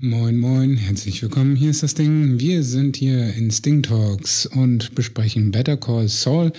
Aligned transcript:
Moin, 0.00 0.38
moin, 0.38 0.76
herzlich 0.76 1.20
willkommen. 1.22 1.56
Hier 1.56 1.70
ist 1.70 1.82
das 1.82 1.94
Ding. 1.94 2.38
Wir 2.38 2.62
sind 2.62 2.94
hier 2.94 3.34
in 3.34 3.50
Sting 3.50 3.82
Talks 3.82 4.46
und 4.46 4.94
besprechen 4.94 5.50
Better 5.50 5.76
Call 5.76 6.06
Saul, 6.06 6.52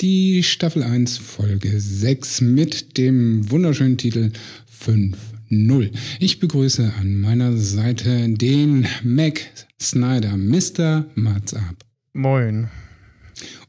die 0.00 0.42
Staffel 0.42 0.82
1, 0.82 1.18
Folge 1.18 1.78
6 1.78 2.40
mit 2.40 2.96
dem 2.96 3.50
wunderschönen 3.50 3.98
Titel 3.98 4.30
5.0. 4.82 5.90
Ich 6.20 6.40
begrüße 6.40 6.94
an 6.98 7.20
meiner 7.20 7.58
Seite 7.58 8.30
den 8.30 8.86
Mac 9.04 9.42
Snyder, 9.78 10.38
Mr. 10.38 11.04
Mats. 11.14 11.54
Moin. 12.14 12.70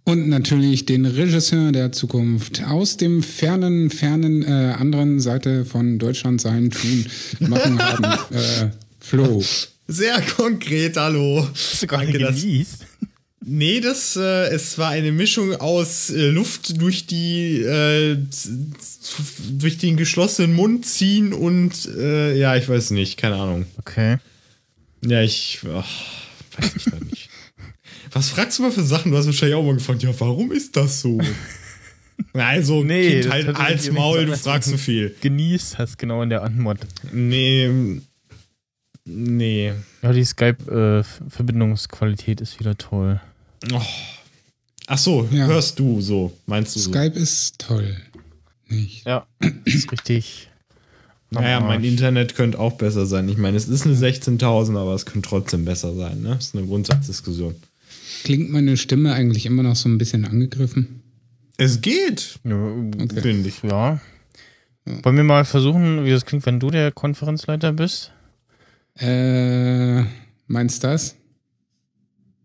Und 0.06 0.30
natürlich 0.30 0.86
den 0.86 1.06
Regisseur 1.06 1.74
der 1.74 1.92
Zukunft 1.92 2.64
aus 2.64 2.96
dem 2.96 3.22
fernen, 3.22 3.90
fernen 3.90 4.44
äh, 4.44 4.74
anderen 4.80 5.20
Seite 5.20 5.66
von 5.66 6.00
Deutschland 6.00 6.40
sein 6.40 6.72
Tun 6.72 7.06
machen 7.42 7.78
haben. 7.78 8.06
Äh, 8.32 8.70
Flo. 9.08 9.42
Sehr 9.88 10.22
konkret, 10.22 10.98
hallo. 10.98 11.48
Hast 11.54 11.82
du 11.82 11.88
gerade 11.88 12.12
genießt? 12.12 12.86
Nee, 13.46 13.80
das, 13.80 14.18
äh, 14.18 14.50
es 14.50 14.78
war 14.78 14.90
eine 14.90 15.14
Mischung 15.14 15.56
aus 15.56 16.10
äh, 16.10 16.28
Luft 16.28 16.82
durch 16.82 17.08
die, 17.08 17.62
äh, 17.62 18.18
durch 19.52 19.78
den 19.78 19.96
geschlossenen 19.96 20.54
Mund 20.54 20.86
ziehen 20.86 21.32
und, 21.32 21.86
äh, 21.98 22.38
ja, 22.38 22.58
ich 22.58 22.68
weiß 22.68 22.92
nicht, 22.92 23.16
keine 23.16 23.36
Ahnung. 23.36 23.66
Okay. 23.78 24.18
Ja, 25.06 25.22
ich, 25.22 25.62
ach, 25.74 25.88
weiß 26.60 26.72
ich 26.76 26.84
da 26.84 26.98
nicht. 27.10 27.30
Was 28.12 28.28
fragst 28.28 28.60
du 28.60 28.64
mal 28.64 28.72
für 28.74 28.84
Sachen? 28.84 29.12
Du 29.12 29.18
hast 29.18 29.28
wahrscheinlich 29.28 29.56
auch 29.56 29.64
mal 29.64 29.76
gefragt, 29.76 30.04
ja, 30.04 30.14
warum 30.20 30.52
ist 30.52 30.76
das 30.76 31.00
so? 31.00 31.18
Also, 32.34 32.84
Nee, 32.84 33.22
kind, 33.22 33.32
halt 33.32 33.56
als 33.56 33.92
Maul, 33.92 34.26
du 34.26 34.36
fragst 34.36 34.70
zu 34.72 34.78
viel. 34.78 35.16
Genießt 35.22 35.78
hast 35.78 35.98
genau 36.00 36.24
in 36.24 36.30
der 36.30 36.42
Antwort. 36.42 36.80
Nee, 37.12 38.02
nee. 39.08 39.74
Ja, 40.02 40.12
die 40.14 40.24
Skype-Verbindungsqualität 40.24 42.40
ist 42.42 42.60
wieder 42.60 42.78
toll. 42.78 43.20
Oh. 43.74 43.82
Ach 44.88 44.98
so, 44.98 45.28
Ja. 45.32 45.46
hörst 45.48 45.78
du 45.80 46.00
so, 46.02 46.32
meinst 46.46 46.76
du 46.76 46.80
so? 46.80 46.92
Skype 46.92 47.18
ist 47.20 47.60
toll. 47.60 47.98
Nicht? 48.70 49.06
Ja, 49.06 49.26
ist 49.66 49.92
richtig. 49.92 50.50
Naja, 51.30 51.60
mein. 51.60 51.84
Internet 51.84 52.36
könnte 52.36 52.58
auch 52.60 52.74
besser 52.74 53.06
sein. 53.06 53.28
Ich 53.28 53.36
meine, 53.38 53.58
es 53.58 53.68
ist 53.68 53.86
eine 53.86 53.96
16.000, 53.96 54.78
aber 54.78 54.94
es 54.94 55.06
könnte 55.06 55.28
trotzdem 55.28 55.66
besser 55.66 55.94
sein. 55.94 56.22
Ne? 56.22 56.30
Das 56.36 56.46
ist 56.48 56.56
eine 56.56 56.66
Grundsatzdiskussion. 56.66 57.54
Klingt 58.24 58.50
meine 58.50 58.78
Stimme 58.78 59.12
eigentlich 59.14 59.46
immer 59.46 59.64
noch 59.64 59.76
so 59.76 59.90
ein 59.90 59.98
bisschen 59.98 60.24
angegriffen? 60.26 61.02
Es 61.58 61.82
geht, 61.82 62.40
Ja, 62.46 62.56
Okay. 62.56 63.22
finde 63.22 63.50
ich. 63.50 63.62
ja. 63.64 64.00
Wollen 65.04 65.18
wir 65.18 65.24
mal 65.26 65.44
versuchen, 65.44 66.06
wie 66.06 66.12
das 66.12 66.26
klingt, 66.26 66.46
wenn 66.46 66.62
du 66.62 66.70
der 66.70 66.94
Konferenzleiter 66.94 67.74
bist? 67.74 68.14
Äh, 69.00 70.04
meinst 70.48 70.84
du 70.84 70.88
das? 70.88 71.16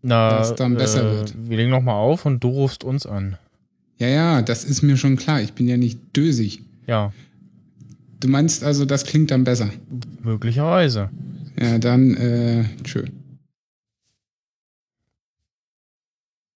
Na, 0.01 0.29
Dass 0.29 0.55
dann 0.55 0.75
besser 0.75 1.01
äh, 1.01 1.15
wird. 1.15 1.33
Wir 1.49 1.57
legen 1.57 1.69
nochmal 1.71 1.95
auf 1.95 2.25
und 2.25 2.43
du 2.43 2.49
rufst 2.49 2.83
uns 2.83 3.05
an. 3.05 3.37
Ja, 3.97 4.07
ja, 4.07 4.41
das 4.41 4.63
ist 4.65 4.81
mir 4.81 4.97
schon 4.97 5.15
klar. 5.15 5.41
Ich 5.41 5.53
bin 5.53 5.67
ja 5.67 5.77
nicht 5.77 5.99
dösig. 6.15 6.61
Ja, 6.87 7.13
Du 8.23 8.29
meinst 8.29 8.63
also, 8.63 8.85
das 8.85 9.03
klingt 9.03 9.31
dann 9.31 9.43
besser? 9.43 9.69
möglicherweise. 10.23 11.09
Ja, 11.59 11.77
dann, 11.77 12.15
äh, 12.15 12.63
tschö. 12.85 13.03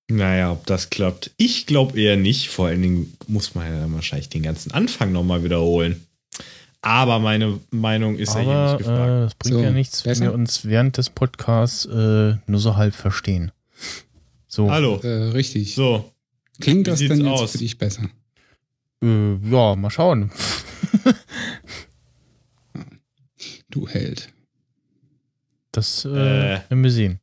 Naja, 0.10 0.54
ob 0.54 0.66
das 0.66 0.90
klappt. 0.90 1.32
Ich 1.36 1.66
glaube 1.66 2.00
eher 2.00 2.16
nicht. 2.16 2.48
Vor 2.48 2.68
allen 2.68 2.82
Dingen 2.82 3.14
muss 3.28 3.54
man 3.54 3.68
ja 3.70 3.82
dann 3.82 3.94
wahrscheinlich 3.94 4.30
den 4.30 4.44
ganzen 4.44 4.72
Anfang 4.72 5.12
nochmal 5.12 5.44
wiederholen. 5.44 6.08
Aber 6.88 7.20
meine 7.20 7.60
Meinung 7.72 8.16
ist 8.18 8.34
ja 8.34 8.40
hier 8.40 8.52
Aber 8.54 8.72
nicht 8.74 8.78
gefragt. 8.88 9.10
äh, 9.10 9.22
das 9.22 9.36
bringt 9.36 9.56
So, 9.56 9.62
ja 9.62 9.72
nichts, 9.72 10.06
wenn 10.06 10.20
wir 10.22 10.34
uns 10.34 10.64
während 10.66 10.98
des 10.98 11.10
Podcasts 11.10 11.86
äh, 11.86 12.36
nur 12.48 12.60
so 12.62 12.78
halb 12.78 12.96
verstehen. 12.96 13.52
So. 14.48 14.72
Hallo. 14.72 15.00
Äh, 15.04 15.08
richtig. 15.32 15.76
So, 15.76 16.14
Klingt 16.62 16.88
das 16.88 17.00
denn 17.00 17.18
jetzt 17.20 17.28
aus? 17.28 17.52
für 17.52 17.58
dich 17.58 17.78
besser? 17.78 18.04
Äh, 19.04 19.36
ja, 19.50 19.76
mal 19.76 19.90
schauen. 19.90 20.32
Du 23.70 23.88
Held. 23.88 24.30
Das 25.72 26.06
äh, 26.06 26.10
Äh. 26.10 26.14
werden 26.70 26.84
wir 26.84 26.90
sehen. 26.92 27.20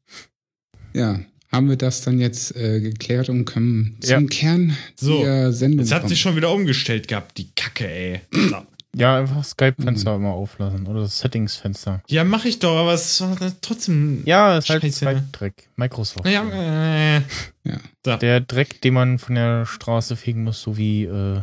Ja, 0.92 1.20
haben 1.50 1.68
wir 1.68 1.76
das 1.76 2.02
dann 2.02 2.20
jetzt 2.20 2.54
äh, 2.54 2.80
geklärt 2.80 3.28
und 3.30 3.44
können 3.46 3.96
Ja. 4.04 4.18
zum 4.18 4.28
Kern 4.28 4.76
So, 4.94 5.22
der 5.22 5.52
Sendung 5.52 5.80
jetzt 5.80 5.92
hat 5.92 6.02
kommen. 6.02 6.10
sich 6.10 6.20
schon 6.20 6.36
wieder 6.36 6.52
umgestellt 6.52 7.08
gehabt, 7.08 7.36
die 7.38 7.48
Kacke, 7.56 7.88
ey. 7.88 8.20
Ja, 8.96 9.16
einfach 9.18 9.42
Skype-Fenster 9.44 10.16
Mhm. 10.16 10.24
immer 10.24 10.34
auflassen 10.34 10.86
oder 10.86 11.00
das 11.00 11.18
Settings-Fenster. 11.18 12.00
Ja, 12.08 12.22
mach 12.24 12.44
ich 12.44 12.58
doch, 12.60 12.76
aber 12.76 12.92
es 12.94 13.20
war 13.20 13.36
trotzdem. 13.60 14.22
Ja, 14.24 14.58
ist 14.58 14.68
halt. 14.70 14.92
Skype-Dreck. 14.92 15.68
Microsoft. 15.76 16.24
Naja, 16.24 16.44
äh, 16.50 17.16
Ja. 17.64 17.78
so. 18.04 18.16
Der 18.16 18.40
Dreck, 18.40 18.80
den 18.82 18.94
man 18.94 19.18
von 19.18 19.34
der 19.34 19.66
Straße 19.66 20.14
fegen 20.16 20.44
muss, 20.44 20.60
so 20.62 20.76
wie 20.76 21.04
äh, 21.04 21.40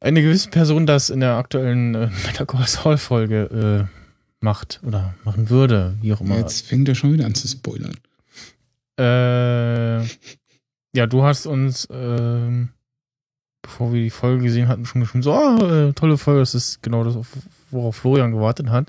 eine 0.00 0.22
gewisse 0.22 0.50
Person 0.50 0.86
das 0.86 1.10
in 1.10 1.20
der 1.20 1.36
aktuellen 1.36 1.94
äh, 1.94 2.10
Better 2.26 2.46
Call 2.46 2.66
Saul-Folge 2.66 3.88
äh, 3.90 3.96
macht 4.40 4.80
oder 4.82 5.14
machen 5.24 5.48
würde, 5.50 5.96
wie 6.00 6.12
auch 6.12 6.20
immer. 6.20 6.36
Jetzt 6.38 6.66
fängt 6.66 6.88
er 6.88 6.94
schon 6.94 7.12
wieder 7.12 7.26
an 7.26 7.34
zu 7.34 7.46
spoilern. 7.48 7.96
Äh, 8.98 10.02
ja, 10.94 11.06
du 11.06 11.22
hast 11.22 11.46
uns, 11.46 11.86
ähm, 11.90 12.70
bevor 13.62 13.92
wir 13.92 14.00
die 14.02 14.10
Folge 14.10 14.44
gesehen 14.44 14.68
hatten, 14.68 14.86
schon 14.86 15.00
geschrieben, 15.00 15.22
so, 15.22 15.32
ah, 15.32 15.88
äh, 15.88 15.92
tolle 15.92 16.18
Folge, 16.18 16.40
das 16.40 16.54
ist 16.54 16.82
genau 16.82 17.04
das, 17.04 17.16
worauf 17.70 17.96
Florian 17.96 18.32
gewartet 18.32 18.70
hat. 18.70 18.88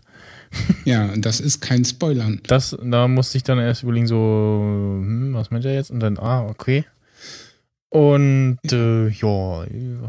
Ja, 0.83 1.05
und 1.05 1.25
das 1.25 1.39
ist 1.39 1.61
kein 1.61 1.85
Spoilern. 1.85 2.41
Das, 2.45 2.77
da 2.83 3.07
musste 3.07 3.37
ich 3.37 3.43
dann 3.43 3.57
erst 3.57 3.83
überlegen, 3.83 4.07
so, 4.07 4.15
hm, 4.99 5.33
was 5.33 5.49
meint 5.49 5.63
er 5.63 5.73
jetzt? 5.73 5.91
Und 5.91 6.01
dann, 6.01 6.17
ah, 6.17 6.45
okay. 6.45 6.83
Und 7.87 8.59
äh, 8.71 9.07
ja, 9.09 9.65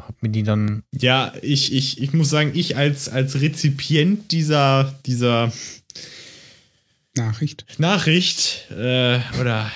hab 0.07 0.23
mir 0.23 0.31
die 0.31 0.43
dann, 0.43 0.83
Ja, 0.93 1.33
ich, 1.43 1.73
ich, 1.73 2.01
ich 2.01 2.13
muss 2.13 2.31
sagen, 2.31 2.53
ich 2.55 2.77
als, 2.77 3.09
als 3.09 3.41
Rezipient 3.41 4.31
dieser, 4.33 4.95
dieser 5.05 5.53
Nachricht, 7.17 7.67
Nachricht 7.79 8.71
äh, 8.71 9.19
oder 9.41 9.71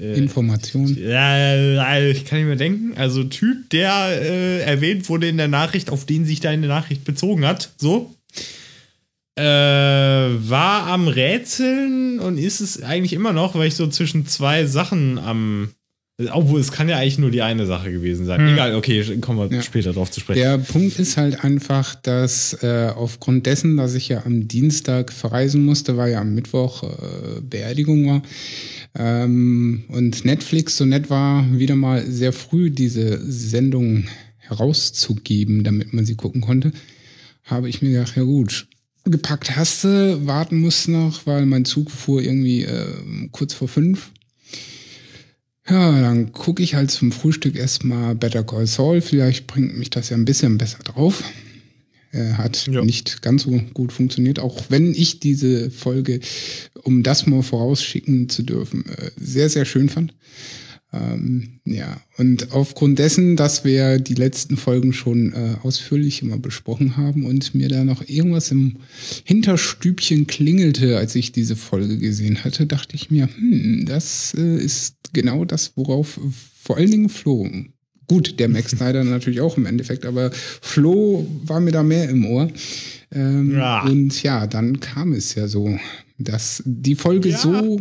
äh, 0.00 0.14
Information. 0.14 0.96
ja, 0.96 2.00
ich 2.00 2.24
kann 2.24 2.38
nicht 2.38 2.46
mehr 2.46 2.56
denken. 2.56 2.94
Also 2.96 3.24
Typ, 3.24 3.68
der 3.70 3.92
äh, 4.22 4.60
erwähnt 4.62 5.08
wurde 5.08 5.28
in 5.28 5.36
der 5.36 5.48
Nachricht, 5.48 5.90
auf 5.90 6.06
den 6.06 6.24
sich 6.24 6.40
deine 6.40 6.66
Nachricht 6.66 7.04
bezogen 7.04 7.46
hat, 7.46 7.72
so. 7.76 8.14
Äh, 9.36 9.42
war 9.42 10.86
am 10.88 11.08
Rätseln 11.08 12.18
und 12.18 12.36
ist 12.36 12.60
es 12.60 12.82
eigentlich 12.82 13.12
immer 13.12 13.32
noch, 13.32 13.54
weil 13.54 13.68
ich 13.68 13.74
so 13.74 13.86
zwischen 13.86 14.26
zwei 14.26 14.66
Sachen 14.66 15.18
am. 15.18 15.70
Obwohl, 16.32 16.60
es 16.60 16.72
kann 16.72 16.88
ja 16.88 16.98
eigentlich 16.98 17.18
nur 17.18 17.30
die 17.30 17.42
eine 17.42 17.66
Sache 17.66 17.90
gewesen 17.92 18.26
sein. 18.26 18.40
Hm. 18.40 18.52
Egal, 18.54 18.74
okay, 18.74 19.02
kommen 19.20 19.38
wir 19.38 19.56
Ja. 19.56 19.62
später 19.62 19.92
drauf 19.92 20.10
zu 20.10 20.20
sprechen. 20.20 20.40
Der 20.40 20.58
Punkt 20.58 20.98
ist 20.98 21.16
halt 21.16 21.44
einfach, 21.44 21.94
dass 21.94 22.54
äh, 22.62 22.90
aufgrund 22.94 23.46
dessen, 23.46 23.76
dass 23.76 23.94
ich 23.94 24.08
ja 24.08 24.24
am 24.26 24.48
Dienstag 24.48 25.12
verreisen 25.12 25.64
musste, 25.64 25.96
weil 25.96 26.12
ja 26.12 26.20
am 26.20 26.34
Mittwoch 26.34 26.82
äh, 26.82 27.40
Beerdigung 27.40 28.06
war, 28.06 28.22
ähm, 28.98 29.84
und 29.88 30.24
Netflix 30.24 30.76
so 30.76 30.84
nett 30.84 31.10
war, 31.10 31.46
wieder 31.58 31.76
mal 31.76 32.04
sehr 32.06 32.32
früh 32.32 32.70
diese 32.70 33.20
Sendung 33.30 34.04
herauszugeben, 34.38 35.64
damit 35.64 35.92
man 35.92 36.04
sie 36.04 36.16
gucken 36.16 36.40
konnte, 36.40 36.72
habe 37.44 37.68
ich 37.68 37.82
mir 37.82 37.90
gedacht, 37.92 38.16
ja 38.16 38.22
gut, 38.24 38.66
gepackt 39.04 39.56
hast 39.56 39.84
du, 39.84 40.26
warten 40.26 40.60
musst 40.60 40.88
noch, 40.88 41.26
weil 41.26 41.46
mein 41.46 41.64
Zug 41.64 41.90
fuhr 41.90 42.22
irgendwie 42.22 42.64
äh, 42.64 42.86
kurz 43.32 43.54
vor 43.54 43.68
fünf. 43.68 44.10
Ja, 45.70 46.00
dann 46.00 46.32
gucke 46.32 46.62
ich 46.62 46.74
halt 46.74 46.90
zum 46.90 47.12
Frühstück 47.12 47.56
erstmal 47.56 48.14
Better 48.16 48.42
Call 48.42 48.66
Saul. 48.66 49.00
Vielleicht 49.00 49.46
bringt 49.46 49.78
mich 49.78 49.90
das 49.90 50.10
ja 50.10 50.16
ein 50.16 50.24
bisschen 50.24 50.58
besser 50.58 50.78
drauf. 50.82 51.22
Äh, 52.12 52.32
hat 52.32 52.66
Ja. 52.66 52.82
nicht 52.84 53.22
ganz 53.22 53.44
so 53.44 53.52
gut 53.72 53.92
funktioniert, 53.92 54.40
auch 54.40 54.64
wenn 54.68 54.92
ich 54.94 55.20
diese 55.20 55.70
Folge, 55.70 56.18
um 56.82 57.04
das 57.04 57.26
mal 57.26 57.42
vorausschicken 57.42 58.28
zu 58.28 58.42
dürfen, 58.42 58.84
äh, 58.86 59.10
sehr, 59.16 59.48
sehr 59.48 59.64
schön 59.64 59.88
fand. 59.88 60.14
Ähm, 60.92 61.60
ja, 61.64 62.00
und 62.16 62.50
aufgrund 62.50 62.98
dessen, 62.98 63.36
dass 63.36 63.64
wir 63.64 64.00
die 64.00 64.14
letzten 64.14 64.56
Folgen 64.56 64.92
schon 64.92 65.32
äh, 65.32 65.54
ausführlich 65.62 66.20
immer 66.22 66.36
besprochen 66.36 66.96
haben 66.96 67.26
und 67.26 67.54
mir 67.54 67.68
da 67.68 67.84
noch 67.84 68.02
irgendwas 68.08 68.50
im 68.50 68.78
Hinterstübchen 69.22 70.26
klingelte, 70.26 70.98
als 70.98 71.14
ich 71.14 71.30
diese 71.30 71.54
Folge 71.54 71.96
gesehen 71.98 72.42
hatte, 72.42 72.66
dachte 72.66 72.96
ich 72.96 73.08
mir, 73.08 73.28
hm, 73.32 73.84
das 73.86 74.34
äh, 74.36 74.56
ist 74.56 74.96
genau 75.12 75.44
das, 75.44 75.72
worauf 75.76 76.18
vor 76.62 76.76
allen 76.76 76.90
Dingen 76.90 77.08
Flo, 77.08 77.48
gut, 78.06 78.38
der 78.38 78.48
Max 78.48 78.70
Snyder 78.76 79.04
natürlich 79.04 79.40
auch 79.40 79.56
im 79.56 79.66
Endeffekt, 79.66 80.04
aber 80.06 80.30
Flo 80.32 81.26
war 81.44 81.60
mir 81.60 81.72
da 81.72 81.82
mehr 81.82 82.08
im 82.08 82.24
Ohr. 82.26 82.50
Ähm, 83.12 83.52
Ja. 83.56 83.82
Und 83.84 84.22
ja, 84.22 84.46
dann 84.46 84.80
kam 84.80 85.12
es 85.12 85.34
ja 85.34 85.48
so, 85.48 85.78
dass 86.18 86.62
die 86.66 86.94
Folge 86.94 87.30
Ja. 87.30 87.38
so 87.38 87.80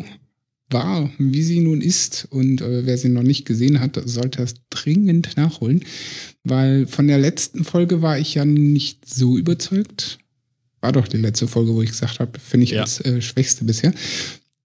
war, 0.71 1.09
wie 1.17 1.41
sie 1.41 1.61
nun 1.61 1.81
ist. 1.81 2.27
Und 2.29 2.61
äh, 2.61 2.85
wer 2.85 2.97
sie 2.97 3.09
noch 3.09 3.23
nicht 3.23 3.45
gesehen 3.45 3.79
hat, 3.79 3.99
sollte 4.05 4.41
das 4.41 4.53
dringend 4.69 5.35
nachholen. 5.35 5.83
Weil 6.43 6.85
von 6.85 7.07
der 7.07 7.17
letzten 7.17 7.63
Folge 7.63 8.01
war 8.03 8.19
ich 8.19 8.35
ja 8.35 8.45
nicht 8.45 9.11
so 9.11 9.35
überzeugt. 9.37 10.19
war 10.81 10.91
doch 10.93 11.07
die 11.07 11.17
letzte 11.17 11.47
Folge, 11.47 11.73
wo 11.73 11.81
ich 11.81 11.89
gesagt 11.89 12.19
habe, 12.19 12.39
finde 12.39 12.63
ich 12.65 12.71
Ja. 12.71 12.81
als 12.83 13.01
äh, 13.01 13.19
schwächste 13.21 13.65
bisher. 13.65 13.93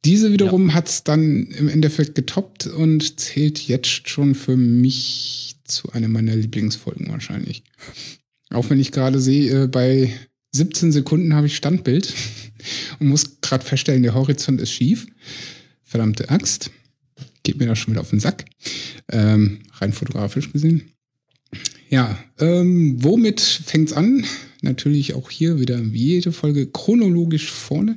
Diese 0.04 0.32
wiederum 0.32 0.74
hat's 0.74 1.02
dann 1.02 1.46
im 1.46 1.68
Endeffekt 1.68 2.14
getoppt 2.14 2.66
und 2.66 3.18
zählt 3.18 3.60
jetzt 3.60 4.08
schon 4.08 4.34
für 4.34 4.56
mich 4.56 5.56
zu 5.64 5.92
einer 5.92 6.08
meiner 6.08 6.36
Lieblingsfolgen 6.36 7.08
wahrscheinlich. 7.08 7.64
Auch 8.50 8.68
wenn 8.68 8.80
ich 8.80 8.92
gerade 8.92 9.18
sehe, 9.18 9.64
äh, 9.64 9.66
bei 9.66 10.12
17 10.52 10.92
Sekunden 10.92 11.34
habe 11.34 11.46
ich 11.46 11.56
Standbild 11.56 12.12
und 12.98 13.08
muss 13.08 13.40
gerade 13.40 13.64
feststellen, 13.64 14.02
der 14.02 14.14
Horizont 14.14 14.60
ist 14.60 14.72
schief. 14.72 15.06
Verdammte 15.82 16.28
Axt. 16.28 16.70
Geht 17.42 17.58
mir 17.58 17.66
da 17.66 17.76
schon 17.76 17.92
wieder 17.92 18.00
auf 18.00 18.10
den 18.10 18.20
Sack. 18.20 18.44
Ähm, 19.10 19.60
rein 19.74 19.92
fotografisch 19.92 20.52
gesehen. 20.52 20.90
Ja, 21.88 22.18
ähm, 22.38 22.96
womit 23.02 23.40
fängt's 23.40 23.92
an? 23.92 24.24
Natürlich 24.62 25.14
auch 25.14 25.30
hier 25.30 25.60
wieder 25.60 25.92
wie 25.92 26.14
jede 26.14 26.32
Folge 26.32 26.66
chronologisch 26.66 27.50
vorne. 27.50 27.96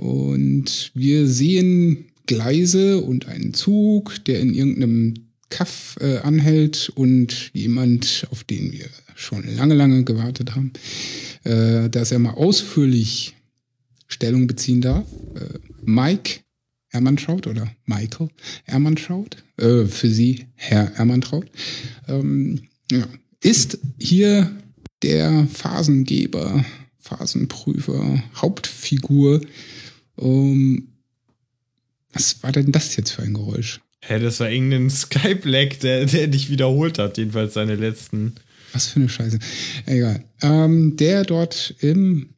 Und 0.00 0.92
wir 0.94 1.26
sehen 1.26 2.06
Gleise 2.24 3.02
und 3.02 3.28
einen 3.28 3.52
Zug, 3.52 4.24
der 4.24 4.40
in 4.40 4.54
irgendeinem 4.54 5.14
Kaff 5.50 5.98
äh, 6.00 6.16
anhält 6.18 6.90
und 6.94 7.50
jemand, 7.52 8.26
auf 8.30 8.42
den 8.44 8.72
wir 8.72 8.86
schon 9.14 9.44
lange, 9.54 9.74
lange 9.74 10.04
gewartet 10.04 10.54
haben, 10.56 10.72
äh, 11.44 11.90
dass 11.90 12.12
er 12.12 12.18
mal 12.18 12.32
ausführlich 12.32 13.34
Stellung 14.06 14.46
beziehen 14.46 14.80
darf. 14.80 15.06
Äh, 15.34 15.58
Mike 15.82 16.40
Ermantraut 16.88 17.46
oder 17.46 17.70
Michael 17.84 18.30
Ermantraut, 18.64 19.36
äh, 19.58 19.84
für 19.84 20.08
Sie 20.08 20.46
Herr 20.54 20.92
Ermantraut, 20.94 21.50
ähm, 22.08 22.62
ja, 22.90 23.06
ist 23.42 23.78
hier 23.98 24.50
der 25.02 25.46
Phasengeber, 25.52 26.64
Phasenprüfer, 26.98 28.22
Hauptfigur. 28.36 29.42
Um, 30.20 30.88
was 32.12 32.42
war 32.42 32.52
denn 32.52 32.72
das 32.72 32.96
jetzt 32.96 33.10
für 33.12 33.22
ein 33.22 33.34
Geräusch? 33.34 33.80
Hä, 34.02 34.18
das 34.18 34.40
war 34.40 34.50
irgendein 34.50 34.90
Skype-Lag, 34.90 35.76
der, 35.82 36.06
der 36.06 36.26
dich 36.26 36.50
wiederholt 36.50 36.98
hat, 36.98 37.18
jedenfalls 37.18 37.54
seine 37.54 37.76
letzten. 37.76 38.34
Was 38.72 38.88
für 38.88 39.00
eine 39.00 39.08
Scheiße. 39.08 39.38
Egal. 39.86 40.24
Ähm, 40.42 40.96
der 40.96 41.24
dort 41.24 41.74
im, 41.80 42.30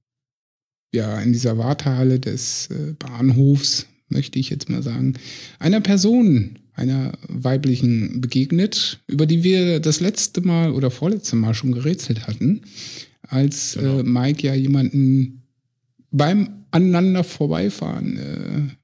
ja, 0.92 1.20
in 1.20 1.32
dieser 1.32 1.58
Wartehalle 1.58 2.18
des 2.20 2.68
äh, 2.70 2.94
Bahnhofs, 2.98 3.86
möchte 4.08 4.38
ich 4.38 4.50
jetzt 4.50 4.68
mal 4.68 4.82
sagen, 4.82 5.14
einer 5.58 5.80
Person, 5.80 6.58
einer 6.74 7.12
weiblichen 7.28 8.20
begegnet, 8.20 9.00
über 9.06 9.26
die 9.26 9.42
wir 9.42 9.78
das 9.80 10.00
letzte 10.00 10.40
Mal 10.40 10.72
oder 10.72 10.90
vorletzte 10.90 11.36
Mal 11.36 11.54
schon 11.54 11.72
gerätselt 11.72 12.26
hatten, 12.26 12.62
als 13.22 13.74
Genau. 13.78 14.00
äh, 14.00 14.02
Mike 14.02 14.46
ja 14.46 14.54
jemanden 14.54 15.41
beim 16.12 16.64
aneinander 16.70 17.24
vorbeifahren 17.24 18.16
äh, 18.16 18.74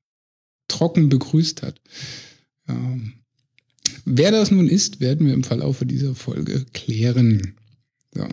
trocken 0.68 1.08
begrüßt 1.08 1.62
hat. 1.62 1.80
Ähm, 2.68 3.14
Wer 4.10 4.30
das 4.30 4.50
nun 4.50 4.68
ist, 4.68 5.00
werden 5.00 5.26
wir 5.26 5.34
im 5.34 5.44
Verlaufe 5.44 5.84
dieser 5.84 6.14
Folge 6.14 6.64
klären. 6.72 7.54
So. 8.14 8.26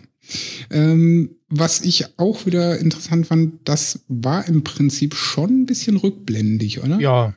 Ähm, 0.70 1.36
was 1.48 1.82
ich 1.82 2.18
auch 2.18 2.46
wieder 2.46 2.78
interessant 2.78 3.26
fand, 3.26 3.68
das 3.68 4.00
war 4.08 4.48
im 4.48 4.64
Prinzip 4.64 5.14
schon 5.14 5.62
ein 5.62 5.66
bisschen 5.66 5.96
rückblendig, 5.96 6.82
oder? 6.82 6.98
Ja, 6.98 7.36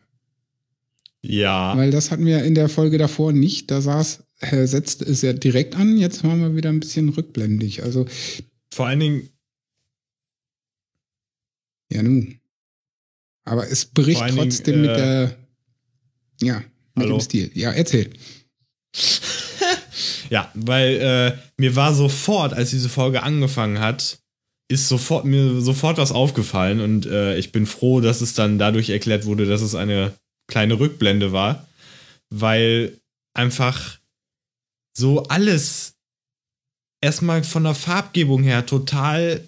Ja. 1.22 1.76
Weil 1.76 1.92
das 1.92 2.12
hatten 2.12 2.26
wir 2.26 2.44
in 2.44 2.56
der 2.56 2.70
Folge 2.70 2.98
davor 2.98 3.34
nicht. 3.34 3.70
Da 3.72 3.82
saß, 3.82 4.24
äh, 4.40 4.66
setzte 4.66 5.04
es 5.04 5.22
ja 5.22 5.34
direkt 5.34 5.76
an. 5.76 5.98
Jetzt 5.98 6.24
waren 6.24 6.40
wir 6.40 6.56
wieder 6.56 6.70
ein 6.70 6.80
bisschen 6.80 7.10
rückblendig. 7.10 7.84
Also, 7.84 8.06
Vor 8.72 8.88
allen 8.88 9.02
Dingen, 9.02 9.30
ja, 11.91 12.03
nun. 12.03 12.39
Aber 13.45 13.68
es 13.68 13.86
bricht 13.86 14.21
allen 14.21 14.36
Dingen, 14.36 14.50
trotzdem 14.50 14.81
mit 14.81 14.91
äh, 14.91 14.95
der, 14.95 15.38
ja, 16.41 16.63
mit 16.95 17.06
Hallo? 17.06 17.18
dem 17.18 17.21
Stil. 17.21 17.51
Ja, 17.53 17.71
erzähl. 17.71 18.12
ja, 20.30 20.51
weil 20.53 20.95
äh, 20.97 21.38
mir 21.57 21.75
war 21.75 21.94
sofort, 21.94 22.53
als 22.53 22.69
diese 22.69 22.89
Folge 22.89 23.24
angefangen 23.24 23.80
hat, 23.80 24.19
ist 24.71 24.88
sofort 24.88 25.25
mir 25.25 25.62
sofort 25.62 25.97
was 25.97 26.12
aufgefallen 26.12 26.80
und 26.80 27.07
äh, 27.07 27.38
ich 27.38 27.51
bin 27.51 27.65
froh, 27.65 28.01
dass 28.01 28.21
es 28.21 28.36
dann 28.36 28.59
dadurch 28.59 28.89
erklärt 28.89 29.25
wurde, 29.25 29.47
dass 29.47 29.62
es 29.62 29.74
eine 29.74 30.13
kleine 30.47 30.80
Rückblende 30.80 31.31
war, 31.31 31.68
weil 32.30 33.00
einfach 33.33 33.97
so 34.95 35.24
alles 35.24 35.95
erstmal 37.01 37.44
von 37.44 37.63
der 37.63 37.74
Farbgebung 37.74 38.44
her 38.44 38.65
total 38.65 39.47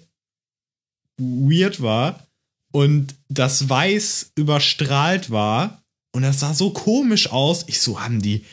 weird 1.18 1.80
war 1.80 2.26
und 2.72 3.14
das 3.28 3.68
Weiß 3.68 4.32
überstrahlt 4.34 5.30
war 5.30 5.82
und 6.14 6.22
das 6.22 6.40
sah 6.40 6.54
so 6.54 6.70
komisch 6.70 7.30
aus. 7.30 7.64
Ich 7.68 7.80
so, 7.80 8.00
haben 8.00 8.20
die, 8.20 8.44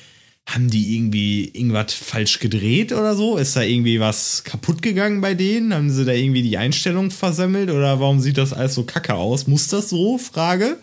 haben 0.47 0.69
die 0.69 0.95
irgendwie 0.95 1.45
irgendwas 1.45 1.93
falsch 1.93 2.39
gedreht 2.39 2.91
oder 2.91 3.15
so? 3.15 3.37
Ist 3.37 3.55
da 3.55 3.61
irgendwie 3.61 3.99
was 3.99 4.43
kaputt 4.43 4.81
gegangen 4.81 5.21
bei 5.21 5.33
denen? 5.33 5.73
Haben 5.73 5.89
sie 5.89 6.05
da 6.05 6.13
irgendwie 6.13 6.41
die 6.43 6.57
Einstellung 6.57 7.11
versemmelt 7.11 7.69
oder 7.69 7.99
warum 7.99 8.19
sieht 8.19 8.37
das 8.37 8.53
alles 8.53 8.75
so 8.75 8.83
kacke 8.83 9.15
aus? 9.15 9.47
Muss 9.47 9.67
das 9.67 9.89
so? 9.89 10.17
Frage. 10.17 10.77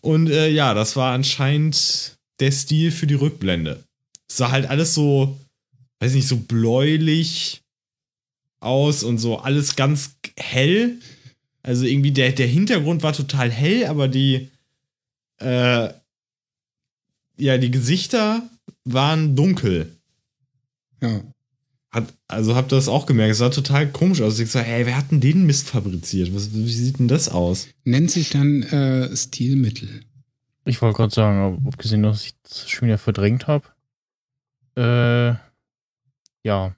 Und 0.00 0.30
äh, 0.30 0.48
ja, 0.50 0.74
das 0.74 0.96
war 0.96 1.12
anscheinend 1.12 2.16
der 2.40 2.52
Stil 2.52 2.90
für 2.90 3.06
die 3.06 3.14
Rückblende. 3.14 3.82
Es 4.28 4.36
sah 4.36 4.50
halt 4.50 4.66
alles 4.66 4.94
so, 4.94 5.38
weiß 6.00 6.12
nicht, 6.14 6.28
so 6.28 6.36
bläulich 6.36 7.62
aus 8.60 9.02
und 9.02 9.18
so 9.18 9.38
alles 9.38 9.76
ganz 9.76 10.16
hell. 10.38 10.98
Also 11.66 11.84
irgendwie 11.84 12.12
der, 12.12 12.30
der 12.30 12.46
Hintergrund 12.46 13.02
war 13.02 13.12
total 13.12 13.50
hell, 13.50 13.86
aber 13.86 14.06
die, 14.06 14.50
äh, 15.40 15.88
ja, 17.38 17.58
die 17.58 17.72
Gesichter 17.72 18.48
waren 18.84 19.34
dunkel. 19.34 19.90
Ja. 21.02 21.22
Hat, 21.90 22.14
also 22.28 22.54
habt 22.54 22.72
ihr 22.72 22.76
das 22.76 22.86
auch 22.86 23.04
gemerkt? 23.04 23.32
Es 23.32 23.38
sah 23.38 23.48
total 23.48 23.90
komisch 23.90 24.20
aus. 24.20 24.38
Ich 24.38 24.48
so, 24.48 24.60
hey, 24.60 24.86
wer 24.86 24.96
hat 24.96 25.10
denn 25.10 25.20
den 25.20 25.44
Mist 25.44 25.68
fabriziert? 25.68 26.32
Was, 26.32 26.54
wie 26.54 26.72
sieht 26.72 27.00
denn 27.00 27.08
das 27.08 27.28
aus? 27.28 27.66
Nennt 27.82 28.12
sich 28.12 28.30
dann 28.30 28.62
äh, 28.62 29.16
Stilmittel. 29.16 30.02
ich 30.66 30.80
wollte 30.80 30.98
gerade 30.98 31.14
sagen, 31.14 31.38
aber 31.40 31.68
abgesehen, 31.68 32.04
dass 32.04 32.26
ich 32.26 32.34
das 32.44 32.70
schon 32.70 32.86
wieder 32.86 32.98
verdrängt 32.98 33.48
habe. 33.48 33.64
Äh, 34.76 35.36
ja. 36.46 36.76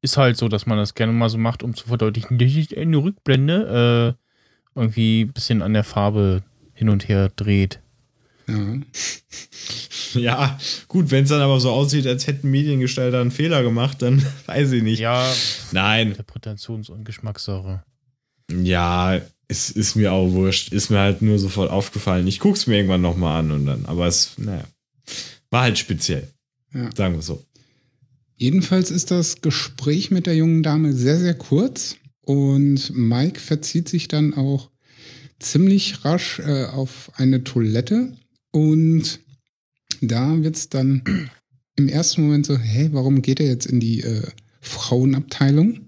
Ist 0.00 0.16
halt 0.16 0.36
so, 0.36 0.48
dass 0.48 0.66
man 0.66 0.78
das 0.78 0.94
gerne 0.94 1.12
mal 1.12 1.28
so 1.28 1.38
macht, 1.38 1.62
um 1.62 1.74
zu 1.74 1.88
verdeutlichen, 1.88 2.38
das 2.38 2.52
ist 2.52 2.76
eine 2.76 2.96
Rückblende, 2.98 4.16
äh, 4.16 4.78
irgendwie 4.78 5.22
ein 5.22 5.32
bisschen 5.32 5.60
an 5.62 5.72
der 5.74 5.82
Farbe 5.84 6.42
hin 6.72 6.88
und 6.88 7.08
her 7.08 7.30
dreht. 7.34 7.80
Ja. 8.46 8.54
Ja, 10.14 10.58
gut, 10.88 11.10
wenn 11.10 11.24
es 11.24 11.30
dann 11.30 11.42
aber 11.42 11.60
so 11.60 11.70
aussieht, 11.70 12.06
als 12.06 12.26
hätten 12.26 12.50
Mediengestalter 12.50 13.20
einen 13.20 13.30
Fehler 13.30 13.62
gemacht, 13.62 14.00
dann 14.00 14.24
weiß 14.46 14.72
ich 14.72 14.82
nicht. 14.82 15.00
Ja, 15.00 15.30
Nein, 15.72 16.14
Interpretations- 16.14 16.90
und 16.90 17.04
Geschmackssache. 17.04 17.82
ja, 18.50 19.20
es 19.48 19.70
ist 19.70 19.96
mir 19.96 20.12
auch 20.12 20.30
wurscht. 20.32 20.72
Ist 20.72 20.90
mir 20.90 20.98
halt 20.98 21.20
nur 21.20 21.38
sofort 21.38 21.70
aufgefallen. 21.70 22.26
Ich 22.26 22.40
guck's 22.40 22.66
mir 22.66 22.76
irgendwann 22.76 23.02
nochmal 23.02 23.40
an 23.40 23.50
und 23.50 23.66
dann, 23.66 23.84
aber 23.86 24.06
es, 24.06 24.32
naja, 24.38 24.64
war 25.50 25.62
halt 25.62 25.78
speziell. 25.78 26.28
Ja. 26.72 26.88
Sagen 26.94 27.14
wir 27.14 27.22
so. 27.22 27.44
Jedenfalls 28.38 28.90
ist 28.92 29.10
das 29.10 29.40
Gespräch 29.42 30.10
mit 30.10 30.26
der 30.26 30.36
jungen 30.36 30.62
Dame 30.62 30.92
sehr, 30.92 31.18
sehr 31.18 31.34
kurz 31.34 31.96
und 32.20 32.92
Mike 32.94 33.40
verzieht 33.40 33.88
sich 33.88 34.06
dann 34.06 34.32
auch 34.32 34.70
ziemlich 35.40 36.04
rasch 36.04 36.38
äh, 36.38 36.64
auf 36.66 37.10
eine 37.16 37.42
Toilette 37.44 38.12
und 38.52 39.20
da 40.00 40.40
wird's 40.42 40.68
dann 40.68 41.02
im 41.76 41.88
ersten 41.88 42.22
Moment 42.22 42.46
so, 42.46 42.56
hey, 42.56 42.90
warum 42.92 43.22
geht 43.22 43.40
er 43.40 43.46
jetzt 43.46 43.66
in 43.66 43.80
die 43.80 44.02
äh, 44.02 44.22
Frauenabteilung? 44.60 45.80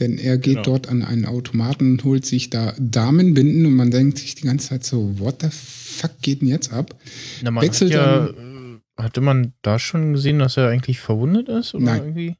Denn 0.00 0.18
er 0.18 0.38
geht 0.38 0.54
Genau. 0.54 0.62
dort 0.64 0.88
an 0.88 1.02
einen 1.02 1.24
Automaten 1.24 1.92
und 1.92 2.04
holt 2.04 2.26
sich 2.26 2.50
da 2.50 2.74
Damenbinden 2.80 3.66
und 3.66 3.74
man 3.74 3.90
denkt 3.90 4.18
sich 4.18 4.34
die 4.34 4.42
ganze 4.46 4.68
Zeit 4.70 4.84
so, 4.84 5.18
what 5.18 5.42
the 5.42 5.48
fuck 5.50 6.10
geht 6.20 6.40
denn 6.40 6.48
jetzt 6.48 6.72
ab? 6.72 6.98
Na, 7.42 7.50
man 7.50 7.62
Wechselt 7.64 7.94
hat 7.94 8.00
ja, 8.00 8.26
äh, 8.26 8.32
hatte 8.96 9.20
man 9.20 9.52
da 9.62 9.78
schon 9.78 10.12
gesehen, 10.12 10.38
dass 10.38 10.56
er 10.56 10.68
eigentlich 10.68 11.00
verwundet 11.00 11.48
ist? 11.48 11.74
Oder 11.74 11.84
Nein. 11.84 12.02
irgendwie? 12.02 12.36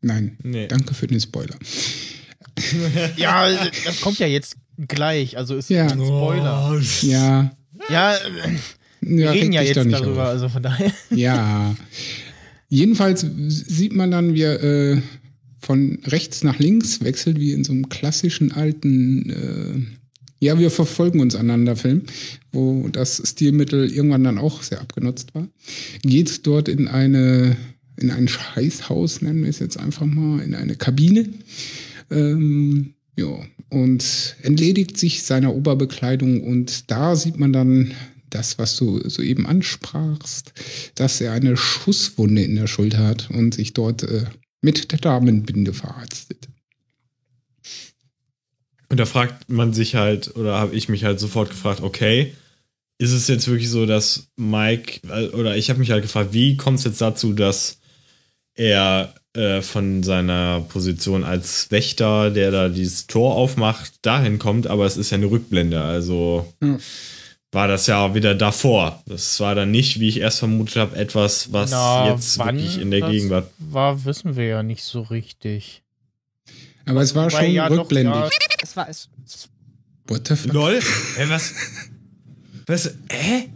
Nein, 0.00 0.36
Nee. 0.42 0.66
danke 0.68 0.94
für 0.94 1.06
den 1.06 1.20
Spoiler. 1.20 1.56
Ja, 3.16 3.48
das 3.84 4.00
kommt 4.00 4.18
ja 4.18 4.26
jetzt 4.26 4.56
gleich. 4.88 5.36
Also 5.38 5.56
ist 5.56 5.70
Ja. 5.70 5.86
ja 5.86 5.92
ein 5.92 6.00
Spoiler. 6.04 6.70
Oh, 6.72 6.78
Ja, 7.06 7.50
Ja, 7.88 8.14
äh, 8.14 8.18
wir 9.00 9.24
ja 9.26 9.30
reden 9.32 9.52
ja 9.52 9.62
jetzt 9.62 9.76
darüber, 9.76 10.22
auf. 10.24 10.28
also 10.28 10.48
von 10.48 10.62
daher. 10.62 10.92
Ja. 11.10 11.74
Jedenfalls 12.68 13.24
sieht 13.48 13.94
man 13.94 14.10
dann, 14.10 14.34
wie 14.34 14.42
er 14.42 14.62
äh, 14.62 15.02
von 15.58 15.98
rechts 16.04 16.42
nach 16.42 16.58
links 16.58 17.02
wechselt, 17.02 17.38
wie 17.38 17.52
in 17.52 17.64
so 17.64 17.72
einem 17.72 17.88
klassischen 17.88 18.52
alten, 18.52 19.30
äh, 19.30 20.01
ja, 20.42 20.58
wir 20.58 20.70
verfolgen 20.70 21.20
uns 21.20 21.36
aneinander 21.36 21.76
Film, 21.76 22.02
wo 22.50 22.88
das 22.88 23.22
Stilmittel 23.24 23.90
irgendwann 23.90 24.24
dann 24.24 24.38
auch 24.38 24.62
sehr 24.62 24.80
abgenutzt 24.80 25.34
war. 25.34 25.46
Geht 26.02 26.46
dort 26.46 26.68
in 26.68 26.88
eine, 26.88 27.56
in 27.96 28.10
ein 28.10 28.26
Scheißhaus, 28.26 29.22
nennen 29.22 29.42
wir 29.42 29.50
es 29.50 29.60
jetzt 29.60 29.78
einfach 29.78 30.06
mal, 30.06 30.40
in 30.40 30.54
eine 30.54 30.74
Kabine. 30.74 31.28
Ähm, 32.10 32.94
Ja, 33.16 33.38
und 33.68 34.36
entledigt 34.42 34.96
sich 34.98 35.22
seiner 35.22 35.54
Oberbekleidung 35.54 36.42
und 36.42 36.90
da 36.90 37.14
sieht 37.14 37.38
man 37.38 37.52
dann 37.52 37.92
das, 38.30 38.58
was 38.58 38.76
du 38.76 39.06
soeben 39.08 39.46
ansprachst, 39.46 40.52
dass 40.94 41.20
er 41.20 41.32
eine 41.32 41.56
Schusswunde 41.56 42.42
in 42.42 42.56
der 42.56 42.66
Schulter 42.66 43.06
hat 43.06 43.30
und 43.30 43.54
sich 43.54 43.74
dort 43.74 44.02
äh, 44.02 44.24
mit 44.62 44.92
der 44.92 44.98
Damenbinde 44.98 45.74
verarztet. 45.74 46.48
Und 48.92 48.98
da 48.98 49.06
fragt 49.06 49.48
man 49.48 49.72
sich 49.72 49.94
halt, 49.94 50.36
oder 50.36 50.58
habe 50.58 50.74
ich 50.74 50.90
mich 50.90 51.02
halt 51.04 51.18
sofort 51.18 51.48
gefragt, 51.48 51.80
okay, 51.80 52.34
ist 52.98 53.12
es 53.12 53.26
jetzt 53.26 53.48
wirklich 53.48 53.70
so, 53.70 53.86
dass 53.86 54.28
Mike, 54.36 55.00
äh, 55.08 55.28
oder 55.28 55.56
ich 55.56 55.70
habe 55.70 55.78
mich 55.78 55.90
halt 55.90 56.02
gefragt, 56.02 56.34
wie 56.34 56.58
kommt 56.58 56.78
es 56.78 56.84
jetzt 56.84 57.00
dazu, 57.00 57.32
dass 57.32 57.78
er 58.54 59.14
äh, 59.32 59.62
von 59.62 60.02
seiner 60.02 60.60
Position 60.68 61.24
als 61.24 61.70
Wächter, 61.70 62.30
der 62.30 62.50
da 62.50 62.68
dieses 62.68 63.06
Tor 63.06 63.34
aufmacht, 63.34 63.94
dahin 64.02 64.38
kommt, 64.38 64.66
aber 64.66 64.84
es 64.84 64.98
ist 64.98 65.08
ja 65.08 65.16
eine 65.16 65.30
Rückblende, 65.30 65.80
also 65.80 66.52
Ja. 66.62 66.76
war 67.50 67.68
das 67.68 67.86
ja 67.86 68.14
wieder 68.14 68.34
davor. 68.34 69.02
Das 69.06 69.40
war 69.40 69.54
dann 69.54 69.70
nicht, 69.70 70.00
wie 70.00 70.08
ich 70.10 70.20
erst 70.20 70.40
vermutet 70.40 70.76
habe, 70.76 70.96
etwas, 70.96 71.50
was 71.50 71.70
Na, 71.70 72.10
jetzt 72.10 72.38
wirklich 72.38 72.78
in 72.78 72.90
der 72.90 73.00
Gegenwart. 73.00 73.48
War, 73.56 74.04
wissen 74.04 74.36
wir 74.36 74.44
ja 74.44 74.62
nicht 74.62 74.84
so 74.84 75.00
richtig. 75.00 75.81
Aber 76.86 77.02
es 77.02 77.14
war 77.14 77.30
Wobei, 77.30 77.44
schon 77.44 77.54
ja, 77.54 77.68
doch, 77.68 77.78
rückblendig. 77.78 78.14
ja, 78.14 78.28
es 78.62 78.76
war, 78.76 78.88
es, 78.88 79.08
What 80.06 80.28
the 80.28 80.36
fuck? 80.36 80.52
Lol, 80.52 80.80
hä, 81.16 81.28
was? 81.28 81.54
Was? 82.66 82.94
Hä? 83.10 83.48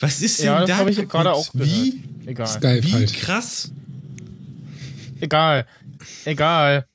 Was 0.00 0.20
ist 0.22 0.38
denn 0.38 0.46
ja, 0.46 0.60
das 0.60 0.68
da? 0.68 0.76
habe 0.76 0.90
ich 0.90 1.08
gerade 1.08 1.32
auch 1.32 1.50
gehört. 1.52 1.68
Wie? 1.68 2.02
Egal. 2.26 2.46
Skype 2.46 2.84
Wie 2.84 2.92
halt. 2.92 3.12
krass. 3.12 3.72
Egal. 5.20 5.66
Egal. 6.24 6.86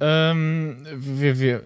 Ähm, 0.00 0.84
wir, 0.96 1.38
wir. 1.38 1.62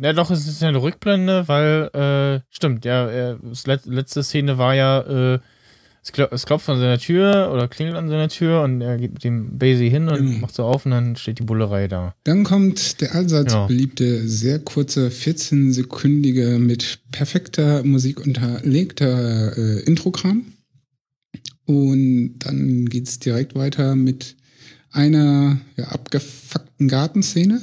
Ja, 0.00 0.12
doch, 0.12 0.30
es 0.30 0.46
ist 0.46 0.62
ja 0.62 0.68
eine 0.68 0.80
Rückblende, 0.80 1.48
weil, 1.48 1.90
äh, 1.92 2.40
stimmt, 2.54 2.84
ja, 2.84 3.34
das 3.34 3.66
let, 3.66 3.84
letzte 3.86 4.22
Szene 4.22 4.56
war 4.56 4.74
ja, 4.74 5.00
äh, 5.00 5.38
es, 6.02 6.12
klo 6.12 6.26
es 6.30 6.46
klopft 6.46 6.68
an 6.68 6.78
seiner 6.78 6.98
Tür 6.98 7.50
oder 7.52 7.68
klingelt 7.68 7.96
an 7.96 8.08
seiner 8.08 8.28
Tür 8.28 8.62
und 8.62 8.80
er 8.80 8.96
geht 8.98 9.12
mit 9.14 9.24
dem 9.24 9.58
Basie 9.58 9.90
hin 9.90 10.08
und 10.08 10.20
Mhm. 10.36 10.40
macht 10.40 10.54
so 10.54 10.64
auf 10.64 10.84
und 10.86 10.92
dann 10.92 11.16
steht 11.16 11.38
die 11.38 11.42
Bullerei 11.44 11.88
da. 11.88 12.14
Dann 12.24 12.44
kommt 12.44 13.00
der 13.00 13.14
allseits 13.14 13.52
Ja. 13.52 13.66
beliebte, 13.66 14.26
sehr 14.28 14.58
kurze, 14.60 15.10
14-sekündige, 15.10 16.58
mit 16.58 17.00
perfekter 17.12 17.82
Musik 17.84 18.24
unterlegter 18.24 19.56
äh, 19.56 19.80
Introkram. 19.80 20.46
Und 21.66 22.38
dann 22.38 22.86
geht's 22.86 23.18
direkt 23.18 23.54
weiter 23.54 23.94
mit 23.94 24.36
einer 24.90 25.60
ja, 25.76 25.84
abgefuckten 25.88 26.88
Gartenszene. 26.88 27.60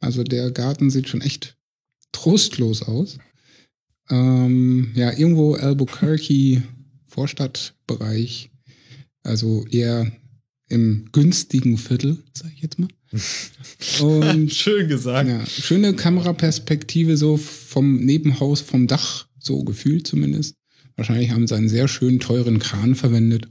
Also 0.00 0.22
der 0.22 0.50
Garten 0.50 0.90
sieht 0.90 1.08
schon 1.08 1.22
echt 1.22 1.56
trostlos 2.12 2.82
aus. 2.82 3.18
Ähm, 4.10 4.92
ja, 4.94 5.12
irgendwo 5.12 5.54
Albuquerque, 5.54 6.62
Vorstadtbereich. 7.08 8.50
Also 9.22 9.66
eher 9.66 10.10
im 10.68 11.08
günstigen 11.12 11.78
Viertel, 11.78 12.18
sag 12.34 12.52
ich 12.54 12.62
jetzt 12.62 12.78
mal. 12.78 12.88
Und 14.00 14.52
Schön 14.52 14.88
gesagt. 14.88 15.28
ja, 15.28 15.44
schöne 15.46 15.94
Kameraperspektive 15.94 17.16
so 17.16 17.36
vom 17.36 17.96
Nebenhaus, 17.96 18.60
vom 18.60 18.86
Dach, 18.86 19.26
so 19.38 19.64
gefühlt 19.64 20.06
zumindest. 20.06 20.54
Wahrscheinlich 20.96 21.30
haben 21.30 21.46
sie 21.46 21.56
einen 21.56 21.68
sehr 21.68 21.88
schönen, 21.88 22.20
teuren 22.20 22.58
Kran 22.58 22.94
verwendet. 22.94 23.48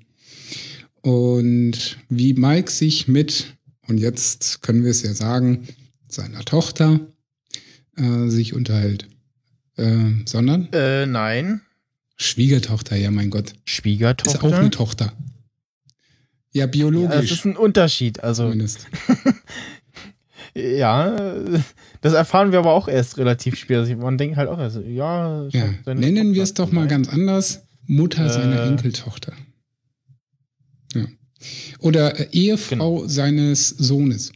Und 1.02 1.98
wie 2.10 2.34
Mike 2.34 2.70
sich 2.70 3.08
mit, 3.08 3.58
und 3.88 3.98
jetzt 3.98 4.62
können 4.62 4.84
wir 4.84 4.92
es 4.92 5.02
ja 5.02 5.14
sagen, 5.14 5.68
seiner 6.08 6.44
Tochter 6.44 7.00
äh, 7.96 8.28
sich 8.28 8.54
unterhält. 8.54 9.08
Äh, 9.78 10.10
sondern 10.26 10.68
Äh, 10.74 11.06
nein. 11.06 11.62
Schwiegertochter, 12.18 12.96
ja 12.96 13.12
mein 13.12 13.30
Gott. 13.30 13.54
Schwiegertochter. 13.66 14.38
Ist 14.40 14.44
auch 14.44 14.58
eine 14.58 14.70
Tochter. 14.72 15.14
Ja, 16.52 16.62
ja, 16.62 16.66
das 16.66 16.72
biologisch 16.72 17.32
ist 17.32 17.46
ein 17.46 17.56
Unterschied. 17.56 18.24
Also, 18.24 18.44
zumindest. 18.44 18.88
ja, 20.56 21.36
das 22.02 22.14
erfahren 22.14 22.52
wir 22.52 22.60
aber 22.60 22.74
auch 22.74 22.88
erst 22.88 23.18
relativ 23.18 23.56
spät. 23.58 23.78
Also, 23.78 23.96
man 23.96 24.18
denkt 24.18 24.38
halt 24.38 24.50
auch, 24.50 24.58
also, 24.58 24.82
ja, 24.82 25.48
Ja, 25.50 25.94
nennen 25.94 26.34
wir 26.34 26.44
es 26.44 26.54
doch 26.54 26.72
mal 26.72 26.88
ganz 26.88 27.10
anders. 27.10 27.62
Mutter 27.86 28.30
seiner 28.30 28.64
Äh. 28.64 28.68
Enkeltochter. 28.68 29.34
Ja. 30.94 31.06
Oder 31.80 32.20
äh, 32.20 32.28
Ehefrau 32.32 32.70
Genau. 32.98 33.08
seines 33.08 33.70
Sohnes, 33.70 34.32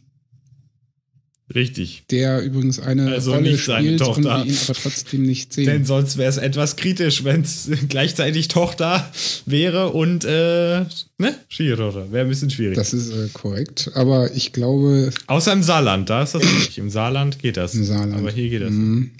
Richtig. 1.54 2.04
der 2.10 2.42
übrigens 2.42 2.78
eine 2.80 3.10
Also 3.10 3.32
Rolle 3.32 3.50
nicht 3.52 3.64
seine 3.64 3.86
spielt 3.88 4.00
und 4.00 4.06
Tochter. 4.06 4.44
wir 4.44 4.50
ihn 4.52 4.58
aber 4.64 4.74
trotzdem 4.74 5.22
nicht 5.22 5.54
Denn 5.56 5.64
sehen. 5.66 5.84
sonst 5.84 6.16
wäre 6.16 6.30
es 6.30 6.38
etwas 6.38 6.76
kritisch, 6.76 7.24
wenn 7.24 7.42
es 7.42 7.68
gleichzeitig 7.88 8.48
Tochter 8.48 9.10
wäre 9.44 9.90
und 9.90 10.24
äh, 10.24 10.80
ne? 11.18 11.34
Schwiegertochter. 11.48 12.10
Wäre 12.10 12.24
ein 12.26 12.28
bisschen 12.30 12.48
schwierig. 12.50 12.76
Das 12.76 12.94
ist 12.94 13.10
äh, 13.10 13.28
korrekt, 13.32 13.90
aber 13.94 14.32
ich 14.34 14.52
glaube, 14.52 15.10
Außer 15.26 15.52
im 15.52 15.62
Saarland, 15.62 16.08
da 16.08 16.22
ist 16.22 16.34
das 16.34 16.42
nicht. 16.42 16.78
Im 16.78 16.88
Saarland 16.90 17.38
geht 17.40 17.56
das. 17.58 17.74
im 17.74 17.84
Saarland. 17.84 18.14
Aber 18.14 18.30
hier 18.30 18.48
geht 18.48 18.62
das. 18.62 18.70
Mhm. 18.70 19.10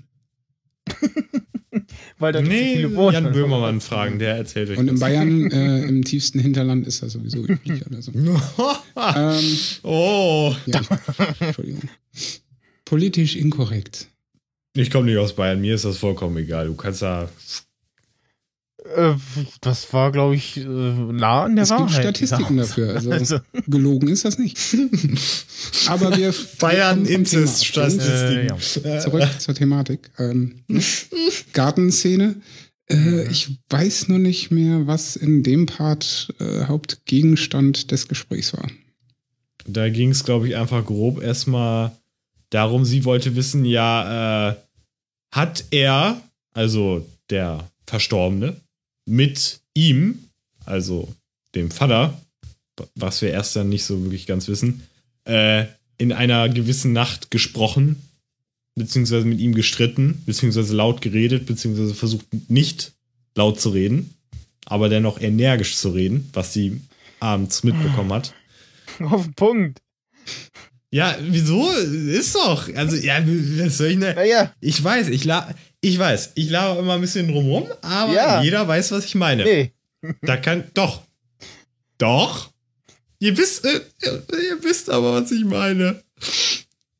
Weil 2.23 2.33
da 2.33 2.41
Nee, 2.41 2.76
viele 2.76 2.95
wohnen. 2.95 3.14
Jan 3.14 3.33
Böhmermann 3.33 3.81
fragen, 3.81 4.21
der 4.21 4.37
erzählt 4.37 4.71
euch 4.71 4.79
Und 4.79 4.87
in 4.87 4.95
das. 4.95 5.00
Bayern, 5.00 5.50
äh, 5.50 5.83
im 5.83 6.05
tiefsten 6.05 6.38
Hinterland, 6.38 6.87
ist 6.87 7.02
das 7.02 7.12
sowieso 7.14 7.38
üblich 7.45 7.85
oder 7.91 8.00
so. 8.00 8.12
ähm, 8.14 9.59
oh, 9.83 10.55
ja, 10.67 10.81
Entschuldigung. 11.41 11.83
Politisch 12.85 13.35
inkorrekt. 13.37 14.07
ich 14.76 14.91
komme 14.91 15.07
nicht 15.07 15.19
aus 15.19 15.35
Bayern, 15.35 15.61
mir 15.61 15.75
ist 15.75 15.85
das 15.85 15.99
vollkommen 15.99 16.37
egal. 16.37 16.67
Du 16.67 16.75
kannst 16.76 17.02
da. 17.02 17.29
Äh, 18.96 19.14
das 19.61 19.92
war, 19.92 20.12
glaube 20.12 20.34
ich, 20.34 20.56
äh, 20.58 20.64
nah 20.64 21.44
an 21.44 21.56
der 21.56 21.64
Es 21.64 21.70
gibt 21.70 21.80
Wahrheit. 21.80 22.02
Statistiken 22.16 22.56
dieser 22.56 22.68
dafür. 22.68 22.94
Also, 22.94 23.11
Also, 23.11 23.38
gelogen 23.66 24.08
ist 24.08 24.25
das 24.25 24.38
nicht. 24.38 24.58
Aber 25.87 26.16
wir 26.16 26.34
Bayern 26.58 27.06
wir 27.06 27.14
kommen 27.14 27.26
zum 27.26 27.40
Inzest 27.42 27.75
Thema. 27.75 27.88
äh, 28.04 28.46
ja. 28.46 28.99
Zurück 29.00 29.28
zur 29.38 29.54
Thematik. 29.54 30.11
Ähm, 30.18 30.62
ne? 30.68 30.82
Gartenszene. 31.52 32.37
Äh, 32.90 33.28
ich 33.28 33.58
weiß 33.70 34.08
nur 34.08 34.18
nicht 34.18 34.50
mehr, 34.50 34.87
was 34.87 35.16
in 35.16 35.42
dem 35.42 35.66
Part 35.66 36.32
äh, 36.40 36.64
Hauptgegenstand 36.64 37.90
des 37.90 38.08
Gesprächs 38.08 38.52
war. 38.54 38.68
Da 39.66 39.88
ging 39.88 40.11
es, 40.11 40.25
glaube 40.25 40.49
ich, 40.49 40.56
einfach 40.56 40.84
grob 40.84 41.22
erstmal 41.22 41.92
darum, 42.50 42.84
sie 42.84 43.04
wollte 43.04 43.37
wissen, 43.37 43.64
ja, 43.64 44.50
äh, 44.50 44.56
hat 45.30 45.64
er, 45.70 46.20
also 46.52 47.06
der 47.30 47.70
Verstorbene, 47.87 48.56
mit 49.06 49.61
ihm, 49.75 50.25
also 50.64 51.12
dem 51.54 51.71
Vater, 51.71 52.21
was 52.94 53.23
wir 53.23 53.30
erst 53.30 53.56
dann 53.56 53.68
nicht 53.68 53.85
so 53.85 54.02
wirklich 54.02 54.26
ganz 54.26 54.49
wissen, 54.49 54.82
äh, 55.25 55.66
in 55.99 56.12
einer 56.12 56.49
gewissen 56.49 56.92
Nacht 56.92 57.30
gesprochen, 57.30 57.97
beziehungsweise 58.75 59.26
mit 59.26 59.40
ihm 59.40 59.54
gestritten, 59.54 60.23
beziehungsweise 60.26 60.75
laut 60.75 61.00
geredet, 61.00 61.47
beziehungsweise 61.47 61.94
versucht 61.94 62.26
nicht 62.49 62.92
laut 63.35 63.61
zu 63.61 63.71
reden, 63.71 64.14
aber 64.64 64.88
dennoch 64.88 65.21
energisch 65.21 65.76
zu 65.76 65.90
reden, 65.90 66.28
was 66.32 66.52
sie 66.52 66.80
abends 67.21 67.62
mitbekommen 67.62 68.12
hat. 68.12 68.35
Auf 69.00 69.25
den 69.25 69.35
Punkt. 69.35 69.82
Ja, 70.90 71.16
wieso? 71.21 71.71
Ist 71.71 72.35
doch. 72.35 72.68
Also, 72.75 72.97
ja, 72.97 73.23
was 73.25 73.78
soll 73.78 73.88
ich 73.88 73.97
ne? 73.97 74.14
Naja, 74.14 74.52
Ich 74.61 74.82
weiß, 74.82 75.09
ich 75.09 75.25
la 75.25 75.54
ich 75.82 75.98
weiß, 75.98 76.32
ich 76.36 76.48
laber 76.48 76.80
immer 76.80 76.94
ein 76.94 77.00
bisschen 77.02 77.28
drumrum, 77.28 77.66
aber 77.82 78.12
Ja. 78.14 78.42
jeder 78.42 78.66
weiß, 78.66 78.92
was 78.92 79.04
ich 79.04 79.14
meine. 79.14 79.44
nee. 79.44 79.72
Da 80.22 80.36
kann, 80.36 80.64
doch. 80.74 81.02
Doch. 81.98 82.50
Ihr 83.20 83.36
wisst, 83.36 83.64
äh, 83.64 83.80
ihr, 84.02 84.12
ihr 84.32 84.64
wisst 84.64 84.88
aber, 84.90 85.12
was 85.20 85.30
ich 85.30 85.44
meine. 85.44 86.02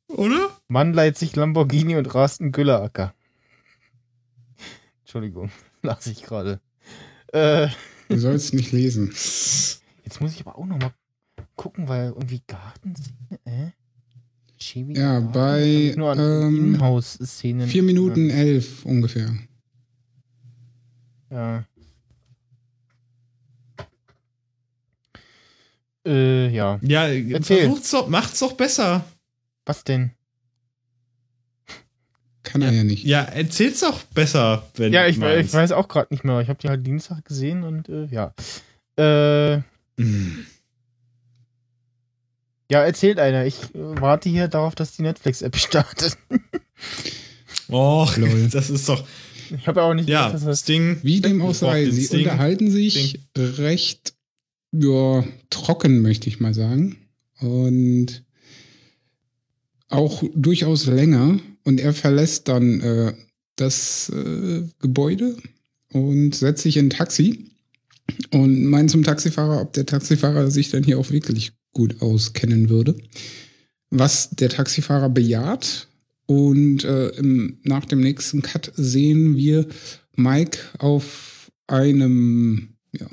Oder? 0.07 0.57
Mann 0.69 0.93
leiht 0.93 1.17
sich 1.17 1.35
Lamborghini 1.35 1.95
und 1.97 2.13
rast 2.15 2.39
einen 2.39 2.51
Gülleracker. 2.53 3.13
Entschuldigung, 5.01 5.51
lass 5.81 6.07
ich 6.07 6.23
gerade. 6.23 6.59
Äh, 7.33 7.67
Du 8.09 8.19
sollst 8.19 8.53
nicht 8.53 8.71
lesen. 8.71 9.07
jetzt 9.09 10.21
muss 10.21 10.33
ich 10.35 10.41
aber 10.41 10.57
auch 10.57 10.65
noch 10.65 10.77
mal 10.77 10.93
gucken, 11.55 11.87
weil 11.87 12.07
irgendwie 12.09 12.41
Gartenszene, 12.47 13.39
äh? 13.45 13.71
Schäbiger 14.63 15.01
Ja, 15.01 15.19
bei, 15.19 15.93
nur 15.95 16.15
ähm, 16.17 16.75
Inhouse-Szenen. 16.75 17.67
Vier 17.67 17.83
Minuten 17.83 18.29
elf 18.29 18.85
ungefähr. 18.85 19.33
Ja. 21.29 21.65
Äh, 26.05 26.49
ja. 26.49 26.79
Ja, 26.81 27.07
Erzähl. 27.07 27.61
versucht's 27.61 27.91
doch, 27.91 28.07
macht's 28.07 28.39
doch 28.39 28.53
besser. 28.53 29.03
Was 29.65 29.83
denn? 29.83 30.11
Kann 32.43 32.61
er 32.61 32.71
ja 32.71 32.83
nicht. 32.83 33.05
Ja, 33.05 33.21
erzähl's 33.21 33.79
doch 33.79 34.03
besser, 34.03 34.67
wenn 34.75 34.91
Ja, 34.91 35.07
ich, 35.07 35.17
ich 35.17 35.53
weiß 35.53 35.71
auch 35.71 35.87
gerade 35.87 36.13
nicht 36.13 36.25
mehr. 36.25 36.41
Ich 36.41 36.49
habe 36.49 36.59
die 36.59 36.67
halt 36.67 36.85
Dienstag 36.85 37.23
gesehen 37.25 37.63
und 37.63 37.87
äh, 37.89 38.05
ja. 38.05 38.33
Äh, 38.97 39.61
Mm. 39.95 40.47
Ja, 42.71 42.83
erzählt 42.83 43.19
einer. 43.19 43.45
Ich 43.45 43.55
äh, 43.55 43.67
warte 43.73 44.29
hier 44.29 44.47
darauf, 44.47 44.75
dass 44.75 44.93
die 44.95 45.01
Netflix-App 45.01 45.55
startet. 45.57 46.17
Och, 47.69 48.17
Lol. 48.17 48.49
das 48.51 48.69
ist 48.69 48.89
doch. 48.89 49.05
Ich 49.55 49.67
habe 49.67 49.81
ja 49.81 49.85
auch 49.85 49.93
nicht 49.93 50.09
Ja, 50.09 50.27
gedacht, 50.27 50.35
dass 50.35 50.45
das 50.45 50.63
Ding. 50.63 50.97
Wie 51.03 51.21
dem 51.21 51.41
auch 51.41 51.53
sei, 51.53 51.89
sie 51.89 52.05
Sting. 52.05 52.21
unterhalten 52.21 52.71
sich 52.71 53.19
recht 53.37 54.13
ja, 54.71 55.23
trocken, 55.49 56.01
möchte 56.01 56.27
ich 56.29 56.39
mal 56.39 56.53
sagen. 56.53 56.97
Und 57.39 58.23
auch 59.89 60.23
durchaus 60.33 60.85
länger. 60.87 61.39
Und 61.63 61.79
er 61.79 61.93
verlässt 61.93 62.47
dann 62.47 62.81
äh, 62.81 63.13
das 63.55 64.09
äh, 64.09 64.63
Gebäude 64.79 65.37
und 65.91 66.33
setzt 66.35 66.63
sich 66.63 66.77
in 66.77 66.87
ein 66.87 66.89
Taxi 66.89 67.51
und 68.31 68.65
meint 68.65 68.89
zum 68.91 69.03
Taxifahrer, 69.03 69.61
ob 69.61 69.73
der 69.73 69.85
Taxifahrer 69.85 70.49
sich 70.49 70.69
dann 70.71 70.83
hier 70.83 70.97
auch 70.99 71.11
wirklich 71.11 71.51
gut 71.73 72.01
auskennen 72.01 72.69
würde. 72.69 72.95
Was 73.89 74.29
der 74.29 74.49
Taxifahrer 74.49 75.09
bejaht. 75.09 75.87
Und 76.25 76.85
äh, 76.85 77.09
im, 77.09 77.59
nach 77.63 77.85
dem 77.85 77.99
nächsten 77.99 78.41
Cut 78.41 78.71
sehen 78.75 79.35
wir 79.35 79.67
Mike 80.15 80.57
auf 80.79 81.51
einem 81.67 82.75
ja, 82.91 83.07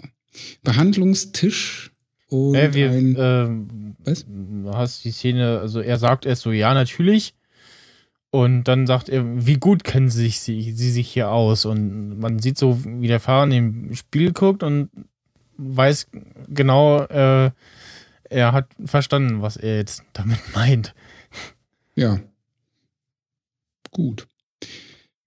Behandlungstisch 0.62 1.90
und 2.30 2.54
äh, 2.54 2.72
wir, 2.72 2.90
ein 2.90 3.16
ähm, 3.18 3.96
Was? 4.04 4.24
du 4.26 4.70
hast 4.72 5.04
die 5.04 5.10
Szene, 5.10 5.58
also 5.58 5.80
er 5.80 5.98
sagt 5.98 6.24
erst 6.24 6.42
so, 6.42 6.52
ja, 6.52 6.72
natürlich. 6.72 7.34
Und 8.30 8.64
dann 8.64 8.86
sagt 8.86 9.08
er, 9.08 9.24
wie 9.44 9.56
gut 9.56 9.82
kennen 9.82 10.08
sie 10.08 10.22
sich, 10.22 10.38
sie, 10.38 10.70
sie 10.70 10.90
sich 10.92 11.08
hier 11.08 11.32
aus? 11.32 11.64
Und 11.64 12.20
man 12.20 12.38
sieht 12.38 12.56
so, 12.56 12.78
wie 12.84 13.08
der 13.08 13.18
Fahrer 13.18 13.44
in 13.44 13.50
dem 13.50 13.94
Spiel 13.96 14.32
guckt 14.32 14.62
und 14.62 14.88
weiß 15.56 16.06
genau, 16.48 17.02
äh, 17.02 17.50
er 18.30 18.52
hat 18.52 18.68
verstanden, 18.84 19.42
was 19.42 19.56
er 19.56 19.76
jetzt 19.76 20.02
damit 20.12 20.38
meint. 20.54 20.94
ja. 21.94 22.20
Gut. 23.90 24.26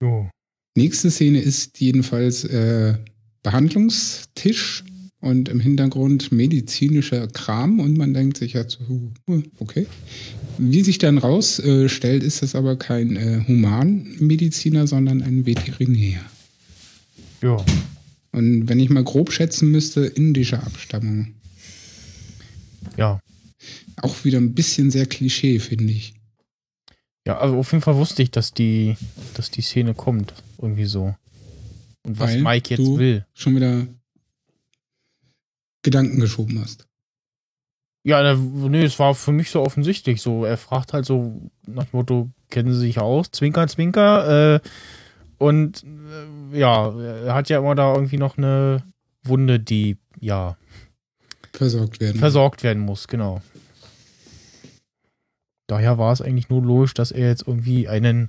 Jo. 0.00 0.28
Nächste 0.74 1.10
Szene 1.10 1.40
ist 1.40 1.78
jedenfalls 1.80 2.44
äh, 2.44 2.98
Behandlungstisch 3.42 4.84
und 5.20 5.48
im 5.48 5.60
Hintergrund 5.60 6.32
medizinischer 6.32 7.28
Kram 7.28 7.78
und 7.78 7.96
man 7.96 8.14
denkt 8.14 8.38
sich 8.38 8.56
halt 8.56 8.70
so, 8.70 9.12
okay. 9.58 9.86
Wie 10.56 10.82
sich 10.82 10.98
dann 10.98 11.18
rausstellt, 11.18 12.22
ist 12.22 12.42
das 12.42 12.54
aber 12.54 12.76
kein 12.76 13.16
äh, 13.16 13.44
Humanmediziner, 13.46 14.86
sondern 14.86 15.22
ein 15.22 15.46
Veterinär. 15.46 16.20
Ja. 17.42 17.64
Und 18.32 18.68
wenn 18.68 18.80
ich 18.80 18.90
mal 18.90 19.04
grob 19.04 19.32
schätzen 19.32 19.70
müsste, 19.70 20.06
indischer 20.06 20.64
Abstammung. 20.64 21.34
Ja. 22.96 23.20
Auch 24.02 24.24
wieder 24.24 24.38
ein 24.38 24.54
bisschen 24.54 24.90
sehr 24.90 25.06
Klischee, 25.06 25.58
finde 25.58 25.92
ich. 25.92 26.14
Ja, 27.26 27.38
also 27.38 27.56
auf 27.58 27.72
jeden 27.72 27.82
Fall 27.82 27.96
wusste 27.96 28.22
ich, 28.22 28.30
dass 28.30 28.52
die, 28.52 28.96
dass 29.34 29.50
die 29.50 29.62
Szene 29.62 29.94
kommt. 29.94 30.34
Irgendwie 30.60 30.84
so. 30.84 31.14
Und 32.04 32.18
was 32.18 32.32
Weil 32.32 32.42
Mike 32.42 32.70
jetzt 32.70 32.78
du- 32.86 32.98
will. 32.98 33.24
Schon 33.34 33.56
wieder 33.56 33.86
Gedanken 35.82 36.20
geschoben 36.20 36.60
hast. 36.60 36.86
Ja, 38.06 38.22
da, 38.22 38.34
nee, 38.36 38.84
es 38.84 38.98
war 38.98 39.14
für 39.14 39.32
mich 39.32 39.50
so 39.50 39.62
offensichtlich. 39.62 40.20
So, 40.20 40.44
er 40.44 40.58
fragt 40.58 40.92
halt 40.92 41.06
so 41.06 41.50
nach 41.66 41.84
dem 41.84 41.96
Motto, 41.98 42.30
kennen 42.50 42.72
Sie 42.74 42.80
sich 42.80 42.98
aus? 42.98 43.30
Zwinker, 43.30 43.66
Zwinker. 43.66 44.56
Äh, 44.56 44.60
und 45.38 45.82
äh, 46.52 46.58
ja, 46.58 46.94
er 47.00 47.34
hat 47.34 47.48
ja 47.48 47.58
immer 47.58 47.74
da 47.74 47.94
irgendwie 47.94 48.18
noch 48.18 48.36
eine 48.36 48.82
Wunde, 49.22 49.58
die 49.58 49.96
ja 50.20 50.56
Versorgt 51.54 52.00
werden. 52.00 52.18
versorgt 52.18 52.62
werden 52.62 52.82
muss, 52.82 53.06
genau. 53.08 53.40
Daher 55.66 55.98
war 55.98 56.12
es 56.12 56.20
eigentlich 56.20 56.48
nur 56.50 56.62
logisch, 56.62 56.94
dass 56.94 57.10
er 57.10 57.28
jetzt 57.28 57.46
irgendwie 57.46 57.88
einen 57.88 58.28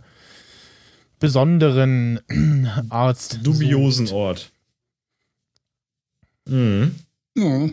besonderen 1.20 2.20
Arzt 2.90 3.40
Dubiosen 3.44 4.08
sucht. 4.08 4.16
Ort. 4.16 4.52
Mhm. 6.48 6.96
Ja. 7.38 7.70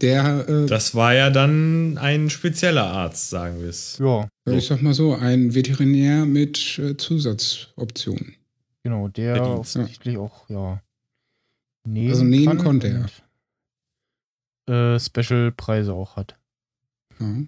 Der, 0.00 0.48
äh, 0.48 0.66
Das 0.66 0.94
war 0.94 1.14
ja 1.14 1.30
dann 1.30 1.98
ein 1.98 2.30
spezieller 2.30 2.84
Arzt, 2.84 3.30
sagen 3.30 3.60
wir 3.60 3.68
es. 3.68 3.98
Ja, 3.98 4.28
ich 4.46 4.66
sag 4.66 4.80
mal 4.82 4.94
so, 4.94 5.14
ein 5.16 5.54
Veterinär 5.54 6.24
mit 6.24 6.78
äh, 6.78 6.96
Zusatzoptionen. 6.96 8.36
genau, 8.84 9.08
der 9.08 9.42
offensichtlich 9.42 10.16
auch, 10.16 10.48
ja. 10.48 10.80
Nähen 11.84 12.10
Also 12.10 12.22
nähen 12.24 12.44
kann 12.46 12.58
konnte 12.58 12.88
er. 12.88 13.06
Äh, 14.68 14.98
Special-Preise 14.98 15.92
auch 15.92 16.16
hat. 16.16 16.38
Ja. 17.20 17.42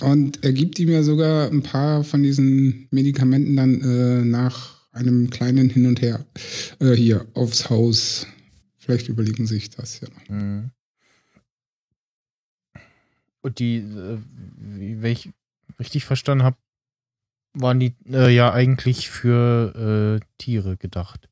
Und 0.08 0.42
er 0.44 0.52
gibt 0.52 0.78
ihm 0.78 0.90
ja 0.90 1.02
sogar 1.02 1.50
ein 1.50 1.62
paar 1.62 2.04
von 2.04 2.22
diesen 2.22 2.88
Medikamenten 2.90 3.56
dann 3.56 3.80
äh, 3.80 4.24
nach 4.24 4.88
einem 4.92 5.30
kleinen 5.30 5.68
Hin 5.70 5.86
und 5.86 6.00
Her 6.00 6.24
äh, 6.80 6.92
hier 6.92 7.26
aufs 7.34 7.68
Haus. 7.68 8.26
Vielleicht 8.78 9.08
überlegen 9.08 9.46
sich 9.46 9.70
das 9.70 10.00
ja 10.00 10.08
noch. 10.08 10.28
Mhm. 10.28 10.70
Und 13.42 13.58
die, 13.58 13.76
äh, 13.76 14.18
wenn 14.56 15.12
ich 15.12 15.30
richtig 15.78 16.04
verstanden 16.04 16.44
habe, 16.44 16.56
waren 17.52 17.80
die 17.80 17.94
äh, 18.06 18.34
ja 18.34 18.52
eigentlich 18.52 19.10
für 19.10 20.20
äh, 20.20 20.26
Tiere 20.38 20.76
gedacht. 20.76 21.28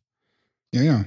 Ja, 0.75 0.83
ja. 0.83 1.05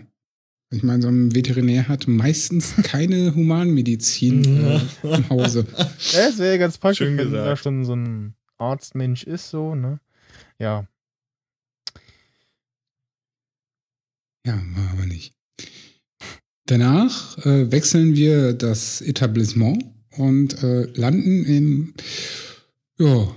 Ich 0.75 0.83
meine, 0.83 1.01
so 1.01 1.07
ein 1.07 1.33
Veterinär 1.33 1.87
hat 1.87 2.07
meistens 2.07 2.75
keine 2.83 3.33
Humanmedizin 3.33 4.43
äh, 4.43 4.81
im 5.03 5.29
Hause. 5.29 5.65
Ja, 5.77 6.27
das 6.27 6.37
wäre 6.37 6.59
ganz 6.59 6.77
praktisch, 6.77 7.07
Schön 7.07 7.17
wenn 7.17 7.25
gesagt. 7.25 7.47
da 7.47 7.55
schon 7.55 7.85
so 7.85 7.95
ein 7.95 8.35
Arztmensch 8.57 9.23
ist, 9.23 9.49
so, 9.49 9.75
ne? 9.75 9.99
Ja. 10.59 10.87
Ja, 14.45 14.61
war 14.75 14.91
aber 14.91 15.05
nicht. 15.05 15.33
Danach 16.65 17.37
äh, 17.45 17.71
wechseln 17.71 18.15
wir 18.15 18.53
das 18.53 19.01
Etablissement 19.01 19.83
und 20.17 20.61
äh, 20.63 20.83
landen 20.95 21.45
im 21.45 21.93
ja, 22.97 23.35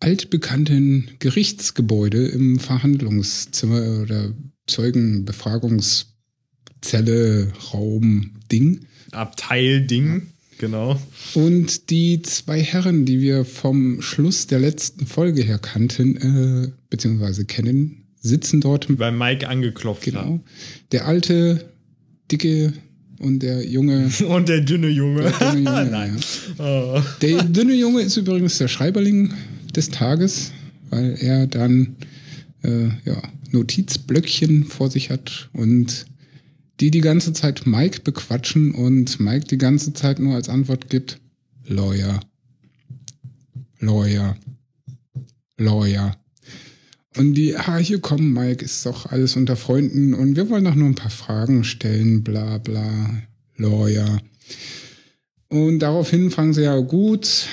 altbekannten 0.00 1.10
Gerichtsgebäude 1.18 2.26
im 2.28 2.58
Verhandlungszimmer 2.58 4.02
oder 4.02 4.34
Zeugenbefragungszelle, 6.80 7.52
Raum, 7.72 8.30
Ding. 8.50 8.80
Abteilding, 9.12 10.28
genau. 10.58 11.00
Und 11.34 11.90
die 11.90 12.22
zwei 12.22 12.62
Herren, 12.62 13.04
die 13.04 13.20
wir 13.20 13.44
vom 13.44 14.02
Schluss 14.02 14.46
der 14.46 14.60
letzten 14.60 15.06
Folge 15.06 15.42
her 15.42 15.58
kannten, 15.58 16.16
äh, 16.16 16.70
beziehungsweise 16.90 17.44
kennen, 17.44 18.04
sitzen 18.20 18.60
dort 18.60 18.86
Bei 18.98 19.10
Mike 19.10 19.48
angeklopft 19.48 20.04
Genau. 20.04 20.40
Der 20.92 21.06
alte, 21.06 21.70
dicke 22.30 22.72
und 23.18 23.40
der 23.42 23.66
junge. 23.66 24.10
Und 24.28 24.48
der 24.48 24.60
dünne 24.60 24.88
Junge. 24.88 25.22
Der 25.22 25.52
dünne 25.52 25.70
Junge 25.70 25.84
Nein. 25.90 26.18
Ja. 26.58 26.64
Oh. 26.64 27.02
Der 27.20 27.42
dünne 27.44 27.74
Junge 27.74 28.02
ist 28.02 28.16
übrigens 28.16 28.58
der 28.58 28.68
Schreiberling 28.68 29.32
des 29.74 29.90
Tages, 29.90 30.52
weil 30.88 31.16
er 31.20 31.46
dann 31.46 31.96
äh, 32.62 32.88
ja, 33.04 33.22
Notizblöckchen 33.50 34.64
vor 34.64 34.90
sich 34.90 35.10
hat 35.10 35.50
und 35.52 36.06
die 36.80 36.90
die 36.90 37.00
ganze 37.00 37.32
Zeit 37.32 37.66
Mike 37.66 38.00
bequatschen 38.02 38.72
und 38.72 39.20
Mike 39.20 39.46
die 39.46 39.58
ganze 39.58 39.92
Zeit 39.92 40.18
nur 40.18 40.34
als 40.34 40.48
Antwort 40.48 40.88
gibt: 40.88 41.20
Lawyer. 41.66 42.20
Lawyer. 43.78 44.36
Lawyer. 45.56 46.16
Und 47.16 47.34
die, 47.34 47.56
ah, 47.56 47.78
hier 47.78 48.00
komm, 48.00 48.32
Mike, 48.32 48.64
ist 48.64 48.86
doch 48.86 49.06
alles 49.06 49.36
unter 49.36 49.56
Freunden 49.56 50.14
und 50.14 50.36
wir 50.36 50.48
wollen 50.48 50.64
doch 50.64 50.76
nur 50.76 50.88
ein 50.88 50.94
paar 50.94 51.10
Fragen 51.10 51.64
stellen, 51.64 52.22
bla 52.22 52.58
bla, 52.58 53.22
Lawyer. 53.56 54.20
Und 55.48 55.80
daraufhin 55.80 56.30
fragen 56.30 56.54
sie 56.54 56.62
ja 56.62 56.78
gut, 56.78 57.46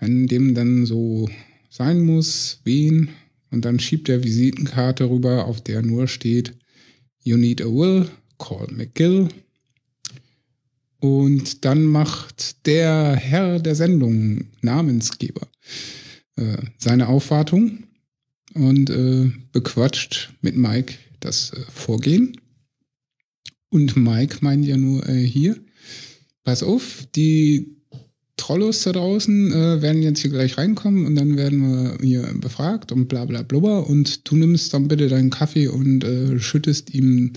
wenn 0.00 0.26
dem 0.26 0.54
dann 0.54 0.86
so 0.86 1.28
sein 1.68 2.00
muss, 2.00 2.60
wen. 2.64 3.10
Und 3.50 3.66
dann 3.66 3.78
schiebt 3.78 4.08
er 4.08 4.24
Visitenkarte 4.24 5.10
rüber, 5.10 5.44
auf 5.44 5.60
der 5.60 5.82
nur 5.82 6.08
steht, 6.08 6.54
You 7.22 7.36
need 7.36 7.60
a 7.60 7.66
will, 7.66 8.08
call 8.42 8.66
McGill. 8.70 9.28
Und 10.98 11.64
dann 11.64 11.84
macht 11.84 12.66
der 12.66 13.16
Herr 13.16 13.58
der 13.58 13.74
Sendung, 13.74 14.44
Namensgeber, 14.60 15.48
äh, 16.36 16.58
seine 16.78 17.08
Aufwartung 17.08 17.84
und 18.54 18.90
äh, 18.90 19.32
bequatscht 19.52 20.32
mit 20.42 20.56
Mike 20.56 20.94
das 21.18 21.52
äh, 21.52 21.60
Vorgehen. 21.72 22.36
Und 23.70 23.96
Mike 23.96 24.38
meint 24.42 24.66
ja 24.66 24.76
nur 24.76 25.06
hier, 25.06 25.56
pass 26.44 26.62
auf, 26.62 27.06
die 27.16 27.78
Trollos 28.36 28.82
da 28.82 28.92
draußen 28.92 29.80
werden 29.80 30.02
jetzt 30.02 30.20
hier 30.20 30.30
gleich 30.30 30.58
reinkommen 30.58 31.06
und 31.06 31.14
dann 31.14 31.38
werden 31.38 31.62
wir 31.62 31.98
hier 32.02 32.34
befragt 32.34 32.92
und 32.92 33.08
bla 33.08 33.24
bla 33.24 33.40
blubber 33.40 33.88
und 33.88 34.28
du 34.28 34.36
nimmst 34.36 34.74
dann 34.74 34.88
bitte 34.88 35.08
deinen 35.08 35.30
Kaffee 35.30 35.68
und 35.68 36.04
schüttest 36.38 36.92
ihm 36.92 37.32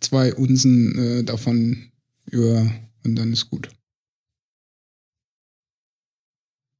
zwei 0.00 0.34
Unsen 0.34 0.98
äh, 0.98 1.24
davon 1.24 1.90
über 2.26 2.70
und 3.04 3.16
dann 3.16 3.32
ist 3.32 3.50
gut. 3.50 3.68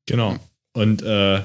Genau. 0.07 0.39
Und 0.73 1.03
äh, 1.03 1.43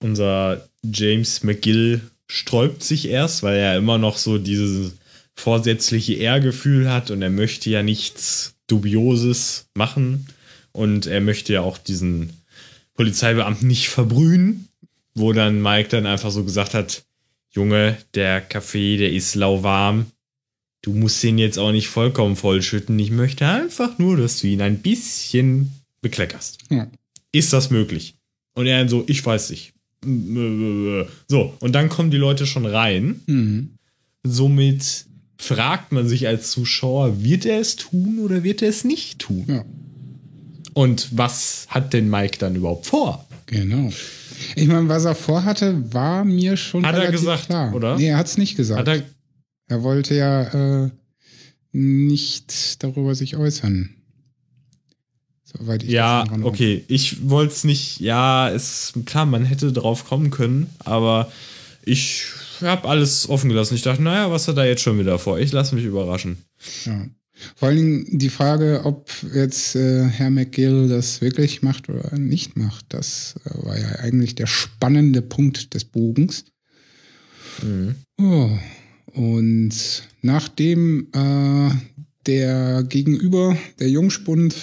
unser 0.00 0.68
James 0.82 1.42
McGill 1.42 2.00
sträubt 2.28 2.82
sich 2.82 3.08
erst, 3.08 3.42
weil 3.42 3.56
er 3.56 3.76
immer 3.76 3.98
noch 3.98 4.16
so 4.16 4.38
dieses 4.38 4.92
vorsätzliche 5.34 6.14
Ehrgefühl 6.14 6.90
hat 6.90 7.10
und 7.10 7.22
er 7.22 7.30
möchte 7.30 7.70
ja 7.70 7.82
nichts 7.82 8.54
Dubioses 8.66 9.66
machen 9.74 10.26
und 10.72 11.06
er 11.06 11.20
möchte 11.20 11.52
ja 11.52 11.60
auch 11.60 11.78
diesen 11.78 12.30
Polizeibeamten 12.94 13.68
nicht 13.68 13.88
verbrühen, 13.88 14.68
wo 15.14 15.32
dann 15.32 15.60
Mike 15.60 15.88
dann 15.88 16.06
einfach 16.06 16.30
so 16.30 16.44
gesagt 16.44 16.74
hat, 16.74 17.04
Junge, 17.50 17.96
der 18.14 18.40
Kaffee, 18.40 18.96
der 18.96 19.12
ist 19.12 19.34
lauwarm. 19.34 20.06
Du 20.84 20.92
musst 20.92 21.24
ihn 21.24 21.38
jetzt 21.38 21.58
auch 21.58 21.72
nicht 21.72 21.88
vollkommen 21.88 22.36
vollschütten. 22.36 22.98
Ich 22.98 23.10
möchte 23.10 23.46
einfach 23.46 23.98
nur, 23.98 24.18
dass 24.18 24.40
du 24.40 24.48
ihn 24.48 24.60
ein 24.60 24.80
bisschen 24.80 25.72
bekleckerst. 26.02 26.58
Ja. 26.68 26.88
Ist 27.32 27.54
das 27.54 27.70
möglich? 27.70 28.16
Und 28.54 28.66
er 28.66 28.80
dann 28.80 28.90
so, 28.90 29.02
ich 29.06 29.24
weiß 29.24 29.48
nicht. 29.48 29.72
So, 31.26 31.54
und 31.60 31.72
dann 31.72 31.88
kommen 31.88 32.10
die 32.10 32.18
Leute 32.18 32.44
schon 32.46 32.66
rein. 32.66 33.22
Mhm. 33.26 33.70
Somit 34.22 35.06
fragt 35.38 35.92
man 35.92 36.06
sich 36.06 36.26
als 36.28 36.50
Zuschauer, 36.50 37.22
wird 37.24 37.46
er 37.46 37.60
es 37.60 37.76
tun 37.76 38.18
oder 38.22 38.42
wird 38.42 38.60
er 38.60 38.68
es 38.68 38.84
nicht 38.84 39.20
tun? 39.20 39.44
Ja, 39.48 39.64
Und 40.74 41.08
was 41.16 41.66
hat 41.70 41.94
denn 41.94 42.10
Mike 42.10 42.36
dann 42.38 42.56
überhaupt 42.56 42.86
vor? 42.86 43.26
genau. 43.46 43.90
Ich 44.56 44.66
meine, 44.66 44.88
was 44.88 45.04
er 45.04 45.14
vorhatte, 45.14 45.82
war 45.94 46.24
mir 46.24 46.56
schon 46.58 46.84
Hat 46.84 46.96
er 46.96 47.10
gesagt, 47.10 47.46
klar. 47.46 47.72
oder? 47.74 47.96
Nee, 47.96 48.08
er 48.08 48.16
hat 48.18 48.26
es 48.26 48.36
nicht 48.36 48.56
gesagt. 48.56 48.80
Hat 48.80 48.88
er, 48.88 49.02
Er 49.68 49.82
wollte 49.82 50.14
ja 50.14 50.84
äh, 50.84 50.90
nicht 51.72 52.82
darüber 52.82 53.14
sich 53.14 53.36
äußern. 53.36 53.90
Soweit 55.44 55.82
ich 55.84 55.90
ja, 55.90 56.24
okay. 56.42 56.84
Ich 56.88 57.28
wollte 57.28 57.52
es 57.52 57.64
nicht, 57.64 58.00
ja, 58.00 58.48
ist 58.48 58.94
klar, 59.06 59.24
man 59.24 59.44
hätte 59.44 59.72
drauf 59.72 60.04
kommen 60.04 60.30
können, 60.30 60.68
aber 60.80 61.30
ich 61.84 62.26
habe 62.60 62.88
alles 62.88 63.28
offen 63.28 63.50
gelassen. 63.50 63.74
Ich 63.74 63.82
dachte, 63.82 64.02
naja, 64.02 64.30
was 64.30 64.48
hat 64.48 64.56
er 64.56 64.66
jetzt 64.66 64.82
schon 64.82 64.98
wieder 64.98 65.18
vor? 65.18 65.38
Ich 65.38 65.52
lasse 65.52 65.74
mich 65.74 65.84
überraschen. 65.84 66.38
Ja. 66.84 67.06
Vor 67.56 67.68
allen 67.68 67.76
Dingen 67.76 68.18
die 68.18 68.30
Frage, 68.30 68.82
ob 68.84 69.10
jetzt 69.34 69.74
äh, 69.74 70.04
Herr 70.04 70.30
McGill 70.30 70.88
das 70.88 71.20
wirklich 71.20 71.62
macht 71.62 71.88
oder 71.88 72.16
nicht 72.16 72.56
macht, 72.56 72.86
das 72.90 73.34
äh, 73.44 73.66
war 73.66 73.78
ja 73.78 73.88
eigentlich 73.96 74.34
der 74.34 74.46
spannende 74.46 75.20
Punkt 75.20 75.74
des 75.74 75.84
Bogens. 75.84 76.44
Mhm. 77.62 77.96
Oh. 78.20 78.50
Und 79.14 80.02
nachdem 80.22 81.08
äh, 81.12 81.70
der 82.26 82.84
Gegenüber, 82.84 83.56
der 83.78 83.88
Jungspund, 83.88 84.54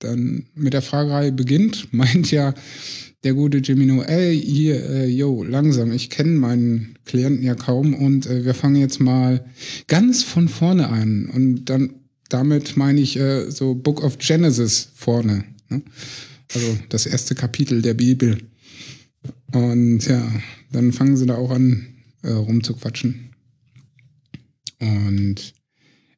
dann 0.00 0.46
mit 0.54 0.72
der 0.72 0.82
Fragerei 0.82 1.30
beginnt, 1.30 1.88
meint 1.92 2.30
ja 2.30 2.54
der 3.22 3.34
gute 3.34 3.58
Jimino, 3.58 4.02
ey, 4.02 4.40
hier, 4.40 4.82
äh, 4.88 5.06
yo, 5.06 5.44
langsam, 5.44 5.92
ich 5.92 6.08
kenne 6.08 6.38
meinen 6.38 6.94
Klienten 7.04 7.44
ja 7.44 7.54
kaum 7.54 7.92
und 7.94 8.26
äh, 8.26 8.44
wir 8.44 8.54
fangen 8.54 8.76
jetzt 8.76 8.98
mal 8.98 9.44
ganz 9.88 10.22
von 10.22 10.48
vorne 10.48 10.88
an. 10.88 11.26
Und 11.26 11.66
dann 11.66 11.90
damit 12.30 12.76
meine 12.76 13.00
ich 13.00 13.18
äh, 13.18 13.50
so 13.50 13.74
Book 13.74 14.02
of 14.02 14.18
Genesis 14.18 14.88
vorne. 14.94 15.44
Ne? 15.68 15.82
Also 16.54 16.78
das 16.88 17.06
erste 17.06 17.34
Kapitel 17.34 17.82
der 17.82 17.94
Bibel. 17.94 18.38
Und 19.52 20.06
ja, 20.06 20.32
dann 20.72 20.92
fangen 20.92 21.16
sie 21.16 21.26
da 21.26 21.36
auch 21.36 21.50
an, 21.50 21.86
äh, 22.22 22.30
rumzuquatschen. 22.30 23.29
Und 24.80 25.54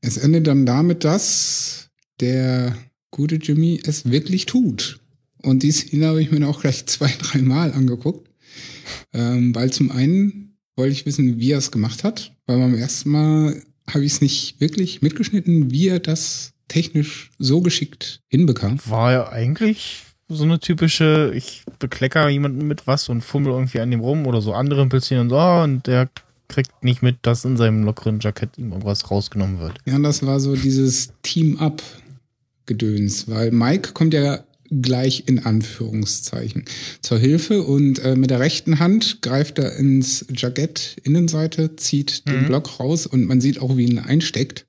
es 0.00 0.16
endet 0.16 0.46
dann 0.46 0.66
damit, 0.66 1.04
dass 1.04 1.90
der 2.20 2.76
gute 3.10 3.36
Jimmy 3.36 3.80
es 3.84 4.10
wirklich 4.10 4.46
tut. 4.46 5.00
Und 5.42 5.62
die 5.62 5.72
Szene 5.72 6.06
habe 6.06 6.22
ich 6.22 6.30
mir 6.30 6.46
auch 6.46 6.60
gleich 6.60 6.86
zwei, 6.86 7.12
dreimal 7.18 7.72
angeguckt. 7.72 8.30
Ähm, 9.12 9.54
weil 9.54 9.72
zum 9.72 9.90
einen 9.90 10.56
wollte 10.76 10.92
ich 10.92 11.06
wissen, 11.06 11.38
wie 11.38 11.52
er 11.52 11.58
es 11.58 11.70
gemacht 11.70 12.04
hat, 12.04 12.32
weil 12.46 12.58
beim 12.58 12.74
ersten 12.74 13.10
Mal 13.10 13.62
habe 13.88 14.04
ich 14.04 14.12
es 14.12 14.20
nicht 14.20 14.60
wirklich 14.60 15.02
mitgeschnitten, 15.02 15.70
wie 15.70 15.88
er 15.88 16.00
das 16.00 16.52
technisch 16.68 17.30
so 17.38 17.60
geschickt 17.60 18.20
hinbekam. 18.28 18.78
War 18.86 19.12
ja 19.12 19.28
eigentlich 19.28 20.04
so 20.28 20.44
eine 20.44 20.60
typische, 20.60 21.32
ich 21.34 21.64
beklecker 21.78 22.28
jemanden 22.28 22.66
mit 22.66 22.86
was 22.86 23.08
und 23.08 23.20
fummel 23.20 23.52
irgendwie 23.52 23.80
an 23.80 23.90
dem 23.90 24.00
rum 24.00 24.26
oder 24.26 24.40
so 24.40 24.54
andere 24.54 24.86
Pilzchen 24.88 25.18
und 25.18 25.30
so, 25.30 25.36
oh, 25.36 25.62
und 25.62 25.86
der 25.86 26.08
kriegt 26.52 26.84
nicht 26.84 27.02
mit, 27.02 27.16
dass 27.22 27.44
in 27.44 27.56
seinem 27.56 27.82
lockeren 27.82 28.20
Jackett 28.20 28.56
ihm 28.58 28.70
irgendwas 28.70 29.10
rausgenommen 29.10 29.58
wird. 29.58 29.78
Ja, 29.84 29.96
und 29.96 30.04
das 30.04 30.24
war 30.24 30.38
so 30.38 30.54
dieses 30.54 31.12
Team-Up-Gedöns, 31.22 33.28
weil 33.28 33.50
Mike 33.50 33.92
kommt 33.92 34.14
ja 34.14 34.44
gleich 34.80 35.24
in 35.26 35.44
Anführungszeichen 35.44 36.64
zur 37.02 37.18
Hilfe 37.18 37.62
und 37.62 37.98
äh, 37.98 38.16
mit 38.16 38.30
der 38.30 38.40
rechten 38.40 38.78
Hand 38.78 39.20
greift 39.20 39.58
er 39.58 39.76
ins 39.76 40.24
Jackett 40.34 40.96
Innenseite, 41.04 41.76
zieht 41.76 42.26
den 42.26 42.42
Mhm. 42.42 42.46
Block 42.46 42.80
raus 42.80 43.06
und 43.06 43.26
man 43.26 43.40
sieht 43.42 43.60
auch, 43.60 43.76
wie 43.76 43.84
ihn 43.84 43.98
einsteckt. 43.98 44.64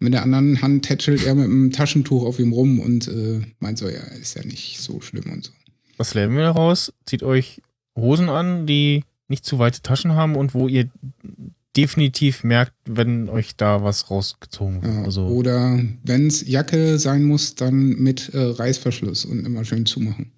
Und 0.00 0.04
mit 0.04 0.12
der 0.12 0.22
anderen 0.22 0.60
Hand 0.60 0.84
tätschelt 0.84 1.24
er 1.24 1.34
mit 1.34 1.46
einem 1.46 1.72
Taschentuch 1.72 2.24
auf 2.26 2.38
ihm 2.38 2.52
rum 2.52 2.78
und 2.78 3.08
äh, 3.08 3.40
meint 3.58 3.78
so, 3.78 3.88
ja, 3.88 4.00
ist 4.20 4.36
ja 4.36 4.44
nicht 4.44 4.80
so 4.80 5.00
schlimm 5.00 5.32
und 5.32 5.46
so. 5.46 5.52
Was 5.96 6.12
lernen 6.14 6.36
wir 6.36 6.42
daraus? 6.42 6.92
Zieht 7.06 7.22
euch 7.22 7.62
Hosen 7.96 8.28
an, 8.28 8.66
die 8.66 9.02
nicht 9.28 9.44
zu 9.44 9.58
weite 9.58 9.82
Taschen 9.82 10.14
haben 10.14 10.36
und 10.36 10.54
wo 10.54 10.68
ihr 10.68 10.88
definitiv 11.76 12.44
merkt, 12.44 12.72
wenn 12.86 13.28
euch 13.28 13.56
da 13.56 13.84
was 13.84 14.10
rausgezogen 14.10 14.82
wird. 14.82 14.94
Ja, 14.94 15.02
Also, 15.02 15.26
Oder 15.26 15.78
wenn's 16.02 16.46
Jacke 16.46 16.98
sein 16.98 17.24
muss, 17.24 17.54
dann 17.54 17.90
mit 17.90 18.30
äh, 18.34 18.38
Reißverschluss 18.38 19.24
und 19.24 19.44
immer 19.44 19.64
schön 19.64 19.86
zumachen. 19.86 20.32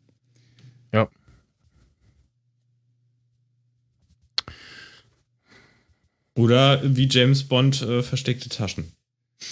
Oder 6.40 6.80
wie 6.96 7.06
James 7.06 7.44
Bond 7.44 7.82
äh, 7.82 8.02
versteckte 8.02 8.48
Taschen. 8.48 8.92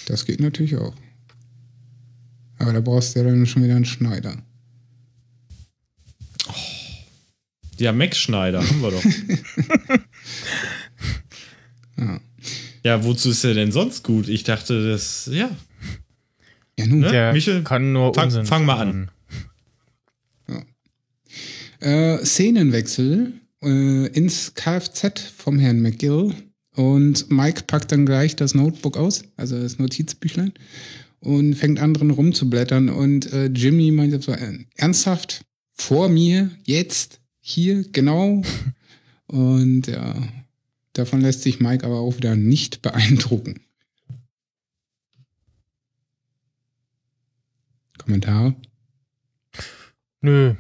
Das 0.07 0.25
geht 0.25 0.41
natürlich 0.41 0.77
auch. 0.77 0.95
Aber 2.59 2.73
da 2.73 2.81
brauchst 2.81 3.15
du 3.15 3.21
ja 3.21 3.27
dann 3.27 3.45
schon 3.47 3.63
wieder 3.63 3.77
einen 3.77 3.85
Schneider. 3.85 4.37
Ja, 7.79 7.93
Max 7.93 8.19
Schneider 8.19 8.67
haben 8.67 8.81
wir 8.83 8.91
doch. 8.91 9.05
Ja. 11.99 12.21
ja, 12.85 13.05
wozu 13.05 13.31
ist 13.31 13.43
er 13.43 13.55
denn 13.55 13.73
sonst 13.73 14.05
gut? 14.05 14.29
Ich 14.29 14.45
dachte, 14.45 14.89
das, 14.91 15.29
ja. 15.33 15.51
Ja, 16.79 16.87
nun. 16.87 17.01
Ne? 17.01 17.11
der 17.11 17.33
Michel, 17.33 17.65
kann 17.65 17.93
nur 17.93 18.15
fang- 18.15 18.27
Unsinn 18.27 18.47
fang 18.47 18.65
mal 18.65 18.79
an. 18.79 19.11
machen. 20.47 20.69
Äh, 21.81 22.25
Szenenwechsel 22.25 23.33
äh, 23.63 24.07
ins 24.09 24.55
Kfz 24.55 25.23
vom 25.37 25.59
Herrn 25.59 25.81
McGill. 25.81 26.33
Und 26.77 27.31
Mike 27.31 27.65
packt 27.67 27.91
dann 27.91 28.07
gleich 28.07 28.37
das 28.37 28.55
Notebook 28.55 28.97
aus, 28.97 29.25
also 29.37 29.61
das 29.61 29.79
Notizbüchlein, 29.81 30.53
und 31.19 31.55
fängt 31.55 31.81
an 31.81 31.95
drin 31.95 32.11
rumzublättern. 32.11 32.89
Und 32.89 33.33
äh, 33.33 33.47
Jimmy 33.47 33.91
meint 33.91 34.23
so, 34.23 34.31
äh, 34.33 34.59
ernsthaft, 34.77 35.43
vor 35.73 36.09
mir, 36.09 36.51
jetzt, 36.65 37.21
hier, 37.49 37.85
genau. 37.91 38.43
Und 39.27 39.87
ja, 39.87 40.15
davon 40.93 41.21
lässt 41.21 41.43
sich 41.43 41.61
Mike 41.61 41.85
aber 41.85 42.01
auch 42.01 42.17
wieder 42.17 42.35
nicht 42.35 42.83
beeindrucken. 42.83 43.61
Kommentare? 47.99 48.55
Nö. 50.23 50.55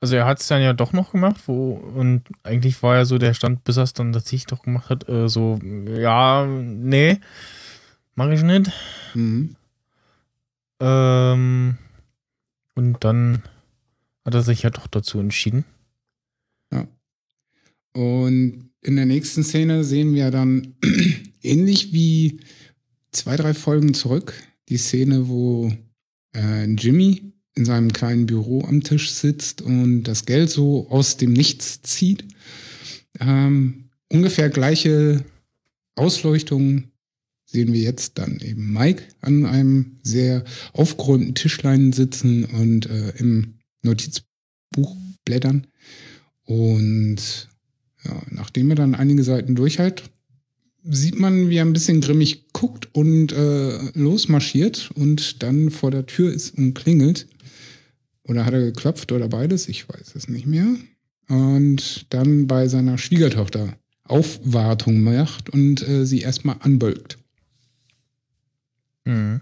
Also 0.00 0.16
er 0.16 0.26
hat 0.26 0.40
es 0.40 0.48
dann 0.48 0.60
ja 0.60 0.72
doch 0.72 0.92
noch 0.92 1.12
gemacht, 1.12 1.42
wo 1.46 1.72
und 1.72 2.24
eigentlich 2.42 2.82
war 2.82 2.96
ja 2.96 3.04
so 3.04 3.16
der 3.16 3.32
Stand, 3.32 3.64
bis 3.64 3.78
er 3.78 3.84
es 3.84 3.94
dann 3.94 4.12
tatsächlich 4.12 4.46
doch 4.46 4.62
gemacht 4.62 4.90
hat, 4.90 5.08
äh, 5.08 5.28
so, 5.28 5.58
ja, 5.86 6.44
nee, 6.46 7.20
mach 8.14 8.28
ich 8.28 8.42
nicht. 8.42 8.70
Mhm. 9.14 9.56
Ähm, 10.80 11.78
und 12.74 13.04
dann 13.04 13.42
hat 14.24 14.34
er 14.34 14.42
sich 14.42 14.62
ja 14.62 14.70
doch 14.70 14.86
dazu 14.86 15.18
entschieden. 15.18 15.64
Und 17.94 18.70
in 18.82 18.96
der 18.96 19.06
nächsten 19.06 19.44
Szene 19.44 19.84
sehen 19.84 20.14
wir 20.14 20.30
dann 20.30 20.74
ähnlich 21.42 21.92
wie 21.92 22.40
zwei, 23.12 23.36
drei 23.36 23.54
Folgen 23.54 23.94
zurück 23.94 24.34
die 24.68 24.76
Szene, 24.76 25.28
wo 25.28 25.72
äh, 26.34 26.64
Jimmy 26.64 27.32
in 27.54 27.64
seinem 27.64 27.92
kleinen 27.92 28.26
Büro 28.26 28.62
am 28.64 28.82
Tisch 28.82 29.12
sitzt 29.12 29.62
und 29.62 30.02
das 30.04 30.26
Geld 30.26 30.50
so 30.50 30.88
aus 30.90 31.16
dem 31.16 31.32
Nichts 31.32 31.82
zieht. 31.82 32.24
Ähm, 33.20 33.90
ungefähr 34.08 34.50
gleiche 34.50 35.24
Ausleuchtung 35.94 36.90
sehen 37.44 37.72
wir 37.72 37.80
jetzt 37.80 38.18
dann 38.18 38.40
eben 38.40 38.72
Mike 38.72 39.04
an 39.20 39.46
einem 39.46 40.00
sehr 40.02 40.42
aufgeräumten 40.72 41.36
Tischlein 41.36 41.92
sitzen 41.92 42.44
und 42.44 42.86
äh, 42.86 43.10
im 43.18 43.54
Notizbuch 43.84 44.96
blättern. 45.24 45.66
Und 46.44 47.48
ja, 48.04 48.22
nachdem 48.30 48.70
er 48.70 48.76
dann 48.76 48.94
einige 48.94 49.24
Seiten 49.24 49.54
durch 49.54 49.78
hat, 49.78 50.02
sieht 50.84 51.18
man, 51.18 51.48
wie 51.48 51.56
er 51.56 51.64
ein 51.64 51.72
bisschen 51.72 52.00
grimmig 52.00 52.52
guckt 52.52 52.88
und 52.94 53.32
äh, 53.32 53.90
losmarschiert 53.94 54.90
und 54.94 55.42
dann 55.42 55.70
vor 55.70 55.90
der 55.90 56.06
Tür 56.06 56.32
ist 56.32 56.56
und 56.56 56.74
klingelt. 56.74 57.26
Oder 58.24 58.44
hat 58.44 58.54
er 58.54 58.60
geklopft 58.60 59.12
oder 59.12 59.28
beides? 59.28 59.68
Ich 59.68 59.88
weiß 59.88 60.14
es 60.14 60.28
nicht 60.28 60.46
mehr. 60.46 60.66
Und 61.28 62.06
dann 62.10 62.46
bei 62.46 62.68
seiner 62.68 62.98
Schwiegertochter 62.98 63.76
Aufwartung 64.04 65.02
macht 65.02 65.48
und 65.48 65.86
äh, 65.88 66.04
sie 66.04 66.20
erstmal 66.20 66.56
anbölkt. 66.60 67.18
Mhm. 69.04 69.40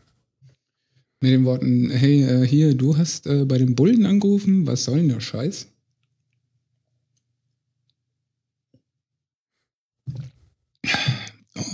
Mit 1.22 1.30
den 1.30 1.44
Worten, 1.44 1.88
hey, 1.88 2.24
äh, 2.24 2.44
hier, 2.44 2.74
du 2.74 2.96
hast 2.96 3.28
äh, 3.28 3.44
bei 3.44 3.56
den 3.56 3.76
Bullen 3.76 4.06
angerufen, 4.06 4.66
was 4.66 4.82
soll 4.82 4.96
denn 4.96 5.08
der 5.08 5.20
Scheiß? 5.20 5.68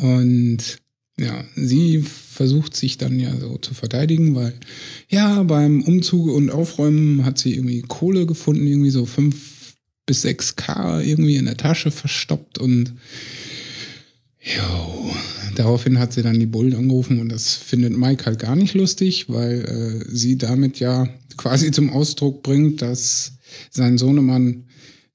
Und 0.03 0.59
ja, 1.19 1.45
sie 1.57 2.03
versucht 2.03 2.77
sich 2.77 2.99
dann 2.99 3.19
ja 3.19 3.35
so 3.39 3.57
zu 3.57 3.73
verteidigen, 3.73 4.35
weil 4.35 4.53
ja, 5.09 5.43
beim 5.45 5.83
Umzug 5.83 6.29
und 6.29 6.51
Aufräumen 6.51 7.25
hat 7.25 7.39
sie 7.39 7.55
irgendwie 7.55 7.81
Kohle 7.81 8.27
gefunden, 8.27 8.67
irgendwie 8.67 8.91
so 8.91 9.07
5 9.07 9.77
bis 10.05 10.23
6 10.23 10.57
K 10.57 11.01
irgendwie 11.01 11.37
in 11.37 11.47
der 11.47 11.57
Tasche 11.57 11.91
verstoppt 11.91 12.59
und 12.59 12.93
jo, 14.57 15.11
daraufhin 15.55 15.99
hat 15.99 16.13
sie 16.13 16.23
dann 16.23 16.39
die 16.39 16.47
Bullen 16.47 16.75
angerufen 16.75 17.21
und 17.21 17.29
das 17.29 17.55
findet 17.55 17.97
Mike 17.97 18.27
halt 18.27 18.39
gar 18.39 18.57
nicht 18.57 18.75
lustig, 18.75 19.29
weil 19.29 19.65
äh, 19.65 20.15
sie 20.15 20.39
damit 20.39 20.81
ja 20.81 21.09
quasi 21.37 21.71
zum 21.71 21.91
Ausdruck 21.91 22.43
bringt, 22.43 22.83
dass 22.83 23.39
sein 23.71 23.99
Sohnemann 23.99 24.65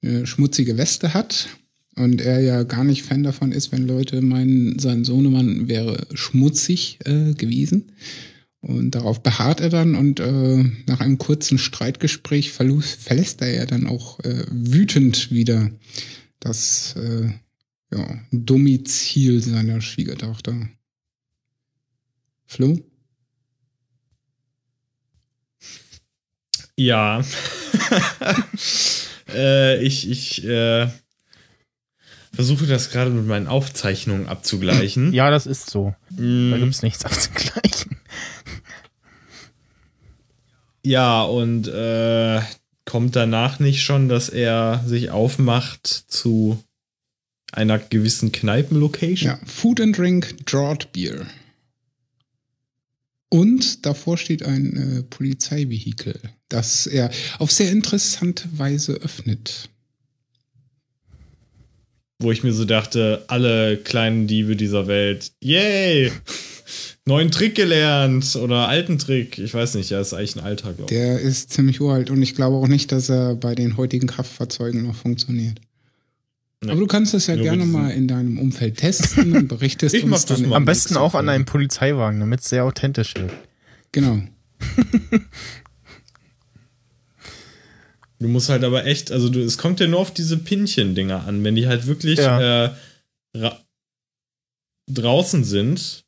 eine 0.02 0.26
schmutzige 0.26 0.76
Weste 0.76 1.14
hat 1.14 1.48
und 1.96 2.20
er 2.20 2.40
ja 2.40 2.62
gar 2.62 2.84
nicht 2.84 3.02
Fan 3.02 3.22
davon 3.22 3.52
ist, 3.52 3.72
wenn 3.72 3.86
Leute 3.86 4.20
meinen, 4.20 4.78
sein 4.78 5.04
Sohnemann 5.04 5.68
wäre 5.68 6.06
schmutzig 6.14 6.98
äh, 7.04 7.34
gewesen. 7.34 7.92
Und 8.60 8.94
darauf 8.94 9.22
beharrt 9.22 9.60
er 9.60 9.68
dann 9.68 9.94
und 9.94 10.20
äh, 10.20 10.64
nach 10.86 11.00
einem 11.00 11.18
kurzen 11.18 11.58
Streitgespräch 11.58 12.50
verlässt 12.50 13.42
er 13.42 13.54
ja 13.54 13.66
dann 13.66 13.86
auch 13.86 14.20
äh, 14.20 14.46
wütend 14.50 15.30
wieder 15.30 15.70
das 16.40 16.96
äh, 16.96 17.28
ja, 17.94 18.18
Domizil 18.32 19.40
seiner 19.40 19.80
Schwiegertochter. 19.80 20.68
Flo? 22.44 22.78
Ja. 26.76 27.22
äh, 29.28 29.82
ich 29.82 30.10
ich 30.10 30.44
äh, 30.44 30.88
versuche 32.32 32.66
das 32.66 32.90
gerade 32.90 33.10
mit 33.10 33.26
meinen 33.26 33.46
Aufzeichnungen 33.46 34.26
abzugleichen. 34.26 35.12
Ja, 35.12 35.30
das 35.30 35.46
ist 35.46 35.70
so. 35.70 35.94
Mm, 36.10 36.50
Da 36.50 36.58
gibt's 36.58 36.82
nichts 36.82 37.04
abzugleichen. 37.04 37.96
ja, 40.82 41.22
und 41.22 41.68
äh, 41.68 42.40
kommt 42.84 43.14
danach 43.14 43.60
nicht 43.60 43.82
schon, 43.82 44.08
dass 44.08 44.28
er 44.28 44.82
sich 44.84 45.10
aufmacht 45.10 45.86
zu 45.86 46.62
einer 47.54 47.78
gewissen 47.78 48.32
Kneipenlocation? 48.32 49.30
Ja, 49.30 49.40
Food 49.46 49.80
and 49.80 49.96
Drink 49.96 50.46
Draught 50.46 50.92
Beer. 50.92 51.26
Und 53.28 53.84
davor 53.84 54.16
steht 54.16 54.44
ein 54.44 54.76
äh, 54.76 55.02
Polizeivehikel, 55.02 56.20
das 56.48 56.86
er 56.86 57.10
auf 57.38 57.50
sehr 57.50 57.72
interessante 57.72 58.48
Weise 58.56 58.92
öffnet. 58.94 59.68
Wo 62.20 62.30
ich 62.30 62.44
mir 62.44 62.52
so 62.52 62.64
dachte, 62.64 63.24
alle 63.26 63.76
kleinen 63.78 64.28
Diebe 64.28 64.54
dieser 64.54 64.86
Welt, 64.86 65.32
yay! 65.40 66.12
Neuen 67.06 67.30
Trick 67.30 67.54
gelernt 67.54 68.34
oder 68.36 68.68
alten 68.68 68.98
Trick. 68.98 69.38
Ich 69.38 69.52
weiß 69.52 69.74
nicht, 69.74 69.90
ja, 69.90 70.00
ist 70.00 70.14
eigentlich 70.14 70.36
ein 70.36 70.44
alter, 70.44 70.72
glaube 70.72 70.94
ich. 70.94 70.98
Der 70.98 71.20
ist 71.20 71.52
ziemlich 71.52 71.80
uralt 71.80 72.10
und 72.10 72.22
ich 72.22 72.34
glaube 72.34 72.56
auch 72.56 72.68
nicht, 72.68 72.92
dass 72.92 73.10
er 73.10 73.34
bei 73.34 73.54
den 73.54 73.76
heutigen 73.76 74.06
Kraftfahrzeugen 74.06 74.86
noch 74.86 74.94
funktioniert. 74.94 75.60
Nee. 76.64 76.70
Aber 76.72 76.80
du 76.80 76.86
kannst 76.86 77.14
es 77.14 77.26
ja 77.26 77.36
Nur 77.36 77.44
gerne 77.44 77.64
mal 77.66 77.90
in 77.90 78.08
deinem 78.08 78.38
Umfeld 78.38 78.76
testen 78.78 79.36
und 79.36 79.48
berichtest 79.48 79.94
Ich 79.94 80.04
mach 80.06 80.16
uns 80.16 80.26
das 80.26 80.40
dann. 80.40 80.48
mal. 80.50 80.56
Am 80.56 80.64
besten 80.64 80.96
auch 80.96 81.14
an 81.14 81.28
einem 81.28 81.44
Polizeiwagen, 81.44 82.20
damit 82.20 82.40
es 82.40 82.48
sehr 82.48 82.64
authentisch 82.64 83.14
wird. 83.16 83.32
Genau. 83.92 84.20
Du 88.20 88.28
musst 88.28 88.48
halt 88.48 88.64
aber 88.64 88.86
echt, 88.86 89.10
also 89.12 89.28
du, 89.28 89.40
es 89.40 89.58
kommt 89.58 89.80
ja 89.80 89.86
nur 89.86 89.98
auf 90.00 90.12
diese 90.14 90.38
Pinchen-Dinger 90.38 91.26
an. 91.26 91.42
Wenn 91.44 91.56
die 91.56 91.66
halt 91.66 91.86
wirklich 91.86 92.18
Ja. 92.18 92.66
äh, 92.66 92.70
ra- 93.36 93.60
draußen 94.90 95.44
sind 95.44 96.04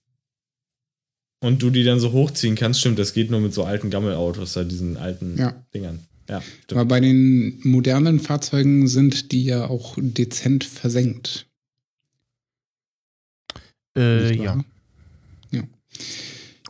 und 1.42 1.62
du 1.62 1.71
die 1.71 1.85
dann 1.85 2.01
so 2.01 2.12
hochziehen 2.12 2.55
kannst, 2.55 2.81
stimmt, 2.81 2.99
das 2.99 3.12
geht 3.12 3.31
nur 3.31 3.40
mit 3.40 3.53
so 3.53 3.64
alten 3.64 3.90
Gammelautos, 3.90 4.53
da 4.55 4.64
diesen 4.64 4.97
alten 4.97 5.37
Ja. 5.37 5.64
Dingern. 5.75 6.06
Ja, 6.29 6.41
stimmt. 6.41 6.73
Aber 6.73 6.85
bei 6.85 7.01
den 7.01 7.61
modernen 7.62 8.21
Fahrzeugen 8.21 8.89
sind 8.89 9.33
die 9.33 9.45
ja 9.45 9.67
auch 9.67 9.97
dezent 9.99 10.65
versenkt. 10.65 11.47
Äh, 13.97 14.35
ja. 14.35 14.65
Ja. 15.51 15.62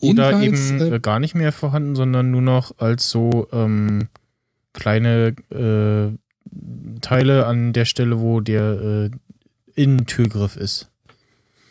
Oder 0.00 0.40
Jedenfalls, 0.40 0.70
eben 0.70 0.92
äh, 0.92 0.96
äh, 0.96 1.00
gar 1.00 1.20
nicht 1.20 1.34
mehr 1.34 1.52
vorhanden, 1.52 1.96
sondern 1.96 2.30
nur 2.30 2.42
noch 2.42 2.78
als 2.78 3.10
so 3.10 3.48
ähm, 3.52 4.08
kleine 4.72 5.34
äh, 5.50 6.16
Teile 7.00 7.46
an 7.46 7.72
der 7.72 7.86
Stelle, 7.86 8.20
wo 8.20 8.40
der 8.40 9.10
äh, 9.10 9.10
Innentürgriff 9.74 10.56
ist. 10.56 10.90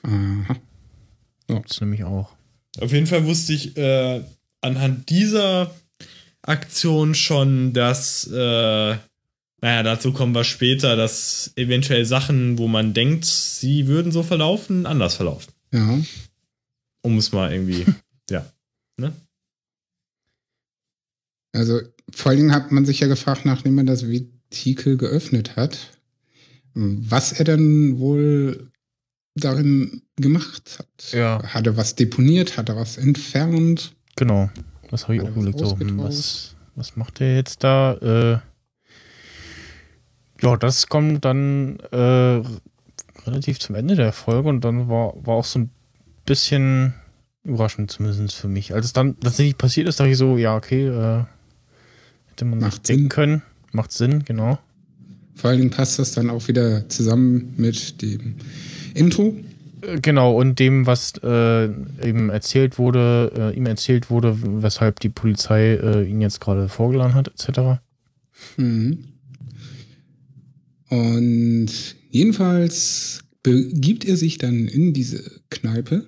aha. 0.03 0.55
Gibt's 1.47 1.79
nämlich 1.79 2.03
auch. 2.03 2.35
Auf 2.79 2.91
jeden 2.91 3.05
Fall 3.07 3.25
wusste 3.25 3.53
ich 3.53 3.77
äh, 3.77 4.23
anhand 4.61 5.09
dieser 5.09 5.71
Aktion 6.47 7.15
schon, 7.15 7.73
dass, 7.73 8.27
äh, 8.27 8.95
naja, 9.61 9.83
dazu 9.83 10.13
kommen 10.13 10.35
wir 10.35 10.43
später, 10.43 10.95
dass 10.95 11.51
eventuell 11.55 12.05
Sachen, 12.05 12.57
wo 12.57 12.67
man 12.67 12.93
denkt, 12.93 13.25
sie 13.25 13.87
würden 13.87 14.11
so 14.11 14.21
verlaufen, 14.21 14.85
anders 14.85 15.15
verlaufen. 15.15 15.51
Ja. 15.71 15.99
Um 17.01 17.17
es 17.17 17.31
mal 17.31 17.51
irgendwie, 17.51 17.85
ja. 18.29 18.45
Ne? 18.97 19.13
Also 21.53 21.81
vor 22.11 22.29
allen 22.29 22.39
Dingen 22.41 22.53
hat 22.53 22.71
man 22.71 22.85
sich 22.85 22.99
ja 22.99 23.07
gefragt, 23.07 23.45
nachdem 23.45 23.77
er 23.79 23.85
das 23.85 24.07
Vetikel 24.07 24.97
geöffnet 24.97 25.55
hat, 25.55 25.91
was 26.73 27.31
er 27.31 27.45
denn 27.45 27.99
wohl 27.99 28.71
darin 29.35 30.03
gemacht 30.17 30.77
hat. 30.79 31.11
Ja. 31.13 31.41
Hat 31.43 31.65
er 31.67 31.77
was 31.77 31.95
deponiert? 31.95 32.57
Hat 32.57 32.69
er 32.69 32.75
was 32.75 32.97
entfernt? 32.97 33.93
Genau. 34.15 34.49
Das 34.91 35.03
habe 35.03 35.15
ich 35.15 35.21
auch 35.21 35.25
er 35.25 35.35
was 35.35 35.37
überlegt. 35.37 35.59
So, 35.59 35.79
hm, 35.79 35.97
was, 35.99 36.55
was 36.75 36.95
macht 36.95 37.19
der 37.19 37.35
jetzt 37.35 37.63
da? 37.63 37.93
Äh, 37.95 38.39
ja, 40.41 40.57
das 40.57 40.87
kommt 40.87 41.25
dann 41.25 41.79
äh, 41.91 42.41
relativ 43.25 43.59
zum 43.59 43.75
Ende 43.75 43.95
der 43.95 44.11
Folge 44.11 44.49
und 44.49 44.61
dann 44.61 44.89
war, 44.89 45.13
war 45.25 45.35
auch 45.35 45.45
so 45.45 45.59
ein 45.59 45.69
bisschen 46.25 46.93
überraschend, 47.43 47.91
zumindest 47.91 48.35
für 48.35 48.47
mich. 48.47 48.73
Als 48.73 48.87
es 48.87 48.93
dann 48.93 49.19
tatsächlich 49.19 49.57
passiert 49.57 49.87
ist, 49.87 49.99
dachte 49.99 50.11
ich 50.11 50.17
so, 50.17 50.37
ja, 50.37 50.55
okay, 50.55 50.87
äh, 50.87 51.23
hätte 52.27 52.45
man 52.45 52.59
Macht 52.59 52.87
denken 52.87 53.03
Sinn. 53.03 53.09
können. 53.09 53.41
Macht 53.71 53.91
Sinn, 53.91 54.23
genau. 54.25 54.59
Vor 55.35 55.49
allen 55.49 55.59
Dingen 55.59 55.71
passt 55.71 55.99
das 55.99 56.13
dann 56.13 56.29
auch 56.29 56.47
wieder 56.47 56.87
zusammen 56.89 57.53
mit 57.57 58.01
dem 58.01 58.35
Intro. 58.93 59.35
Äh, 59.87 59.99
Genau, 60.01 60.35
und 60.35 60.59
dem, 60.59 60.85
was 60.85 61.13
äh, 61.23 61.65
eben 61.65 62.29
erzählt 62.29 62.77
wurde, 62.79 63.31
äh, 63.53 63.57
ihm 63.57 63.65
erzählt 63.65 64.09
wurde, 64.09 64.37
weshalb 64.41 64.99
die 64.99 65.09
Polizei 65.09 65.73
äh, 65.75 66.03
ihn 66.09 66.21
jetzt 66.21 66.39
gerade 66.41 66.69
vorgeladen 66.69 67.13
hat, 67.13 67.27
etc. 67.29 67.79
Mhm. 68.57 68.97
Und 70.89 71.69
jedenfalls 72.11 73.19
begibt 73.43 74.05
er 74.05 74.17
sich 74.17 74.37
dann 74.37 74.67
in 74.67 74.93
diese 74.93 75.23
Kneipe 75.49 76.05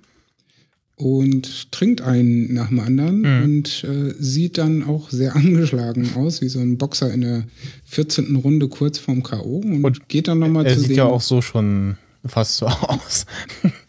und 0.96 1.72
trinkt 1.72 2.02
einen 2.02 2.54
nach 2.54 2.70
dem 2.70 2.80
anderen 2.80 3.22
Mhm. 3.22 3.44
und 3.44 3.84
äh, 3.84 4.14
sieht 4.20 4.58
dann 4.58 4.84
auch 4.84 5.10
sehr 5.12 5.36
angeschlagen 5.36 6.10
aus, 6.16 6.42
wie 6.42 6.50
so 6.50 6.60
ein 6.60 6.78
Boxer 6.78 7.14
in 7.14 7.22
der 7.22 7.44
14. 7.86 8.36
Runde 8.38 8.68
kurz 8.68 8.98
vorm 8.98 9.22
K.O. 9.24 9.58
und, 9.60 9.84
Und 9.84 10.10
geht 10.10 10.28
dann 10.28 10.40
nochmal 10.40 10.66
Er 10.66 10.74
zu 10.74 10.80
sieht 10.82 10.90
dem. 10.92 10.98
ja 10.98 11.06
auch 11.06 11.22
so 11.22 11.42
schon 11.42 11.98
fast 12.26 12.56
so 12.58 12.66
aus. 12.68 13.26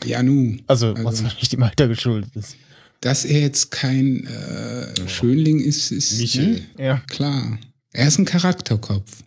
ja, 0.05 0.23
nu. 0.23 0.57
Also, 0.67 0.89
Also- 0.89 1.05
was 1.05 1.23
wahrscheinlich 1.23 1.49
dem 1.49 1.63
Alter 1.63 1.89
geschuldet 1.89 2.31
ist. 2.37 2.57
Dass 3.01 3.25
er 3.25 3.41
jetzt 3.41 3.71
kein 3.71 4.27
äh, 4.27 5.09
Schönling 5.09 5.61
ist, 5.61 5.93
ist 5.93 6.19
Michel. 6.19 6.47
ne? 6.77 6.85
Ja. 6.85 7.03
klar. 7.09 7.59
Er 7.93 8.09
ist 8.09 8.19
ein 8.19 8.25
Charakterkopf. 8.25 9.23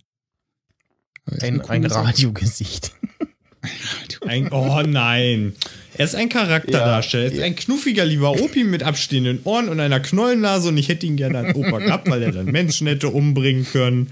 Er 1.26 1.34
ist 1.38 1.44
Ein, 1.44 1.62
ein. 1.62 1.86
Radiogesicht. 1.86 2.92
Radio. 3.62 4.20
Ein, 4.28 4.52
oh 4.52 4.82
nein. 4.86 5.54
Er 5.96 6.06
ist 6.06 6.16
ein 6.16 6.30
Charakterdarsteller. 6.30 7.26
Er 7.26 7.32
ist 7.32 7.42
ein 7.42 7.56
knuffiger 7.56 8.06
lieber 8.06 8.32
Opi 8.32 8.64
mit 8.64 8.82
abstehenden 8.84 9.40
Ohren 9.44 9.70
und 9.70 9.80
einer 9.80 10.00
Knollennase 10.00 10.70
und 10.70 10.78
ich 10.78 10.90
hätte 10.90 11.06
ihn 11.06 11.16
gerne 11.18 11.40
als 11.40 11.56
Opa 11.56 11.80
gehabt, 11.80 12.10
weil 12.10 12.24
er 12.24 12.32
dann 12.32 12.46
Menschen 12.46 12.88
hätte 12.88 13.10
umbringen 13.10 13.66
können 13.66 14.12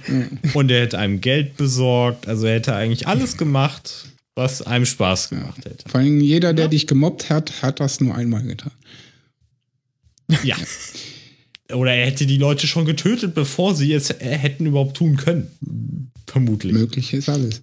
und 0.54 0.70
er 0.72 0.82
hätte 0.82 1.00
einem 1.00 1.20
Geld 1.22 1.58
besorgt. 1.58 2.28
Also 2.28 2.46
er 2.48 2.56
hätte 2.56 2.76
eigentlich 2.76 3.08
alles 3.08 3.38
gemacht, 3.38 4.06
was 4.40 4.62
einem 4.62 4.86
Spaß 4.86 5.30
gemacht 5.30 5.66
hätte. 5.66 5.88
Vor 5.88 6.00
allem 6.00 6.22
jeder, 6.22 6.54
der 6.54 6.70
dich 6.70 6.88
gemobbt 6.88 7.30
hat, 7.30 7.62
hat 7.62 7.82
das 7.82 8.00
nur 8.00 8.16
einmal 8.16 8.42
getan. 8.44 8.72
Ja. 10.44 10.56
oder 11.74 11.94
er 11.94 12.06
hätte 12.06 12.26
die 12.26 12.38
Leute 12.38 12.66
schon 12.66 12.86
getötet, 12.86 13.36
bevor 13.36 13.76
sie 13.76 13.94
es 13.94 14.10
hätten 14.10 14.66
überhaupt 14.66 14.96
tun 14.96 15.18
können. 15.18 16.10
Vermutlich. 16.26 16.74
Möglich 16.74 17.14
ist 17.14 17.28
alles. 17.28 17.62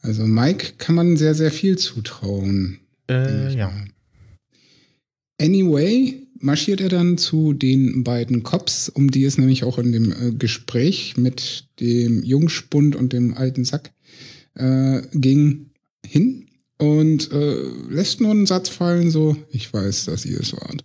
Also 0.00 0.26
Mike 0.26 0.74
kann 0.78 0.94
man 0.94 1.16
sehr, 1.16 1.34
sehr 1.34 1.50
viel 1.50 1.76
zutrauen. 1.76 2.78
Äh, 3.10 3.54
ja. 3.54 3.70
Anyway, 5.38 6.26
marschiert 6.40 6.80
er 6.80 6.88
dann 6.88 7.18
zu 7.18 7.52
den 7.52 8.02
beiden 8.02 8.44
Cops, 8.44 8.88
um 8.88 9.10
die 9.10 9.24
es 9.24 9.36
nämlich 9.36 9.64
auch 9.64 9.78
in 9.78 9.92
dem 9.92 10.12
äh, 10.12 10.32
Gespräch 10.32 11.16
mit 11.16 11.66
dem 11.80 12.22
Jungspund 12.22 12.96
und 12.96 13.12
dem 13.12 13.34
alten 13.34 13.64
Sack 13.64 13.92
äh, 14.54 15.02
ging, 15.12 15.67
hin 16.04 16.46
und 16.78 17.32
äh, 17.32 17.62
lässt 17.88 18.20
nur 18.20 18.30
einen 18.30 18.46
Satz 18.46 18.68
fallen, 18.68 19.10
so, 19.10 19.36
ich 19.50 19.72
weiß, 19.72 20.06
dass 20.06 20.24
ihr 20.24 20.40
es 20.40 20.52
wart. 20.52 20.84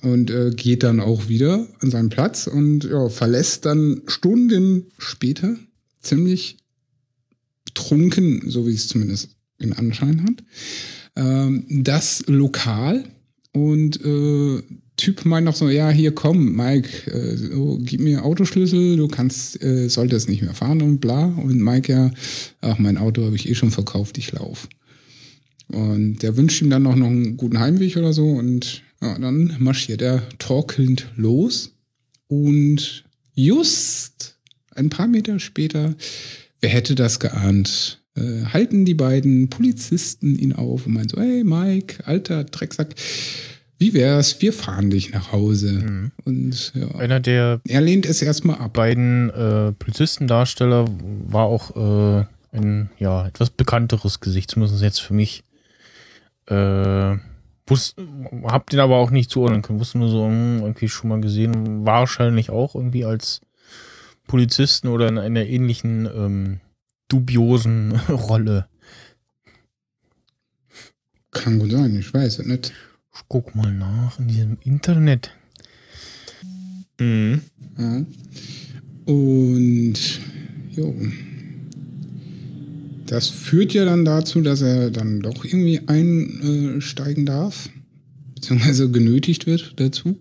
Und 0.00 0.30
äh, 0.30 0.50
geht 0.50 0.82
dann 0.82 1.00
auch 1.00 1.28
wieder 1.28 1.66
an 1.80 1.90
seinen 1.90 2.08
Platz 2.08 2.46
und 2.46 2.84
ja, 2.84 3.08
verlässt 3.08 3.64
dann 3.64 4.02
Stunden 4.06 4.90
später 4.98 5.56
ziemlich 6.00 6.58
trunken, 7.74 8.50
so 8.50 8.66
wie 8.66 8.74
es 8.74 8.88
zumindest 8.88 9.30
in 9.58 9.72
Anschein 9.72 10.22
hat, 10.24 10.44
ähm, 11.16 11.66
das 11.68 12.24
Lokal 12.26 13.04
und 13.52 14.00
äh, 14.04 14.62
Typ 14.96 15.24
meint 15.24 15.44
noch 15.44 15.56
so, 15.56 15.68
ja, 15.68 15.90
hier 15.90 16.14
komm, 16.14 16.54
Mike, 16.54 17.10
äh, 17.10 17.36
so, 17.36 17.78
gib 17.82 18.00
mir 18.00 18.24
Autoschlüssel, 18.24 18.96
du 18.96 19.08
kannst, 19.08 19.60
äh, 19.62 19.88
solltest 19.88 20.28
nicht 20.28 20.42
mehr 20.42 20.54
fahren 20.54 20.82
und 20.82 21.00
bla. 21.00 21.24
Und 21.24 21.60
Mike 21.60 21.92
ja, 21.92 22.10
ach, 22.60 22.78
mein 22.78 22.96
Auto 22.96 23.24
habe 23.24 23.34
ich 23.34 23.48
eh 23.48 23.54
schon 23.54 23.72
verkauft, 23.72 24.18
ich 24.18 24.32
lauf. 24.32 24.68
Und 25.68 26.18
der 26.18 26.36
wünscht 26.36 26.62
ihm 26.62 26.70
dann 26.70 26.84
noch, 26.84 26.94
noch 26.94 27.08
einen 27.08 27.36
guten 27.36 27.58
Heimweg 27.58 27.96
oder 27.96 28.12
so 28.12 28.28
und 28.28 28.82
ja, 29.00 29.18
dann 29.18 29.56
marschiert 29.58 30.02
er 30.02 30.22
torkelnd 30.38 31.10
los 31.16 31.72
und 32.28 33.04
just 33.34 34.36
ein 34.74 34.90
paar 34.90 35.08
Meter 35.08 35.40
später, 35.40 35.94
wer 36.60 36.70
hätte 36.70 36.94
das 36.94 37.20
geahnt, 37.20 38.02
äh, 38.16 38.44
halten 38.44 38.84
die 38.84 38.94
beiden 38.94 39.50
Polizisten 39.50 40.38
ihn 40.38 40.52
auf 40.52 40.86
und 40.86 40.92
meinen 40.94 41.08
so, 41.08 41.20
hey 41.20 41.44
Mike, 41.44 42.06
alter 42.06 42.44
Drecksack, 42.44 42.94
wie 43.78 43.94
wär's, 43.94 44.40
wir 44.40 44.52
fahren 44.52 44.90
dich 44.90 45.12
nach 45.12 45.32
Hause. 45.32 45.72
Mhm. 45.72 46.12
Und 46.24 46.72
ja, 46.74 46.88
Einer 46.96 47.20
der 47.20 47.60
er 47.66 47.80
lehnt 47.80 48.06
es 48.06 48.22
erstmal 48.22 48.58
ab. 48.58 48.74
beiden 48.74 49.30
äh, 49.30 49.72
Polizistendarsteller 49.72 50.86
war 51.28 51.46
auch 51.46 51.76
äh, 51.76 52.26
ein 52.56 52.90
ja 52.98 53.26
etwas 53.26 53.50
bekannteres 53.50 54.20
Gesicht, 54.20 54.50
zumindest 54.50 54.82
jetzt 54.82 55.00
für 55.00 55.14
mich. 55.14 55.42
Äh, 56.46 57.16
wusst, 57.66 57.96
hab 58.44 58.70
den 58.70 58.80
aber 58.80 58.96
auch 58.96 59.10
nicht 59.10 59.30
zuordnen 59.30 59.62
können. 59.62 59.80
Wusste 59.80 59.98
nur 59.98 60.08
so, 60.08 60.26
hm, 60.26 60.60
irgendwie 60.60 60.88
schon 60.88 61.08
mal 61.08 61.20
gesehen. 61.20 61.86
Wahrscheinlich 61.86 62.50
auch 62.50 62.74
irgendwie 62.74 63.04
als 63.04 63.40
Polizisten 64.26 64.88
oder 64.88 65.08
in 65.08 65.18
einer 65.18 65.46
ähnlichen 65.46 66.06
ähm, 66.06 66.60
dubiosen 67.08 67.92
Rolle. 68.08 68.66
Kann 71.30 71.58
gut 71.58 71.72
sein, 71.72 71.98
ich 71.98 72.12
weiß 72.12 72.38
es 72.38 72.46
nicht. 72.46 72.72
Ich 73.14 73.22
guck 73.28 73.54
mal 73.54 73.72
nach 73.72 74.18
in 74.18 74.28
diesem 74.28 74.58
Internet. 74.62 75.30
Mhm. 76.98 77.42
Ja. 77.78 78.04
Und 79.06 79.94
jo. 80.74 80.94
Das 83.06 83.28
führt 83.28 83.74
ja 83.74 83.84
dann 83.84 84.04
dazu, 84.04 84.40
dass 84.40 84.62
er 84.62 84.90
dann 84.90 85.20
doch 85.20 85.44
irgendwie 85.44 85.80
einsteigen 85.86 87.26
darf, 87.26 87.68
beziehungsweise 88.34 88.90
genötigt 88.90 89.46
wird 89.46 89.74
dazu. 89.78 90.20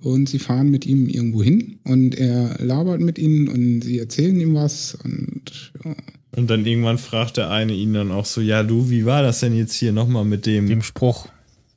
Und 0.00 0.28
sie 0.28 0.38
fahren 0.38 0.70
mit 0.70 0.86
ihm 0.86 1.08
irgendwo 1.08 1.42
hin 1.42 1.78
und 1.84 2.14
er 2.16 2.56
labert 2.58 3.00
mit 3.00 3.18
ihnen 3.18 3.48
und 3.48 3.82
sie 3.82 3.98
erzählen 3.98 4.40
ihm 4.40 4.54
was 4.54 4.96
und 5.04 5.72
ja. 5.84 5.94
Und 6.34 6.48
dann 6.48 6.64
irgendwann 6.64 6.98
fragt 6.98 7.36
der 7.36 7.50
eine 7.50 7.74
ihn 7.74 7.92
dann 7.92 8.10
auch 8.10 8.24
so, 8.24 8.40
ja 8.40 8.62
du, 8.62 8.88
wie 8.88 9.04
war 9.04 9.22
das 9.22 9.40
denn 9.40 9.54
jetzt 9.54 9.74
hier 9.74 9.92
nochmal 9.92 10.24
mit 10.24 10.46
dem, 10.46 10.66
Dem 10.66 10.82
Spruch. 10.82 11.28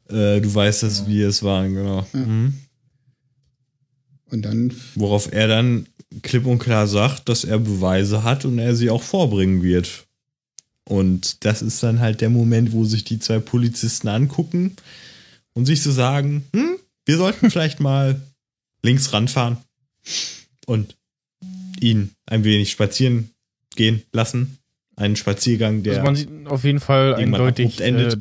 Äh, 0.10 0.40
du 0.42 0.54
weißt 0.54 0.84
es, 0.84 1.08
wie 1.08 1.22
es 1.22 1.44
war, 1.44 1.68
genau. 1.68 2.06
Mhm. 2.14 2.54
Und 4.32 4.42
dann 4.42 4.74
Worauf 4.96 5.32
er 5.32 5.48
dann 5.48 5.88
klipp 6.22 6.46
und 6.46 6.60
klar 6.60 6.88
sagt, 6.88 7.30
dass 7.30 7.44
er 7.44 7.60
Beweise 7.60 8.24
hat 8.24 8.46
und 8.46 8.60
er 8.60 8.76
sie 8.76 8.90
auch 8.90 9.04
vorbringen 9.04 9.64
wird. 9.64 10.06
Und 10.88 11.44
das 11.46 11.62
ist 11.62 11.82
dann 11.82 12.00
halt 12.00 12.22
der 12.22 12.30
Moment, 12.30 12.72
wo 12.72 12.86
sich 12.86 13.04
die 13.04 13.20
zwei 13.20 13.40
Polizisten 13.40 14.08
angucken 14.08 14.76
und 15.54 15.66
sich 15.66 15.82
so 15.82 15.92
sagen, 15.92 16.46
hm, 16.54 16.78
wir 17.06 17.18
sollten 17.18 17.50
vielleicht 17.50 17.80
mal 17.80 18.22
links 18.84 19.12
ranfahren 19.14 19.58
und 20.68 20.96
ihn 21.80 22.12
ein 22.26 22.44
wenig 22.44 22.72
spazieren 22.72 23.32
gehen 23.76 24.04
lassen. 24.12 24.58
Einen 24.98 25.18
Spaziergang, 25.18 25.84
der 25.84 25.94
also 25.94 26.06
man 26.06 26.16
sieht 26.16 26.30
auf 26.48 26.64
jeden 26.64 26.80
Fall 26.80 27.16
eindeutig, 27.16 27.82
äh, 27.82 28.16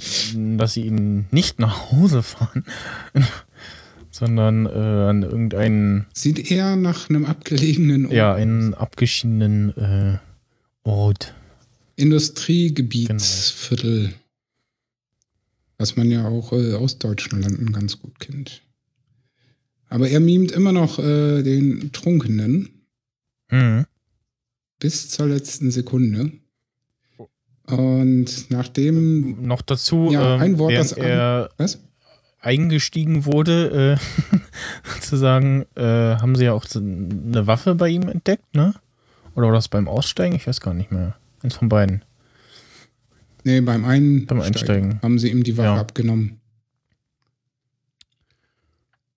dass 0.56 0.72
sie 0.72 0.80
ihn 0.82 1.26
nicht 1.30 1.60
nach 1.60 1.92
Hause 1.92 2.24
fahren, 2.24 2.64
sondern 4.10 4.66
äh, 4.66 4.70
an 4.70 5.22
irgendeinen, 5.22 6.06
sieht 6.12 6.50
er 6.50 6.74
nach 6.74 7.08
einem 7.08 7.26
abgelegenen 7.26 8.10
ja, 8.10 8.34
einen 8.34 8.74
abgeschiedenen 8.74 9.76
äh, 9.76 10.18
Ort. 10.82 11.32
Industriegebietsviertel, 11.96 14.12
was 15.78 15.94
man 15.96 16.10
ja 16.10 16.26
auch 16.26 16.52
äh, 16.52 16.74
aus 16.74 16.98
deutschen 16.98 17.40
Landen 17.40 17.72
ganz 17.72 18.00
gut 18.00 18.18
kennt. 18.18 18.62
Aber 19.88 20.08
er 20.08 20.18
mimt 20.18 20.50
immer 20.50 20.72
noch 20.72 20.98
äh, 20.98 21.42
den 21.42 21.92
Trunkenen 21.92 22.70
Mhm. 23.50 23.84
bis 24.80 25.10
zur 25.10 25.26
letzten 25.26 25.70
Sekunde. 25.70 26.32
Und 27.66 28.50
nachdem, 28.50 29.42
Noch 29.46 29.62
dazu, 29.62 30.10
Ja, 30.12 30.34
ähm, 30.36 30.40
ein 30.42 30.58
Wort, 30.58 30.74
das- 30.74 30.92
er 30.92 31.48
was? 31.56 31.80
eingestiegen 32.40 33.24
wurde, 33.24 33.96
äh, 33.98 34.38
sozusagen, 34.94 35.64
äh, 35.76 35.82
haben 36.16 36.36
sie 36.36 36.44
ja 36.44 36.52
auch 36.52 36.66
eine 36.74 37.46
Waffe 37.46 37.74
bei 37.74 37.88
ihm 37.88 38.02
entdeckt, 38.08 38.54
ne? 38.54 38.74
Oder 39.34 39.46
war 39.46 39.54
das 39.54 39.68
beim 39.68 39.88
Aussteigen? 39.88 40.36
Ich 40.36 40.46
weiß 40.46 40.60
gar 40.60 40.74
nicht 40.74 40.92
mehr. 40.92 41.16
Eins 41.42 41.54
von 41.56 41.68
beiden. 41.70 42.04
Nee, 43.44 43.60
beim 43.60 43.84
Einsteigen, 43.84 44.26
Beim 44.26 44.40
Einsteigen. 44.40 45.00
haben 45.02 45.18
sie 45.18 45.30
ihm 45.30 45.42
die 45.42 45.56
Waffe 45.56 45.68
Ja. 45.68 45.80
abgenommen. 45.80 46.40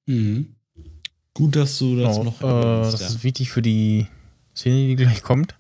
Mhm. 0.05 0.55
gut, 1.33 1.55
dass 1.55 1.77
du 1.79 1.97
das 1.97 2.17
Genau, 2.17 2.23
noch 2.23 2.41
äh, 2.41 2.81
das 2.91 2.99
ja. 3.01 3.07
ist 3.07 3.23
wichtig 3.23 3.51
für 3.51 3.61
die 3.61 4.07
Szene, 4.55 4.87
die 4.87 4.95
gleich 4.95 5.21
kommt. 5.21 5.53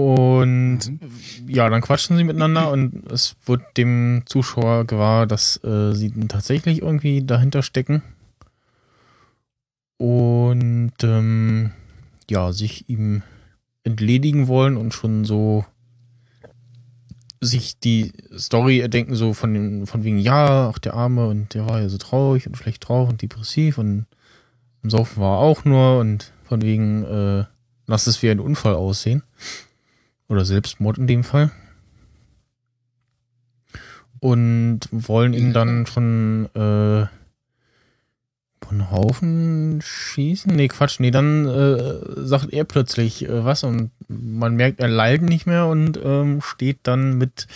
Und 0.00 0.78
Mhm. 0.88 1.48
ja, 1.48 1.68
dann 1.68 1.82
quatschen 1.82 2.16
sie 2.16 2.24
miteinander 2.24 2.70
und 2.70 3.10
es 3.10 3.36
wird 3.44 3.62
dem 3.76 4.22
Zuschauer 4.24 4.86
gewahr, 4.86 5.26
dass 5.26 5.62
äh, 5.62 5.92
sie 5.94 6.10
tatsächlich 6.28 6.82
irgendwie 6.82 7.24
dahinter 7.24 7.62
stecken. 7.62 8.02
Und 9.98 10.92
ähm, 11.02 11.72
ja, 12.30 12.52
sich 12.52 12.88
ihm 12.88 13.22
entledigen 13.84 14.48
wollen 14.48 14.76
und 14.76 14.94
schon 14.94 15.24
so 15.24 15.66
sich 17.42 17.78
die 17.78 18.12
Story 18.36 18.80
erdenken, 18.80 19.14
so 19.14 19.32
von, 19.32 19.52
dem, 19.54 19.86
von 19.86 20.04
wegen, 20.04 20.18
ja, 20.18 20.68
ach 20.68 20.78
der 20.78 20.94
Arme 20.94 21.26
und 21.26 21.54
der 21.54 21.66
war 21.66 21.80
ja 21.80 21.88
so 21.88 21.96
traurig 21.98 22.46
und 22.46 22.56
schlecht 22.56 22.86
drauf 22.88 23.08
und 23.08 23.22
depressiv 23.22 23.78
und 23.78 24.06
im 24.82 24.90
Saufen 24.90 25.22
war 25.22 25.38
er 25.38 25.40
auch 25.40 25.64
nur 25.64 25.98
und 25.98 26.32
von 26.44 26.62
wegen, 26.62 27.04
äh, 27.04 27.44
lass 27.86 28.06
es 28.06 28.22
wie 28.22 28.30
ein 28.30 28.40
Unfall 28.40 28.74
aussehen. 28.74 29.22
Oder 30.30 30.44
Selbstmord 30.44 30.96
in 30.96 31.08
dem 31.08 31.24
Fall. 31.24 31.50
Und 34.20 34.80
wollen 34.92 35.34
ihn 35.34 35.52
dann 35.52 35.86
schon 35.86 36.46
äh, 36.54 37.06
von 38.64 38.90
Haufen 38.92 39.80
schießen? 39.82 40.54
Nee, 40.54 40.68
Quatsch, 40.68 41.00
nee, 41.00 41.10
dann 41.10 41.48
äh, 41.48 42.24
sagt 42.24 42.52
er 42.52 42.62
plötzlich 42.62 43.24
äh, 43.24 43.44
was 43.44 43.64
und 43.64 43.90
man 44.06 44.54
merkt, 44.54 44.78
er 44.78 44.86
lallt 44.86 45.22
nicht 45.22 45.46
mehr 45.46 45.66
und 45.66 45.98
ähm, 46.00 46.40
steht 46.42 46.78
dann 46.84 47.18
mit 47.18 47.48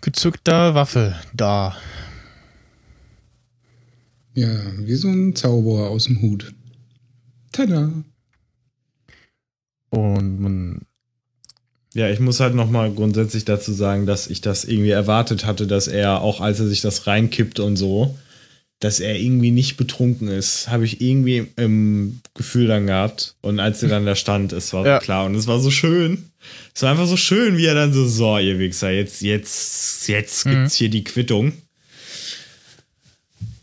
gezückter 0.00 0.74
Waffe 0.74 1.14
da. 1.34 1.76
Ja, 4.34 4.48
wie 4.78 4.96
so 4.96 5.08
ein 5.08 5.36
Zauberer 5.36 5.90
aus 5.90 6.06
dem 6.06 6.20
Hut. 6.20 6.52
Tada! 7.52 7.92
Und 9.90 10.40
man 10.40 10.80
Ja, 11.96 12.10
ich 12.10 12.20
muss 12.20 12.40
halt 12.40 12.54
nochmal 12.54 12.92
grundsätzlich 12.92 13.46
dazu 13.46 13.72
sagen, 13.72 14.04
dass 14.04 14.26
ich 14.26 14.42
das 14.42 14.64
irgendwie 14.66 14.90
erwartet 14.90 15.46
hatte, 15.46 15.66
dass 15.66 15.88
er, 15.88 16.20
auch 16.20 16.42
als 16.42 16.60
er 16.60 16.66
sich 16.68 16.82
das 16.82 17.06
reinkippt 17.06 17.58
und 17.58 17.76
so, 17.76 18.16
dass 18.80 19.00
er 19.00 19.16
irgendwie 19.18 19.50
nicht 19.50 19.78
betrunken 19.78 20.28
ist. 20.28 20.68
Habe 20.68 20.84
ich 20.84 21.00
irgendwie 21.00 21.46
im 21.56 22.20
Gefühl 22.34 22.66
dann 22.66 22.86
gehabt. 22.86 23.34
Und 23.40 23.60
als 23.60 23.82
er 23.82 23.88
dann 23.88 24.04
da 24.04 24.14
stand, 24.14 24.52
es 24.52 24.74
war 24.74 24.84
Ja. 24.86 24.98
klar. 24.98 25.24
Und 25.24 25.34
es 25.36 25.46
war 25.46 25.58
so 25.58 25.70
schön. 25.70 26.24
Es 26.74 26.82
war 26.82 26.90
einfach 26.90 27.06
so 27.06 27.16
schön, 27.16 27.56
wie 27.56 27.64
er 27.64 27.74
dann 27.74 27.94
so, 27.94 28.06
so, 28.06 28.36
ihr 28.36 28.58
Wichser, 28.58 28.90
jetzt, 28.90 29.22
jetzt, 29.22 30.06
jetzt 30.08 30.44
Mhm. 30.44 30.50
gibt's 30.50 30.74
hier 30.74 30.90
die 30.90 31.02
Quittung. 31.04 31.54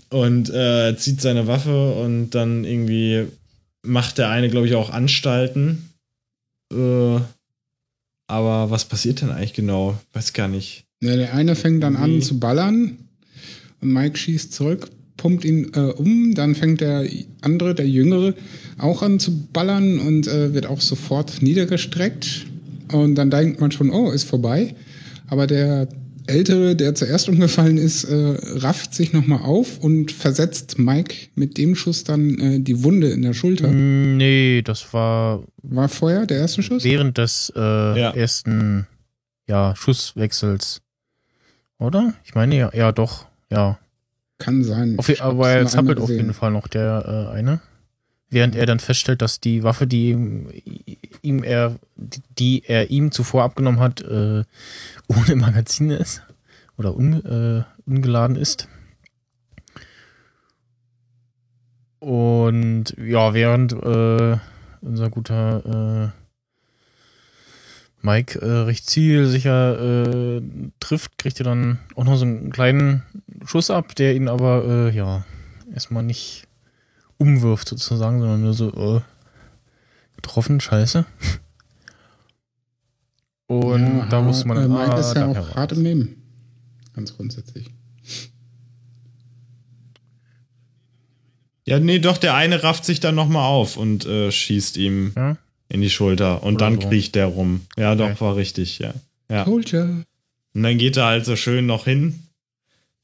und 0.09 0.49
äh, 0.51 0.95
zieht 0.97 1.21
seine 1.21 1.47
Waffe 1.47 1.93
und 1.93 2.31
dann 2.31 2.65
irgendwie 2.65 3.25
macht 3.83 4.17
der 4.19 4.29
eine, 4.29 4.47
glaube 4.49 4.67
ich, 4.67 4.75
auch 4.75 4.91
Anstalten. 4.91 5.89
Äh, 6.71 7.19
aber 8.33 8.71
was 8.71 8.85
passiert 8.85 9.21
denn 9.21 9.29
eigentlich 9.29 9.53
genau? 9.53 9.95
Weiß 10.13 10.33
gar 10.33 10.47
nicht. 10.47 10.85
Ja, 11.01 11.15
der 11.15 11.33
eine 11.33 11.55
fängt 11.55 11.83
dann 11.83 11.95
an 11.95 12.21
zu 12.21 12.39
ballern 12.39 12.97
und 13.81 13.91
Mike 13.91 14.17
schießt 14.17 14.53
zurück, 14.53 14.89
pumpt 15.17 15.45
ihn 15.45 15.71
äh, 15.75 15.79
um. 15.79 16.33
Dann 16.33 16.55
fängt 16.55 16.81
der 16.81 17.07
andere, 17.41 17.75
der 17.75 17.87
Jüngere, 17.87 18.33
auch 18.77 19.01
an 19.01 19.19
zu 19.19 19.47
ballern 19.47 19.99
und 19.99 20.27
äh, 20.27 20.53
wird 20.53 20.65
auch 20.65 20.81
sofort 20.81 21.41
niedergestreckt. 21.41 22.47
Und 22.91 23.15
dann 23.15 23.29
denkt 23.29 23.59
man 23.61 23.71
schon, 23.71 23.91
oh, 23.91 24.11
ist 24.11 24.23
vorbei. 24.23 24.75
Aber 25.27 25.47
der 25.47 25.87
Ältere, 26.27 26.75
der 26.75 26.95
zuerst 26.95 27.27
umgefallen 27.29 27.77
ist, 27.77 28.03
äh, 28.05 28.37
rafft 28.59 28.93
sich 28.93 29.13
nochmal 29.13 29.41
auf 29.41 29.79
und 29.79 30.11
versetzt 30.11 30.79
Mike 30.79 31.15
mit 31.35 31.57
dem 31.57 31.75
Schuss 31.75 32.03
dann 32.03 32.39
äh, 32.39 32.59
die 32.59 32.83
Wunde 32.83 33.09
in 33.09 33.21
der 33.21 33.33
Schulter. 33.33 33.67
Mm, 33.67 34.17
Nee, 34.17 34.61
das 34.61 34.93
war 34.93 35.43
War 35.61 35.89
vorher 35.89 36.25
der 36.25 36.37
erste 36.39 36.63
Schuss? 36.63 36.83
während 36.83 37.17
des 37.17 37.51
äh, 37.55 37.59
Ja. 37.59 38.11
ersten 38.11 38.87
ja, 39.47 39.75
Schusswechsels. 39.75 40.81
Oder? 41.79 42.13
Ich 42.23 42.33
meine 42.35 42.55
ja, 42.57 42.71
ja 42.73 42.91
doch, 42.91 43.25
ja. 43.51 43.77
Kann 44.37 44.63
sein. 44.63 44.95
Auf, 44.97 45.09
aber 45.21 45.49
er 45.49 45.65
zappelt 45.67 45.99
auf 45.99 46.09
jeden. 46.09 46.33
Fall 46.33 46.51
noch 46.51 46.67
der 46.67 47.29
äh, 47.31 47.35
eine. 47.37 47.59
Während 48.33 48.55
er 48.55 48.65
dann 48.65 48.79
feststellt, 48.79 49.21
dass 49.21 49.39
die 49.39 49.61
Waffe, 49.61 49.85
die 49.85 50.09
ihm, 51.21 51.43
er, 51.43 51.75
die 51.95 52.63
er 52.65 52.89
ihm 52.89 53.11
zuvor 53.11 53.43
abgenommen 53.43 53.79
hat, 53.79 54.01
äh, 54.01 54.43
ohne 55.07 55.35
Magazin 55.35 55.91
ist. 55.91 56.23
Oder 56.75 56.95
un, 56.95 57.23
äh, 57.23 57.63
ungeladen 57.85 58.35
ist. 58.35 58.67
Und 61.99 62.95
ja, 62.97 63.35
während 63.35 63.73
äh, 63.73 64.37
unser 64.81 65.09
guter 65.11 66.11
äh, 66.11 66.19
Mike 68.01 68.39
äh, 68.39 68.63
recht 68.63 68.89
zielsicher 68.89 70.37
äh, 70.37 70.41
trifft, 70.79 71.19
kriegt 71.19 71.39
er 71.39 71.45
dann 71.45 71.77
auch 71.95 72.03
noch 72.03 72.17
so 72.17 72.25
einen 72.25 72.51
kleinen 72.51 73.03
Schuss 73.45 73.69
ab, 73.69 73.93
der 73.93 74.15
ihn 74.15 74.27
aber 74.27 74.91
ja 74.91 75.23
erstmal 75.71 76.01
nicht 76.01 76.47
umwirft 77.17 77.67
sozusagen, 77.69 78.19
sondern 78.19 78.41
nur 78.41 78.53
so 78.53 78.97
äh, 78.97 79.01
getroffen, 80.15 80.59
scheiße. 80.59 81.05
Und 83.47 83.97
Ja, 83.99 84.05
da 84.07 84.21
muss 84.21 84.45
man 84.45 84.57
äh, 84.57 84.67
Mike 84.67 84.93
ah, 84.93 84.99
ist 84.99 85.15
ja 85.15 85.27
auch 85.27 85.55
hart 85.55 85.71
im 85.73 85.83
Nehmen. 85.83 86.15
Ganz 86.93 87.15
grundsätzlich. 87.15 87.69
Ja, 91.65 91.79
nee, 91.79 91.99
doch, 91.99 92.17
der 92.17 92.35
eine 92.35 92.63
rafft 92.63 92.83
sich 92.85 92.99
dann 92.99 93.15
nochmal 93.15 93.45
auf 93.45 93.77
und 93.77 94.05
äh, 94.05 94.31
schießt 94.31 94.75
ihm 94.77 95.13
Ja? 95.15 95.37
in 95.69 95.81
die 95.81 95.89
Schulter. 95.89 96.43
Und 96.43 96.55
Oder 96.55 96.65
dann 96.69 96.81
so. 96.81 96.89
kriecht 96.89 97.15
der 97.15 97.27
rum. 97.27 97.61
Ja, 97.77 97.95
doch, 97.95 98.09
Okay. 98.11 98.19
war 98.21 98.35
richtig, 98.35 98.79
ja. 98.79 98.93
ja. 99.29 99.43
Und 99.43 99.63
dann 100.61 100.77
geht 100.77 100.97
er 100.97 101.05
halt 101.05 101.25
so 101.25 101.35
schön 101.35 101.65
noch 101.65 101.85
hin. 101.85 102.23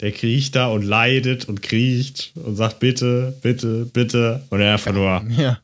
Der 0.02 0.12
kriecht 0.14 0.56
da 0.56 0.68
und 0.68 0.84
leidet 0.84 1.46
und 1.46 1.62
kriecht 1.62 2.32
und 2.36 2.56
sagt 2.56 2.80
bitte, 2.80 3.38
bitte, 3.42 3.86
bitte. 3.92 4.44
Und 4.50 4.62
er 4.62 4.74
einfach 4.74 4.94
nur 4.94 5.24
Ja. 5.38 5.60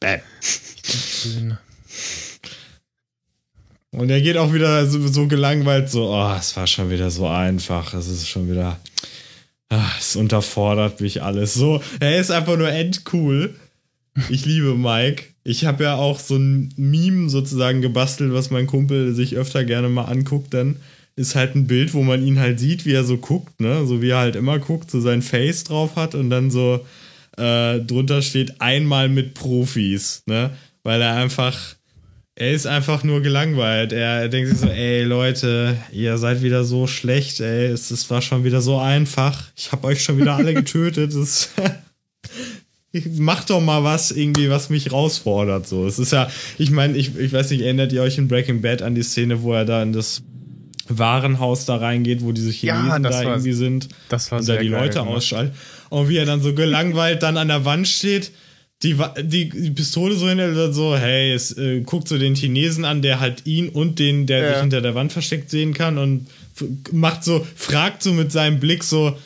Und 3.92 4.10
er 4.10 4.20
geht 4.20 4.36
auch 4.36 4.52
wieder 4.52 4.86
so, 4.88 5.08
so 5.08 5.28
gelangweilt, 5.28 5.90
so, 5.90 6.10
oh, 6.10 6.36
es 6.38 6.56
war 6.58 6.68
schon 6.68 6.90
wieder 6.90 7.10
so 7.10 7.28
einfach. 7.28 7.94
Es 7.94 8.08
ist 8.08 8.28
schon 8.28 8.52
wieder, 8.52 8.78
ah, 9.70 9.90
es 9.98 10.18
unterfordert 10.18 11.00
mich 11.00 11.24
alles. 11.24 11.54
So, 11.54 11.82
er 12.02 12.20
ist 12.20 12.30
einfach 12.30 12.58
nur 12.58 12.70
endcool. 12.70 13.56
Ich 14.30 14.46
liebe 14.46 14.76
Mike. 14.76 15.24
Ich 15.46 15.64
habe 15.64 15.86
ja 15.86 15.96
auch 15.96 16.20
so 16.20 16.36
ein 16.36 16.74
Meme 16.76 17.30
sozusagen 17.30 17.82
gebastelt, 17.82 18.34
was 18.34 18.50
mein 18.50 18.68
Kumpel 18.68 19.14
sich 19.14 19.38
öfter 19.38 19.64
gerne 19.64 19.88
mal 19.88 20.06
anguckt. 20.06 20.54
Dann 20.54 20.78
ist 21.16 21.36
halt 21.36 21.56
ein 21.56 21.68
Bild, 21.68 21.94
wo 21.94 22.04
man 22.04 22.26
ihn 22.26 22.40
halt 22.40 22.60
sieht, 22.60 22.86
wie 22.86 22.94
er 22.94 23.04
so 23.04 23.18
guckt, 23.18 23.60
ne? 23.62 23.86
So 23.86 24.02
wie 24.02 24.10
er 24.10 24.20
halt 24.20 24.36
immer 24.36 24.60
guckt, 24.60 24.92
so 24.92 25.00
sein 25.00 25.22
Face 25.22 25.64
drauf 25.64 25.96
hat 25.96 26.16
und 26.16 26.30
dann 26.30 26.52
so 26.52 26.86
äh, 27.38 27.80
drunter 27.80 28.22
steht 28.22 28.60
einmal 28.62 29.10
mit 29.10 29.34
Profis, 29.34 30.24
ne? 30.26 30.52
Weil 30.84 31.02
er 31.02 31.16
einfach 31.16 31.76
er 32.38 32.52
ist 32.52 32.68
einfach 32.68 33.04
nur 33.06 33.22
gelangweilt. 33.22 33.94
Er, 33.94 34.22
er 34.24 34.30
denkt 34.30 34.50
sich 34.50 34.60
so, 34.60 34.68
ey 34.68 35.04
Leute, 35.04 35.78
ihr 35.94 36.18
seid 36.18 36.44
wieder 36.44 36.66
so 36.66 36.86
schlecht, 36.86 37.40
ey, 37.40 37.68
es, 37.68 37.92
es 37.92 38.10
war 38.10 38.22
schon 38.22 38.44
wieder 38.44 38.60
so 38.60 38.78
einfach. 38.78 39.46
Ich 39.56 39.72
habe 39.72 39.88
euch 39.88 40.04
schon 40.04 40.20
wieder 40.20 40.36
alle 40.36 40.54
getötet. 40.54 41.16
Das, 41.16 41.52
macht 43.18 43.50
doch 43.50 43.62
mal 43.62 43.84
was 43.84 44.12
irgendwie, 44.12 44.50
was 44.50 44.70
mich 44.70 44.86
herausfordert. 44.86 45.68
So, 45.68 45.88
es 45.88 45.98
ist 45.98 46.12
ja, 46.12 46.30
ich 46.58 46.72
meine, 46.72 46.98
ich, 46.98 47.18
ich 47.18 47.32
weiß 47.32 47.52
nicht, 47.52 47.62
erinnert 47.62 47.94
ihr 47.94 48.02
euch 48.02 48.18
in 48.18 48.28
Breaking 48.28 48.62
Bad 48.62 48.82
an 48.82 48.96
die 48.96 49.04
Szene, 49.04 49.42
wo 49.42 49.54
er 49.54 49.66
da 49.66 49.82
in 49.82 49.94
das 49.94 50.22
Warenhaus 50.88 51.66
da 51.66 51.78
reingeht, 51.78 52.22
wo 52.22 52.32
diese 52.32 52.52
Chinesen 52.52 52.88
Ja, 52.88 53.00
da 53.00 53.10
war- 53.12 53.24
irgendwie 53.24 53.54
sind 53.54 53.90
Das 54.10 54.32
war 54.32 54.40
und 54.40 54.48
da 54.50 54.58
die 54.58 54.70
geil 54.70 54.82
Leute 54.82 55.00
gemacht. 55.00 55.16
ausschaltet. 55.18 55.56
Und 55.90 56.10
wie 56.10 56.18
er 56.18 56.26
dann 56.26 56.42
so 56.42 56.54
gelangweilt 56.54 57.24
dann 57.24 57.38
an 57.38 57.48
der 57.48 57.66
Wand 57.66 57.88
steht, 57.88 58.32
die, 58.84 58.96
die, 59.24 59.50
die 59.50 59.72
Pistole 59.72 60.16
so 60.16 60.28
hinter 60.28 60.66
und 60.66 60.74
so, 60.74 60.96
hey, 60.98 61.32
es 61.32 61.58
äh, 61.58 61.80
guckt 61.82 62.08
so 62.08 62.18
den 62.18 62.36
Chinesen 62.36 62.84
an, 62.86 63.02
der 63.02 63.20
halt 63.20 63.46
ihn 63.46 63.70
und 63.70 64.00
den, 64.00 64.26
der 64.28 64.40
Ja. 64.42 64.50
sich 64.54 64.62
hinter 64.62 64.82
der 64.82 64.94
Wand 64.96 65.14
versteckt 65.14 65.50
sehen 65.50 65.74
kann 65.74 65.98
und 65.98 66.28
macht 66.92 67.24
so, 67.24 67.46
fragt 67.56 68.04
so 68.04 68.12
mit 68.14 68.32
seinem 68.32 68.60
Blick 68.60 68.84
so, 68.84 69.18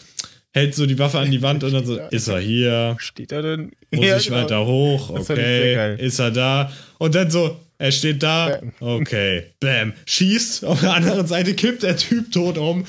hält 0.51 0.75
so 0.75 0.85
die 0.85 0.97
Waffe 0.99 1.19
an 1.19 1.31
die 1.31 1.41
Wand 1.41 1.63
und 1.63 1.73
dann 1.73 1.85
so, 1.85 1.97
ist 2.11 2.27
er 2.27 2.39
hier? 2.39 2.95
Steht 2.99 3.31
er 3.31 3.41
denn? 3.41 3.71
Muss 3.91 4.05
Ja, 4.05 4.17
ich 4.17 4.25
genau. 4.27 4.37
weiter 4.37 4.65
hoch? 4.65 5.09
Okay. 5.09 5.75
geil. 5.75 5.97
Ist 5.99 6.19
er 6.19 6.31
da? 6.31 6.71
Und 6.99 7.15
dann 7.15 7.29
so, 7.31 7.57
er 7.79 7.91
steht 7.91 8.21
da. 8.21 8.59
Bam. 8.79 8.99
Okay. 8.99 9.45
Bam. 9.59 9.93
Schießt. 10.05 10.65
Auf 10.65 10.81
der 10.81 10.93
anderen 10.93 11.25
Seite 11.25 11.53
kippt 11.55 11.81
der 11.83 11.97
Typ 11.97 12.31
tot 12.31 12.57
um. 12.59 12.85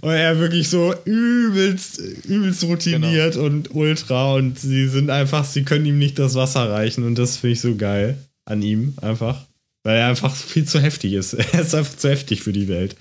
Und 0.00 0.10
er 0.10 0.38
wirklich 0.38 0.70
so 0.70 0.94
übelst, 1.04 1.98
übelst 2.24 2.64
routiniert 2.64 3.34
Genau. 3.34 3.44
und 3.46 3.74
ultra. 3.74 4.34
Und 4.34 4.58
sie 4.58 4.88
sind 4.88 5.10
einfach, 5.10 5.44
sie 5.44 5.62
können 5.62 5.84
ihm 5.84 5.98
nicht 5.98 6.18
das 6.18 6.34
Wasser 6.34 6.70
reichen. 6.70 7.04
Und 7.04 7.16
das 7.16 7.36
finde 7.36 7.52
ich 7.52 7.60
so 7.60 7.76
geil 7.76 8.16
an 8.46 8.62
ihm 8.62 8.94
einfach. 9.02 9.46
Weil 9.82 9.98
er 9.98 10.08
einfach 10.08 10.34
viel 10.34 10.64
zu 10.64 10.80
heftig 10.80 11.12
ist. 11.12 11.34
Er 11.52 11.60
ist 11.60 11.74
einfach 11.74 11.96
zu 11.96 12.08
heftig 12.08 12.42
für 12.42 12.52
die 12.52 12.68
Welt. 12.68 12.96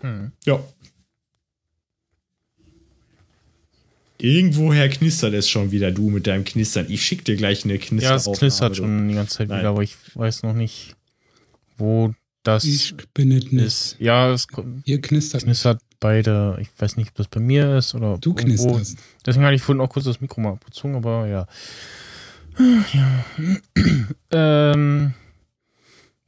Hm. 0.00 0.32
Ja. 0.44 0.62
Irgendwoher 4.22 4.88
knistert 4.88 5.34
es 5.34 5.48
schon 5.48 5.72
wieder, 5.72 5.90
du 5.90 6.08
mit 6.08 6.28
deinem 6.28 6.44
Knistern. 6.44 6.86
Ich 6.88 7.04
schick 7.04 7.24
dir 7.24 7.34
gleich 7.34 7.64
eine 7.64 7.76
Knister 7.78 8.10
Ja, 8.10 8.14
es 8.14 8.30
knistert 8.38 8.76
schon 8.76 9.08
die 9.08 9.14
ganze 9.14 9.38
Zeit 9.38 9.48
Nein. 9.48 9.58
wieder, 9.60 9.70
aber 9.70 9.82
ich 9.82 9.96
weiß 10.14 10.44
noch 10.44 10.52
nicht, 10.52 10.94
wo 11.76 12.14
das 12.44 12.62
Ich 12.64 12.94
bin 13.14 13.32
es 13.32 13.50
nicht. 13.50 13.64
ist. 13.64 13.96
Ja, 13.98 14.30
es 14.30 14.46
Ihr 14.84 15.00
knistert. 15.00 15.42
knistert 15.42 15.80
beide. 15.98 16.56
Ich 16.60 16.68
weiß 16.78 16.96
nicht, 16.98 17.08
ob 17.08 17.14
das 17.16 17.26
bei 17.26 17.40
mir 17.40 17.76
ist 17.78 17.96
oder 17.96 18.16
Du 18.18 18.30
irgendwo. 18.36 18.74
knisterst. 18.74 18.98
Deswegen 19.26 19.44
hatte 19.44 19.56
ich 19.56 19.62
vorhin 19.62 19.80
auch 19.80 19.88
kurz 19.90 20.04
das 20.04 20.20
Mikro 20.20 20.40
mal 20.40 20.52
abgezogen, 20.52 20.94
aber 20.94 21.26
ja. 21.26 21.46
ja. 22.92 23.24
ähm, 24.72 25.14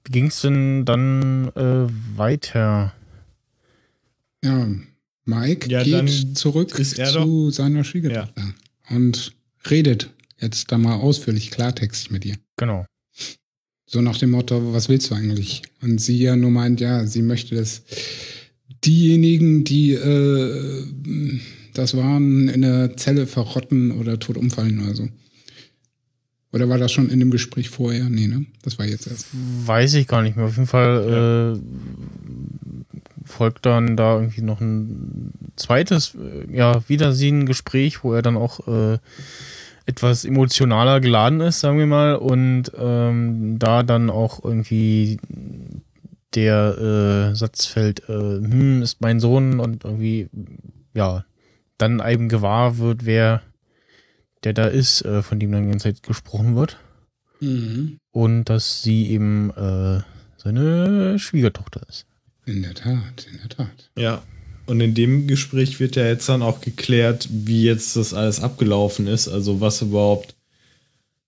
wie 0.05 0.11
ging 0.13 0.27
es 0.27 0.41
denn 0.41 0.85
dann 0.85 1.49
äh, 1.55 1.87
weiter? 2.19 2.93
Ja, 4.45 4.67
Mike 5.25 5.71
Ja, 5.71 5.83
geht 5.83 6.37
zurück 6.37 6.75
zu 6.75 7.51
seiner 7.51 7.85
Schwiegertochter 7.85 8.55
und 8.91 9.33
redet 9.71 10.11
jetzt 10.41 10.71
da 10.71 10.79
mal 10.79 10.97
ausführlich 10.97 11.51
Klartext 11.51 12.11
mit 12.11 12.25
ihr. 12.25 12.37
Genau. 12.57 12.85
So 13.87 14.01
nach 14.01 14.19
dem 14.19 14.31
Motto, 14.31 14.73
was 14.73 14.89
willst 14.89 15.11
du 15.11 15.15
eigentlich? 15.15 15.63
Und 15.81 16.01
sie 16.01 16.19
ja 16.19 16.37
nur 16.37 16.51
meint, 16.51 16.81
ja, 16.81 17.07
sie 17.07 17.23
möchte, 17.23 17.55
dass 17.55 17.83
diejenigen, 18.85 19.65
die 19.65 19.93
äh, 19.93 21.39
das 21.75 21.97
waren, 21.97 22.49
in 22.49 22.63
der 22.63 22.97
Zelle 22.97 23.27
verrotten 23.27 23.93
oder 23.93 24.19
tot 24.19 24.37
umfallen 24.37 24.81
oder 24.81 24.95
so. 24.95 25.09
Oder 26.53 26.69
war 26.69 26.79
das 26.79 26.93
schon 26.93 27.11
in 27.11 27.19
dem 27.19 27.31
Gespräch 27.31 27.69
vorher? 27.69 28.09
Nee, 28.09 28.29
ne? 28.29 28.47
Das 28.63 28.79
war 28.79 28.87
jetzt 28.87 29.09
erst. 29.09 29.27
Weiß 29.33 29.95
ich 29.95 30.07
gar 30.07 30.23
nicht 30.23 30.37
mehr. 30.37 30.47
Auf 30.47 30.57
jeden 30.57 30.69
Fall 30.69 31.57
äh, 31.57 32.84
folgt 33.25 33.67
dann 33.67 33.97
da 33.97 34.17
irgendwie 34.17 34.43
noch 34.43 34.61
ein 34.61 35.33
zweites, 35.57 36.15
äh, 36.15 36.55
ja, 36.55 36.89
Wiedersehen-Gespräch, 36.89 38.05
wo 38.05 38.13
er 38.13 38.23
dann 38.23 38.37
auch 38.37 38.67
äh, 38.69 38.99
etwas 39.87 40.25
emotionaler 40.25 41.01
geladen 41.01 41.41
ist, 41.41 41.61
sagen 41.61 41.79
wir 41.79 41.87
mal, 41.87 42.17
und 42.17 42.73
ähm, 42.79 43.59
da 43.59 43.83
dann 43.83 44.11
auch 44.11 44.43
irgendwie 44.45 45.19
der 46.35 47.31
äh, 47.33 47.37
Satz 47.37 47.67
fällt, 47.67 48.09
äh, 48.09 48.13
hm, 48.13 48.83
ist 48.83 49.01
mein 49.01 49.21
Sohn 49.21 49.61
und 49.61 49.85
irgendwie, 49.85 50.29
ja, 50.95 51.25
dann 51.79 52.03
eben 52.05 52.29
gewahr 52.29 52.79
wird, 52.79 53.05
wer 53.05 53.43
der 54.43 54.53
da 54.53 54.65
ist, 54.67 55.05
äh, 55.05 55.23
von 55.23 55.39
dem 55.39 55.53
dann 55.53 55.63
die 55.65 55.71
ganze 55.71 55.93
Zeit 55.95 56.03
gesprochen 56.03 56.57
wird 56.57 56.79
Mhm. 57.41 57.99
und 58.13 58.45
dass 58.45 58.83
sie 58.83 59.11
eben 59.11 59.51
äh, 59.51 60.01
seine 60.37 61.19
Schwiegertochter 61.19 61.83
ist. 61.89 62.07
In 62.47 62.63
der 62.63 62.75
Tat, 62.75 63.27
in 63.31 63.39
der 63.39 63.49
Tat. 63.49 63.91
Ja. 63.97 64.23
Und 64.67 64.81
in 64.81 64.95
dem 64.95 65.27
Gespräch 65.27 65.79
wird 65.81 65.97
ja 65.97 66.07
jetzt 66.07 66.29
dann 66.29 66.43
auch 66.43 66.61
geklärt, 66.61 67.29
wie 67.31 67.65
jetzt 67.65 67.97
das 67.97 68.15
alles 68.15 68.41
abgelaufen 68.41 69.07
ist. 69.07 69.29
Also 69.29 69.61
was 69.61 69.83
überhaupt 69.83 70.35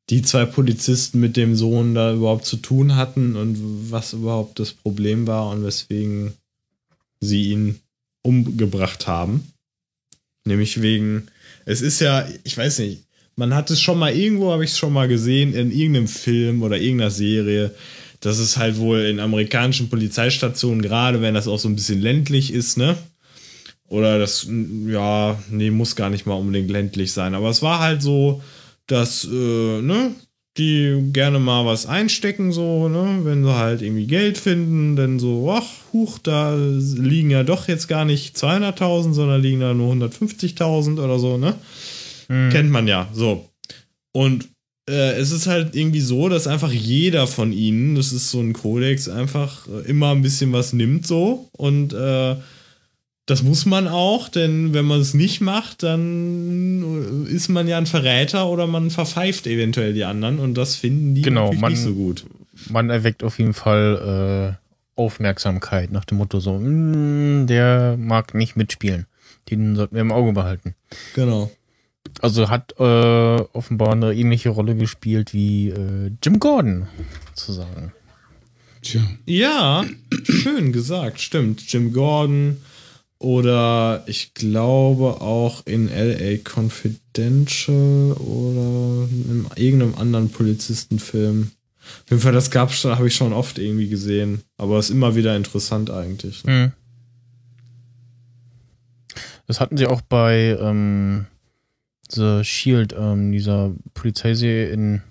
die 0.08 0.22
zwei 0.22 0.44
Polizisten 0.44 1.20
mit 1.20 1.36
dem 1.36 1.56
Sohn 1.56 1.94
da 1.94 2.14
überhaupt 2.14 2.46
zu 2.46 2.56
tun 2.56 2.96
hatten 2.96 3.36
und 3.36 3.90
was 3.90 4.12
überhaupt 4.12 4.58
das 4.58 4.72
Problem 4.72 5.26
war 5.26 5.50
und 5.50 5.64
weswegen 5.64 6.34
sie 7.20 7.50
ihn 7.50 7.80
umgebracht 8.22 9.06
haben. 9.06 9.52
Nämlich 10.44 10.80
wegen, 10.80 11.26
es 11.64 11.80
ist 11.80 12.00
ja, 12.00 12.26
ich 12.44 12.56
weiß 12.56 12.78
nicht, 12.78 13.02
man 13.34 13.54
hat 13.54 13.70
es 13.70 13.80
schon 13.80 13.98
mal 13.98 14.14
irgendwo, 14.14 14.52
habe 14.52 14.64
ich 14.64 14.70
es 14.70 14.78
schon 14.78 14.92
mal 14.92 15.08
gesehen, 15.08 15.54
in 15.54 15.70
irgendeinem 15.70 16.08
Film 16.08 16.62
oder 16.62 16.78
irgendeiner 16.78 17.10
Serie, 17.10 17.74
dass 18.26 18.38
es 18.38 18.56
halt 18.56 18.78
wohl 18.78 19.02
in 19.02 19.20
amerikanischen 19.20 19.88
Polizeistationen, 19.88 20.82
gerade 20.82 21.22
wenn 21.22 21.34
das 21.34 21.46
auch 21.46 21.60
so 21.60 21.68
ein 21.68 21.76
bisschen 21.76 22.00
ländlich 22.00 22.52
ist, 22.52 22.76
ne? 22.76 22.96
Oder 23.86 24.18
das, 24.18 24.48
ja, 24.88 25.38
nee, 25.48 25.70
muss 25.70 25.94
gar 25.94 26.10
nicht 26.10 26.26
mal 26.26 26.34
unbedingt 26.34 26.68
ländlich 26.68 27.12
sein. 27.12 27.36
Aber 27.36 27.50
es 27.50 27.62
war 27.62 27.78
halt 27.78 28.02
so, 28.02 28.42
dass, 28.88 29.24
äh, 29.24 29.80
ne, 29.80 30.10
die 30.58 31.04
gerne 31.12 31.38
mal 31.38 31.66
was 31.66 31.86
einstecken, 31.86 32.50
so, 32.50 32.88
ne, 32.88 33.20
wenn 33.22 33.44
sie 33.44 33.54
halt 33.54 33.80
irgendwie 33.80 34.08
Geld 34.08 34.38
finden, 34.38 34.96
dann 34.96 35.20
so, 35.20 35.52
ach, 35.52 35.70
huch, 35.92 36.18
da 36.18 36.56
liegen 36.56 37.30
ja 37.30 37.44
doch 37.44 37.68
jetzt 37.68 37.86
gar 37.86 38.04
nicht 38.04 38.36
200.000, 38.36 39.12
sondern 39.12 39.40
liegen 39.40 39.60
da 39.60 39.72
nur 39.72 39.94
150.000 39.94 40.98
oder 40.98 41.20
so, 41.20 41.38
ne? 41.38 41.54
Hm. 42.26 42.50
Kennt 42.50 42.70
man 42.70 42.88
ja, 42.88 43.08
so. 43.12 43.48
Und 44.10 44.48
äh, 44.88 45.12
es 45.18 45.32
ist 45.32 45.46
halt 45.46 45.74
irgendwie 45.74 46.00
so, 46.00 46.28
dass 46.28 46.46
einfach 46.46 46.72
jeder 46.72 47.26
von 47.26 47.52
ihnen, 47.52 47.94
das 47.96 48.12
ist 48.12 48.30
so 48.30 48.40
ein 48.40 48.52
Kodex, 48.52 49.08
einfach 49.08 49.66
äh, 49.68 49.88
immer 49.88 50.12
ein 50.12 50.22
bisschen 50.22 50.52
was 50.52 50.72
nimmt, 50.72 51.06
so. 51.06 51.48
Und 51.52 51.92
äh, 51.92 52.36
das 53.26 53.42
muss 53.42 53.66
man 53.66 53.88
auch, 53.88 54.28
denn 54.28 54.72
wenn 54.72 54.84
man 54.84 55.00
es 55.00 55.12
nicht 55.12 55.40
macht, 55.40 55.82
dann 55.82 57.26
ist 57.26 57.48
man 57.48 57.66
ja 57.66 57.76
ein 57.76 57.86
Verräter 57.86 58.48
oder 58.48 58.68
man 58.68 58.90
verpfeift 58.90 59.48
eventuell 59.48 59.94
die 59.94 60.04
anderen 60.04 60.38
und 60.38 60.54
das 60.54 60.76
finden 60.76 61.16
die 61.16 61.22
genau, 61.22 61.52
man, 61.52 61.72
nicht 61.72 61.82
so 61.82 61.92
gut. 61.92 62.24
Man 62.70 62.88
erweckt 62.88 63.24
auf 63.24 63.40
jeden 63.40 63.52
Fall 63.52 64.56
äh, 64.56 65.00
Aufmerksamkeit 65.00 65.90
nach 65.90 66.04
dem 66.04 66.18
Motto 66.18 66.38
so, 66.38 66.56
mm, 66.56 67.48
der 67.48 67.96
mag 67.98 68.32
nicht 68.34 68.54
mitspielen. 68.56 69.06
Den 69.50 69.74
sollten 69.74 69.96
wir 69.96 70.02
im 70.02 70.12
Auge 70.12 70.32
behalten. 70.32 70.76
Genau. 71.14 71.50
Also 72.20 72.48
hat 72.48 72.74
äh, 72.78 72.82
offenbar 73.52 73.92
eine 73.92 74.14
ähnliche 74.14 74.50
Rolle 74.50 74.74
gespielt 74.74 75.32
wie 75.32 75.70
äh, 75.70 76.10
Jim 76.22 76.38
Gordon, 76.38 76.86
sozusagen. 77.34 77.92
Tja. 78.82 79.02
Ja, 79.24 79.84
schön 80.24 80.72
gesagt, 80.72 81.20
stimmt. 81.20 81.62
Jim 81.72 81.92
Gordon 81.92 82.58
oder 83.18 84.04
ich 84.06 84.34
glaube 84.34 85.20
auch 85.20 85.64
in 85.66 85.88
LA 85.88 86.38
Confidential 86.44 88.12
oder 88.12 89.08
in 89.10 89.46
irgendeinem 89.56 89.94
anderen 89.96 90.30
Polizistenfilm. 90.30 91.50
Auf 92.04 92.10
jeden 92.10 92.22
Fall, 92.22 92.32
das 92.32 92.50
gab's, 92.50 92.84
habe 92.84 93.08
ich 93.08 93.14
schon 93.14 93.32
oft 93.32 93.58
irgendwie 93.58 93.88
gesehen. 93.88 94.42
Aber 94.58 94.78
ist 94.78 94.90
immer 94.90 95.16
wieder 95.16 95.36
interessant 95.36 95.90
eigentlich. 95.90 96.44
Mhm. 96.44 96.72
Das 99.46 99.60
hatten 99.60 99.76
sie 99.76 99.86
auch 99.86 100.00
bei 100.00 100.56
ähm, 100.60 101.26
The 102.10 102.44
Shield, 102.44 102.94
ähm, 102.98 103.32
dieser 103.32 103.72
Polizeiserie 103.94 104.68
in 104.68 105.02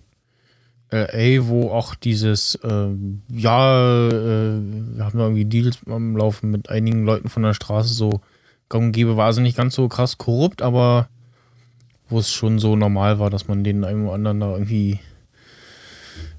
LA, 0.91 1.47
wo 1.47 1.69
auch 1.71 1.95
dieses, 1.95 2.55
äh, 2.55 2.87
ja, 3.29 4.07
äh, 4.07 4.59
wir 4.61 5.03
haben 5.03 5.19
irgendwie 5.19 5.45
Deals 5.45 5.79
am 5.87 6.15
Laufen 6.15 6.51
mit 6.51 6.69
einigen 6.69 7.05
Leuten 7.05 7.29
von 7.29 7.43
der 7.43 7.53
Straße, 7.53 7.93
so 7.93 8.21
gang 8.69 8.85
und 8.85 8.91
gäbe, 8.93 9.17
war 9.17 9.25
also 9.25 9.41
nicht 9.41 9.57
ganz 9.57 9.75
so 9.75 9.87
krass 9.87 10.17
korrupt, 10.17 10.61
aber 10.61 11.09
wo 12.07 12.19
es 12.19 12.31
schon 12.31 12.59
so 12.59 12.75
normal 12.75 13.19
war, 13.19 13.29
dass 13.29 13.47
man 13.47 13.63
den 13.63 13.83
einen 13.83 14.05
oder 14.05 14.13
anderen 14.13 14.39
da 14.39 14.51
irgendwie 14.53 14.99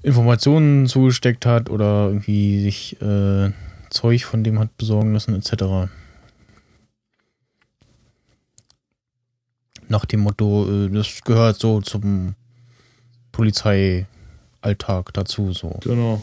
Informationen 0.01 0.87
zugesteckt 0.87 1.45
hat 1.45 1.69
oder 1.69 2.07
irgendwie 2.07 2.61
sich 2.61 3.01
äh, 3.01 3.51
Zeug 3.89 4.25
von 4.25 4.43
dem 4.43 4.59
hat 4.59 4.75
besorgen 4.77 5.13
lassen, 5.13 5.35
etc. 5.35 5.89
Nach 9.89 10.05
dem 10.05 10.21
Motto, 10.21 10.67
äh, 10.69 10.89
das 10.89 11.21
gehört 11.23 11.59
so 11.59 11.81
zum 11.81 12.35
Polizei 13.31 14.07
Alltag 14.61 15.13
dazu. 15.13 15.53
So. 15.53 15.79
Genau. 15.83 16.21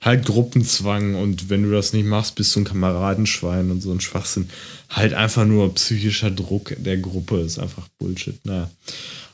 Halt 0.00 0.26
Gruppenzwang 0.26 1.14
und 1.14 1.48
wenn 1.48 1.62
du 1.62 1.70
das 1.70 1.92
nicht 1.92 2.06
machst, 2.06 2.34
bist 2.34 2.54
du 2.54 2.60
ein 2.60 2.64
Kameradenschwein 2.64 3.70
und 3.70 3.80
so 3.80 3.90
ein 3.90 4.00
Schwachsinn. 4.00 4.50
Halt 4.90 5.14
einfach 5.14 5.46
nur 5.46 5.74
psychischer 5.74 6.30
Druck 6.30 6.74
der 6.78 6.98
Gruppe 6.98 7.40
ist 7.40 7.58
einfach 7.58 7.88
Bullshit. 7.98 8.38
Naja. 8.44 8.70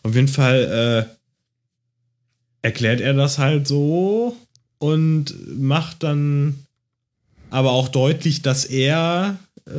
Auf 0.02 0.14
jeden 0.14 0.28
Fall 0.28 1.08
äh, 2.62 2.66
erklärt 2.66 3.00
er 3.00 3.14
das 3.14 3.38
halt 3.38 3.66
so 3.66 4.36
und 4.78 5.34
macht 5.58 6.02
dann 6.02 6.66
aber 7.50 7.72
auch 7.72 7.88
deutlich, 7.88 8.42
dass 8.42 8.64
er, 8.64 9.38
äh, 9.66 9.78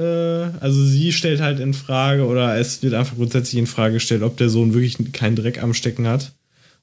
also 0.60 0.86
sie 0.86 1.12
stellt 1.12 1.42
halt 1.42 1.60
in 1.60 1.74
Frage 1.74 2.26
oder 2.26 2.58
es 2.58 2.84
wird 2.84 2.94
einfach 2.94 3.16
grundsätzlich 3.16 3.60
in 3.60 3.68
Frage 3.68 3.96
gestellt, 3.96 4.24
ob 4.24 4.38
der 4.38 4.50
Sohn 4.50 4.74
wirklich 4.74 4.98
keinen 5.14 5.36
Dreck 5.36 5.62
am 5.62 5.74
Stecken 5.74 6.08
hat. 6.08 6.34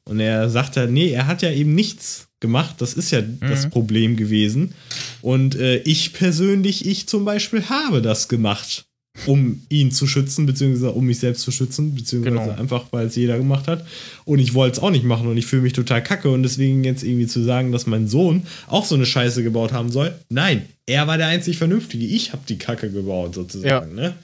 Und 0.04 0.20
er 0.20 0.48
sagt 0.48 0.76
ja, 0.76 0.86
nee, 0.86 1.10
er 1.10 1.26
hat 1.26 1.42
ja 1.42 1.50
eben 1.50 1.74
nichts 1.74 2.28
gemacht. 2.40 2.76
Das 2.78 2.94
ist 2.94 3.10
ja 3.10 3.20
mhm. 3.20 3.40
das 3.40 3.68
Problem 3.68 4.16
gewesen. 4.16 4.74
Und 5.20 5.54
äh, 5.56 5.78
ich 5.78 6.14
persönlich, 6.14 6.86
ich 6.86 7.06
zum 7.08 7.24
Beispiel, 7.24 7.68
habe 7.68 8.00
das 8.00 8.28
gemacht, 8.28 8.86
um 9.26 9.62
ihn 9.68 9.90
zu 9.90 10.06
schützen, 10.06 10.46
beziehungsweise 10.46 10.92
um 10.92 11.06
mich 11.06 11.18
selbst 11.18 11.42
zu 11.42 11.50
schützen, 11.50 11.94
beziehungsweise 11.94 12.36
genau. 12.36 12.58
einfach, 12.58 12.86
weil 12.90 13.06
es 13.06 13.16
jeder 13.16 13.36
gemacht 13.38 13.66
hat. 13.66 13.86
Und 14.24 14.38
ich 14.38 14.54
wollte 14.54 14.78
es 14.78 14.82
auch 14.82 14.90
nicht 14.90 15.04
machen 15.04 15.28
und 15.28 15.36
ich 15.36 15.46
fühle 15.46 15.62
mich 15.62 15.72
total 15.72 16.02
kacke. 16.02 16.30
Und 16.30 16.42
deswegen 16.42 16.84
jetzt 16.84 17.02
irgendwie 17.02 17.26
zu 17.26 17.42
sagen, 17.42 17.72
dass 17.72 17.86
mein 17.86 18.08
Sohn 18.08 18.46
auch 18.66 18.84
so 18.84 18.94
eine 18.94 19.06
Scheiße 19.06 19.42
gebaut 19.42 19.72
haben 19.72 19.90
soll. 19.90 20.14
Nein, 20.28 20.66
er 20.86 21.06
war 21.06 21.18
der 21.18 21.28
einzig 21.28 21.58
Vernünftige. 21.58 22.06
Ich 22.06 22.32
habe 22.32 22.42
die 22.48 22.58
Kacke 22.58 22.90
gebaut, 22.90 23.34
sozusagen. 23.34 23.96
Ja. 23.96 24.02
Ne? 24.02 24.14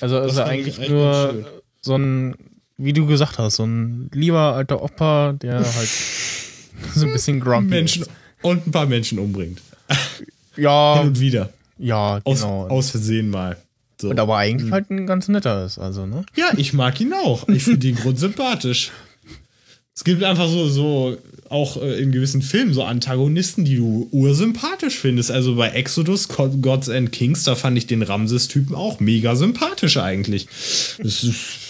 Also 0.00 0.20
ist 0.20 0.36
er 0.36 0.46
eigentlich 0.46 0.88
nur 0.88 1.46
so 1.80 1.96
ein 1.96 2.34
wie 2.78 2.92
du 2.92 3.06
gesagt 3.06 3.38
hast, 3.38 3.56
so 3.56 3.64
ein 3.64 4.08
lieber 4.14 4.54
alter 4.54 4.82
Opa, 4.82 5.32
der 5.32 5.58
halt 5.74 5.88
so 6.94 7.06
ein 7.06 7.12
bisschen 7.12 7.40
grumpy 7.40 7.68
Menschen 7.68 8.02
ist. 8.02 8.10
Und 8.40 8.68
ein 8.68 8.70
paar 8.70 8.86
Menschen 8.86 9.18
umbringt. 9.18 9.60
Ja. 10.56 10.98
Hin 10.98 11.08
und 11.08 11.20
wieder. 11.20 11.52
Ja, 11.78 12.20
genau. 12.20 12.64
Aus, 12.66 12.70
aus 12.70 12.90
Versehen 12.90 13.30
mal. 13.30 13.56
So. 14.00 14.10
Und 14.10 14.20
aber 14.20 14.36
eigentlich 14.36 14.70
halt 14.70 14.90
ein 14.90 15.06
ganz 15.06 15.28
netter 15.28 15.64
ist, 15.64 15.78
also, 15.78 16.06
ne? 16.06 16.24
Ja, 16.36 16.52
ich 16.56 16.72
mag 16.72 17.00
ihn 17.00 17.12
auch. 17.12 17.48
Ich 17.48 17.64
finde 17.64 17.88
ihn 17.88 17.96
grundsympathisch. 18.02 18.92
Es 19.94 20.04
gibt 20.04 20.22
einfach 20.22 20.48
so, 20.48 20.68
so 20.68 21.18
auch 21.48 21.82
äh, 21.82 22.00
in 22.00 22.12
gewissen 22.12 22.40
Filmen 22.40 22.72
so 22.72 22.84
Antagonisten, 22.84 23.64
die 23.64 23.76
du 23.76 24.08
ursympathisch 24.12 24.96
findest. 24.96 25.32
Also 25.32 25.56
bei 25.56 25.70
Exodus, 25.70 26.28
Gods 26.28 26.88
and 26.88 27.10
Kings, 27.10 27.42
da 27.42 27.56
fand 27.56 27.76
ich 27.76 27.88
den 27.88 28.02
Ramses-Typen 28.02 28.76
auch 28.76 29.00
mega 29.00 29.34
sympathisch 29.34 29.96
eigentlich. 29.96 30.46
Das 30.98 31.24
ist 31.24 31.68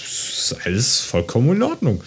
ist 0.52 0.66
alles 0.66 1.00
vollkommen 1.00 1.56
in 1.56 1.62
Ordnung. 1.62 2.02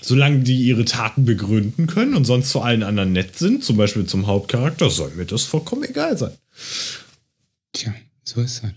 Solange 0.00 0.40
die 0.40 0.62
ihre 0.62 0.84
Taten 0.84 1.24
begründen 1.24 1.86
können 1.86 2.14
und 2.14 2.24
sonst 2.24 2.50
zu 2.50 2.60
allen 2.60 2.82
anderen 2.82 3.12
nett 3.12 3.38
sind, 3.38 3.62
zum 3.62 3.76
Beispiel 3.76 4.06
zum 4.06 4.26
Hauptcharakter, 4.26 4.90
soll 4.90 5.12
mir 5.12 5.26
das 5.26 5.44
vollkommen 5.44 5.84
egal 5.84 6.18
sein. 6.18 6.32
Tja, 7.72 7.94
so 8.24 8.40
ist 8.40 8.62
das. 8.62 8.72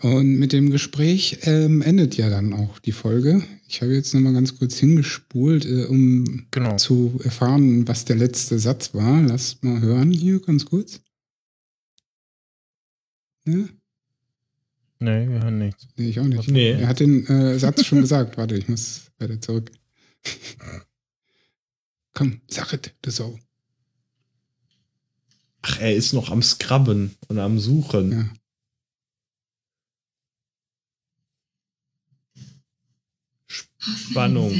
Und 0.00 0.38
mit 0.38 0.52
dem 0.52 0.70
Gespräch 0.70 1.38
ähm, 1.42 1.82
endet 1.82 2.16
ja 2.16 2.28
dann 2.28 2.52
auch 2.52 2.78
die 2.78 2.92
Folge. 2.92 3.42
Ich 3.66 3.80
habe 3.82 3.94
jetzt 3.94 4.14
nochmal 4.14 4.34
ganz 4.34 4.58
kurz 4.58 4.76
hingespult, 4.76 5.64
äh, 5.64 5.84
um 5.84 6.46
genau. 6.50 6.76
zu 6.76 7.18
erfahren, 7.24 7.88
was 7.88 8.04
der 8.04 8.16
letzte 8.16 8.58
Satz 8.58 8.94
war. 8.94 9.22
Lass 9.22 9.62
mal 9.62 9.80
hören 9.80 10.12
hier 10.12 10.40
ganz 10.40 10.66
kurz. 10.66 11.00
Ne? 13.44 13.68
Nee, 14.98 15.28
wir 15.28 15.42
hören 15.42 15.58
nichts. 15.58 15.88
Nee, 15.96 16.08
ich 16.08 16.20
auch 16.20 16.24
nicht. 16.24 16.48
Nee. 16.48 16.72
Er 16.72 16.88
hat 16.88 17.00
den 17.00 17.26
äh, 17.26 17.58
Satz 17.58 17.84
schon 17.84 18.00
gesagt. 18.00 18.36
Warte, 18.36 18.56
ich 18.56 18.68
muss 18.68 19.10
weiter 19.18 19.40
zurück. 19.40 19.70
Komm, 22.14 22.40
sag 22.48 22.72
es, 22.72 22.80
du 23.02 23.10
Sau. 23.10 23.38
Ach, 25.62 25.80
er 25.80 25.94
ist 25.94 26.12
noch 26.12 26.30
am 26.30 26.42
Scrubben 26.42 27.16
und 27.28 27.38
am 27.38 27.58
Suchen. 27.58 28.12
Ja. 28.12 28.30
Spannung. 33.78 34.52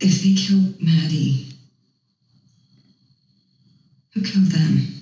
If 0.00 0.22
they 0.22 0.34
killed 0.34 0.82
Maddie, 0.82 1.46
who 4.12 4.20
killed 4.20 4.50
them? 4.50 4.93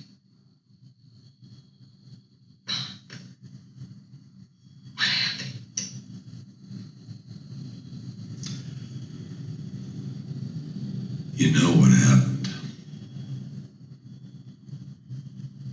You 11.43 11.51
know 11.51 11.71
what 11.73 11.91
happened. 11.91 12.47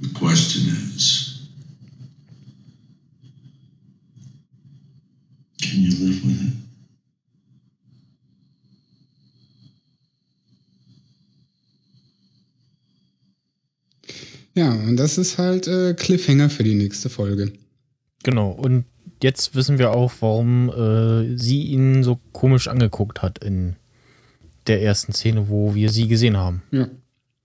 The 0.00 0.08
question 0.18 0.62
is 0.96 1.48
can 5.62 5.82
you 5.82 5.90
live 5.90 6.24
with 6.24 6.42
it? 6.42 6.54
Ja, 14.54 14.72
und 14.72 14.96
das 14.96 15.18
ist 15.18 15.38
halt 15.38 15.68
äh, 15.68 15.94
Cliffhanger 15.94 16.50
für 16.50 16.64
die 16.64 16.74
nächste 16.74 17.08
Folge. 17.10 17.52
Genau, 18.24 18.50
und 18.50 18.86
jetzt 19.22 19.54
wissen 19.54 19.78
wir 19.78 19.92
auch, 19.92 20.10
warum 20.18 20.68
äh, 20.68 21.38
sie 21.38 21.62
ihn 21.62 22.02
so 22.02 22.18
komisch 22.32 22.66
angeguckt 22.66 23.22
hat 23.22 23.38
in 23.38 23.76
der 24.70 24.82
ersten 24.82 25.12
Szene, 25.12 25.48
wo 25.48 25.74
wir 25.74 25.90
sie 25.90 26.08
gesehen 26.08 26.36
haben. 26.36 26.62
Ja. 26.70 26.88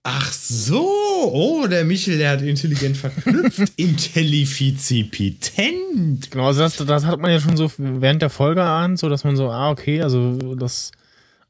Ach 0.08 0.32
so, 0.32 0.86
oh, 1.32 1.66
der 1.66 1.84
Michel, 1.84 2.18
der 2.18 2.30
hat 2.30 2.40
intelligent 2.40 2.96
verknüpft. 2.96 3.72
Intellifizipitent. 3.76 6.30
Genau, 6.30 6.46
also 6.46 6.60
das, 6.60 6.76
das 6.76 7.04
hat 7.04 7.20
man 7.20 7.32
ja 7.32 7.40
schon 7.40 7.56
so 7.56 7.72
während 7.76 8.22
der 8.22 8.30
Folge 8.30 8.62
an, 8.62 8.96
so 8.96 9.08
dass 9.08 9.24
man 9.24 9.34
so, 9.34 9.50
ah, 9.50 9.70
okay, 9.70 10.02
also 10.02 10.54
das 10.54 10.92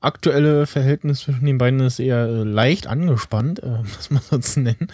aktuelle 0.01 0.67
Verhältnis 0.67 1.21
zwischen 1.21 1.45
den 1.45 1.59
beiden 1.59 1.81
ist 1.81 1.99
eher 1.99 2.27
äh, 2.27 2.45
leicht 2.45 2.87
angespannt, 2.87 3.63
äh, 3.63 3.79
muss 3.83 4.11
man 4.11 4.23
sonst 4.23 4.57
nennen. 4.57 4.89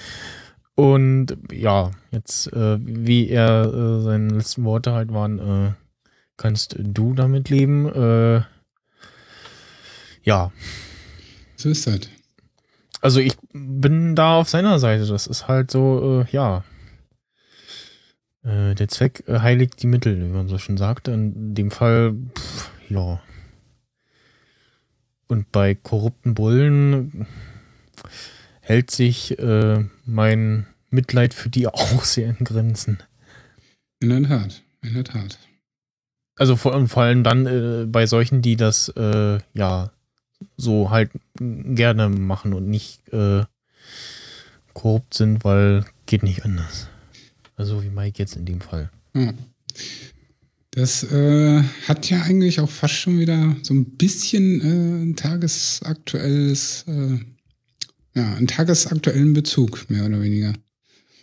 Und 0.74 1.36
ja, 1.52 1.92
jetzt, 2.10 2.52
äh, 2.52 2.78
wie 2.80 3.28
er 3.28 3.72
äh, 3.72 4.00
seine 4.02 4.34
letzten 4.34 4.64
Worte 4.64 4.92
halt 4.92 5.12
waren, 5.12 5.38
äh, 5.38 5.70
kannst 6.36 6.74
du 6.80 7.14
damit 7.14 7.48
leben? 7.48 7.86
Äh, 10.24 10.28
ja. 10.28 10.52
So 11.56 11.70
ist 11.70 11.86
das. 11.86 12.00
Also 13.00 13.20
ich 13.20 13.34
bin 13.52 14.14
da 14.14 14.36
auf 14.36 14.48
seiner 14.48 14.78
Seite. 14.78 15.06
Das 15.06 15.26
ist 15.26 15.48
halt 15.48 15.70
so, 15.70 16.22
äh, 16.22 16.30
ja. 16.32 16.64
Äh, 18.44 18.74
der 18.74 18.88
Zweck 18.88 19.24
äh, 19.26 19.40
heiligt 19.40 19.82
die 19.82 19.86
Mittel, 19.86 20.18
wie 20.18 20.32
man 20.32 20.48
so 20.48 20.58
schon 20.58 20.76
sagt. 20.76 21.08
In 21.08 21.54
dem 21.54 21.70
Fall, 21.70 22.14
pff, 22.36 22.70
ja. 22.88 23.20
Und 25.28 25.50
bei 25.50 25.74
korrupten 25.74 26.34
Bullen 26.34 27.26
hält 28.60 28.90
sich 28.90 29.38
äh, 29.38 29.84
mein 30.04 30.66
Mitleid 30.90 31.34
für 31.34 31.48
die 31.48 31.66
auch 31.68 32.04
sehr 32.04 32.36
in 32.38 32.44
Grenzen. 32.44 33.02
In 34.00 34.10
der 34.10 34.22
Tat, 34.22 34.62
in 34.82 34.94
der 34.94 35.04
Tat. 35.04 35.38
Also 36.36 36.56
vor, 36.56 36.86
vor 36.88 37.02
allem 37.02 37.22
dann 37.24 37.46
äh, 37.46 37.86
bei 37.86 38.06
solchen, 38.06 38.42
die 38.42 38.56
das 38.56 38.88
äh, 38.90 39.38
ja 39.54 39.90
so 40.56 40.90
halt 40.90 41.10
gerne 41.40 42.08
machen 42.08 42.54
und 42.54 42.68
nicht 42.68 43.00
äh, 43.12 43.44
korrupt 44.72 45.14
sind, 45.14 45.44
weil 45.44 45.84
geht 46.06 46.22
nicht 46.22 46.44
anders. 46.44 46.88
Also 47.56 47.82
wie 47.82 47.90
Mike 47.90 48.18
jetzt 48.18 48.36
in 48.36 48.44
dem 48.44 48.60
Fall. 48.60 48.90
Ja. 49.14 49.32
Das 50.72 51.04
äh, 51.04 51.62
hat 51.86 52.08
ja 52.08 52.22
eigentlich 52.22 52.60
auch 52.60 52.70
fast 52.70 52.94
schon 52.94 53.18
wieder 53.18 53.56
so 53.62 53.74
ein 53.74 53.84
bisschen 53.84 54.60
äh, 54.62 55.04
ein 55.04 55.16
tagesaktuelles, 55.16 56.84
äh, 56.88 57.18
ja, 58.14 58.34
einen 58.34 58.46
tagesaktuellen 58.46 59.34
Bezug, 59.34 59.84
mehr 59.90 60.06
oder 60.06 60.22
weniger. 60.22 60.54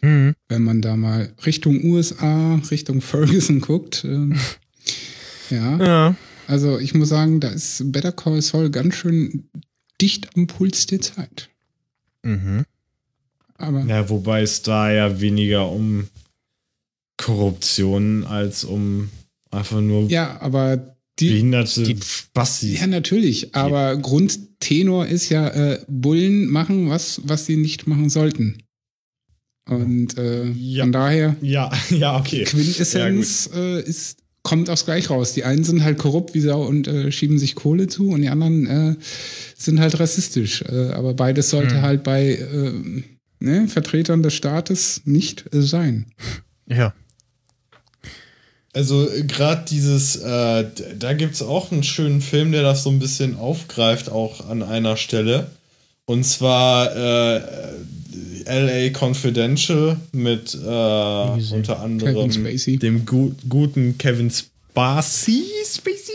Mhm. 0.01 0.35
Wenn 0.47 0.63
man 0.63 0.81
da 0.81 0.95
mal 0.95 1.33
Richtung 1.45 1.83
USA, 1.83 2.55
Richtung 2.69 3.01
Ferguson 3.01 3.59
guckt. 3.59 4.03
ähm, 4.05 4.37
ja, 5.49 5.77
Ja. 5.77 6.15
Also 6.49 6.79
ich 6.79 6.93
muss 6.93 7.09
sagen, 7.09 7.39
da 7.39 7.49
ist 7.49 7.91
Better 7.91 8.11
Call 8.11 8.41
Saul 8.41 8.69
ganz 8.69 8.95
schön 8.95 9.49
dicht 10.01 10.35
am 10.35 10.47
Puls 10.47 10.85
der 10.87 11.01
Zeit. 11.01 11.49
Mhm. 12.23 12.65
Aber 13.57 13.83
Ja, 13.85 14.09
wobei 14.09 14.41
es 14.41 14.61
da 14.61 14.91
ja 14.91 15.19
weniger 15.21 15.69
um 15.71 16.07
Korruption 17.17 18.23
als 18.25 18.63
um 18.63 19.09
einfach 19.51 19.81
nur 19.81 20.09
ja, 20.09 20.39
aber 20.41 20.95
die, 21.19 21.29
behinderte 21.31 21.83
die- 21.83 21.97
Spastis. 22.01 22.79
Ja, 22.79 22.87
natürlich. 22.87 23.53
Aber 23.55 23.97
Grundtenor 23.97 25.05
ist 25.07 25.27
ja, 25.29 25.47
äh, 25.49 25.83
Bullen 25.89 26.47
machen 26.47 26.89
was, 26.89 27.21
was 27.25 27.45
sie 27.45 27.57
nicht 27.57 27.87
machen 27.87 28.09
sollten. 28.09 28.63
Und 29.67 30.17
äh, 30.17 30.49
Ja. 30.51 30.83
von 30.85 30.91
daher, 30.93 31.35
Ja, 31.41 31.71
ja, 31.89 32.17
okay. 32.17 32.45
Quintessenz 32.45 33.49
äh, 33.53 33.81
ist, 33.81 34.19
kommt 34.43 34.69
aufs 34.69 34.85
Gleich 34.85 35.09
raus. 35.09 35.33
Die 35.33 35.43
einen 35.43 35.63
sind 35.63 35.83
halt 35.83 35.97
korrupt 35.97 36.33
wie 36.33 36.41
Sau 36.41 36.63
und 36.63 36.87
äh, 36.87 37.11
schieben 37.11 37.37
sich 37.39 37.55
Kohle 37.55 37.87
zu 37.87 38.09
und 38.09 38.21
die 38.21 38.29
anderen 38.29 38.67
äh, 38.67 38.95
sind 39.57 39.79
halt 39.79 39.99
rassistisch. 39.99 40.63
Äh, 40.63 40.91
aber 40.91 41.13
beides 41.13 41.49
sollte 41.49 41.75
Hm. 41.75 41.81
halt 41.81 42.03
bei 42.03 42.31
äh, 42.33 42.73
ne, 43.39 43.67
Vertretern 43.67 44.23
des 44.23 44.33
Staates 44.33 45.01
nicht 45.05 45.53
äh, 45.53 45.61
sein. 45.61 46.05
Ja. 46.67 46.93
Also 48.71 49.07
gerade 49.27 49.65
dieses, 49.67 50.15
äh, 50.17 50.65
da 50.97 51.13
gibt 51.13 51.33
es 51.33 51.41
auch 51.41 51.71
einen 51.71 51.83
schönen 51.83 52.21
Film, 52.21 52.51
der 52.51 52.61
das 52.61 52.83
so 52.83 52.91
ein 52.91 52.99
bisschen 52.99 53.35
aufgreift, 53.35 54.09
auch 54.09 54.47
an 54.47 54.61
einer 54.61 54.95
Stelle. 54.95 55.47
Und 56.05 56.23
zwar 56.23 56.95
äh, 56.95 57.41
LA 58.45 58.89
Confidential 58.97 59.97
mit 60.11 60.53
äh, 60.53 60.57
unter 60.57 61.79
anderem 61.79 62.29
dem 62.79 63.05
gu 63.05 63.31
guten 63.47 63.97
Kevin 63.97 64.31
Spacey. 64.31 65.43
Spacey. 65.65 66.13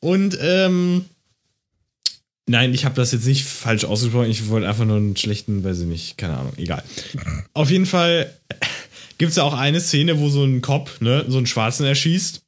Und 0.00 0.38
ähm, 0.40 1.04
nein, 2.46 2.74
ich 2.74 2.84
habe 2.84 2.94
das 2.94 3.12
jetzt 3.12 3.26
nicht 3.26 3.44
falsch 3.44 3.84
ausgesprochen. 3.84 4.30
Ich 4.30 4.48
wollte 4.48 4.68
einfach 4.68 4.84
nur 4.84 4.96
einen 4.96 5.16
schlechten, 5.16 5.64
weiß 5.64 5.80
ich 5.80 5.86
nicht, 5.86 6.18
keine 6.18 6.36
Ahnung, 6.36 6.52
egal. 6.56 6.82
Auf 7.54 7.70
jeden 7.70 7.86
Fall 7.86 8.32
gibt 9.18 9.30
es 9.30 9.36
ja 9.36 9.42
auch 9.42 9.54
eine 9.54 9.80
Szene, 9.80 10.18
wo 10.18 10.28
so 10.28 10.44
ein 10.44 10.62
Cop, 10.62 11.00
ne, 11.00 11.24
so 11.28 11.38
einen 11.38 11.46
Schwarzen 11.46 11.86
erschießt. 11.86 12.42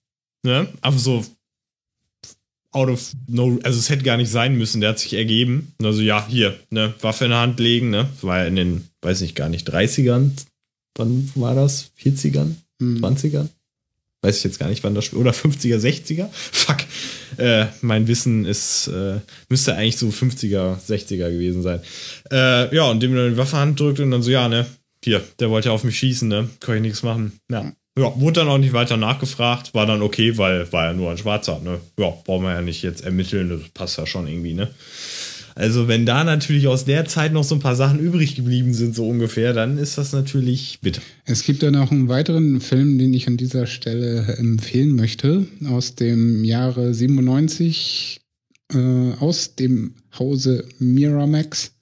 Ne? 0.44 0.68
Einfach 0.82 1.00
so 1.00 1.24
out 2.72 2.88
of 2.88 3.12
no, 3.26 3.58
also 3.62 3.78
es 3.78 3.88
hätte 3.88 4.04
gar 4.04 4.16
nicht 4.16 4.30
sein 4.30 4.56
müssen, 4.56 4.80
der 4.80 4.90
hat 4.90 4.98
sich 4.98 5.14
ergeben. 5.14 5.72
Also 5.82 6.02
ja, 6.02 6.26
hier, 6.28 6.58
ne, 6.70 6.94
Waffe 7.00 7.24
in 7.24 7.30
der 7.30 7.40
Hand 7.40 7.60
legen, 7.60 7.90
ne? 7.90 8.08
Das 8.14 8.24
war 8.24 8.38
ja 8.38 8.44
in 8.44 8.56
den, 8.56 8.88
weiß 9.02 9.22
ich 9.22 9.34
gar 9.34 9.48
nicht, 9.48 9.68
30ern. 9.68 10.32
Wann 10.96 11.30
war 11.34 11.54
das? 11.54 11.90
40ern? 12.02 12.54
Hm. 12.80 13.04
20ern? 13.04 13.48
Weiß 14.20 14.38
ich 14.38 14.44
jetzt 14.44 14.58
gar 14.58 14.68
nicht, 14.68 14.82
wann 14.82 14.96
das 14.96 15.04
spielt. 15.04 15.20
Oder 15.20 15.30
50er, 15.30 15.78
60er? 15.78 16.28
Fuck. 16.32 16.78
Äh, 17.36 17.66
mein 17.82 18.08
Wissen 18.08 18.44
ist, 18.44 18.88
äh, 18.88 19.20
müsste 19.48 19.76
eigentlich 19.76 19.96
so 19.96 20.08
50er, 20.08 20.76
60er 20.80 21.30
gewesen 21.30 21.62
sein. 21.62 21.80
Äh, 22.32 22.74
ja, 22.74 22.90
und 22.90 23.00
dem 23.00 23.14
dann 23.14 23.30
die 23.30 23.36
Waffe 23.36 23.56
in 23.56 23.56
die 23.56 23.60
Hand 23.60 23.80
drückt 23.80 24.00
und 24.00 24.10
dann 24.10 24.22
so, 24.22 24.30
ja, 24.30 24.48
ne, 24.48 24.66
hier, 25.04 25.22
der 25.38 25.50
wollte 25.50 25.68
ja 25.68 25.72
auf 25.72 25.84
mich 25.84 25.98
schießen, 25.98 26.26
ne, 26.26 26.48
kann 26.58 26.76
ich 26.76 26.82
nichts 26.82 27.02
machen. 27.04 27.38
Ja. 27.50 27.72
Ja, 27.98 28.12
wurde 28.20 28.40
dann 28.40 28.48
auch 28.48 28.58
nicht 28.58 28.72
weiter 28.72 28.96
nachgefragt, 28.96 29.74
war 29.74 29.84
dann 29.84 30.02
okay, 30.02 30.38
weil 30.38 30.72
war 30.72 30.84
ja 30.84 30.92
nur 30.92 31.10
ein 31.10 31.18
Schwarzer, 31.18 31.60
ne? 31.64 31.80
Ja, 31.98 32.12
brauchen 32.24 32.44
wir 32.44 32.52
ja 32.52 32.62
nicht 32.62 32.82
jetzt 32.82 33.04
ermitteln, 33.04 33.48
das 33.48 33.60
passt 33.74 33.98
ja 33.98 34.06
schon 34.06 34.28
irgendwie, 34.28 34.54
ne? 34.54 34.68
Also, 35.56 35.88
wenn 35.88 36.06
da 36.06 36.22
natürlich 36.22 36.68
aus 36.68 36.84
der 36.84 37.06
Zeit 37.06 37.32
noch 37.32 37.42
so 37.42 37.56
ein 37.56 37.60
paar 37.60 37.74
Sachen 37.74 37.98
übrig 37.98 38.36
geblieben 38.36 38.74
sind, 38.74 38.94
so 38.94 39.08
ungefähr, 39.08 39.52
dann 39.52 39.76
ist 39.76 39.98
das 39.98 40.12
natürlich 40.12 40.78
bitter. 40.82 41.02
Es 41.24 41.42
gibt 41.42 41.64
dann 41.64 41.74
auch 41.74 41.90
einen 41.90 42.08
weiteren 42.08 42.60
Film, 42.60 42.96
den 42.96 43.12
ich 43.12 43.26
an 43.26 43.36
dieser 43.36 43.66
Stelle 43.66 44.36
empfehlen 44.38 44.94
möchte, 44.94 45.48
aus 45.68 45.96
dem 45.96 46.44
Jahre 46.44 46.94
97, 46.94 48.20
äh, 48.72 48.78
aus 49.18 49.56
dem 49.56 49.94
Hause 50.16 50.64
Miramax, 50.78 51.72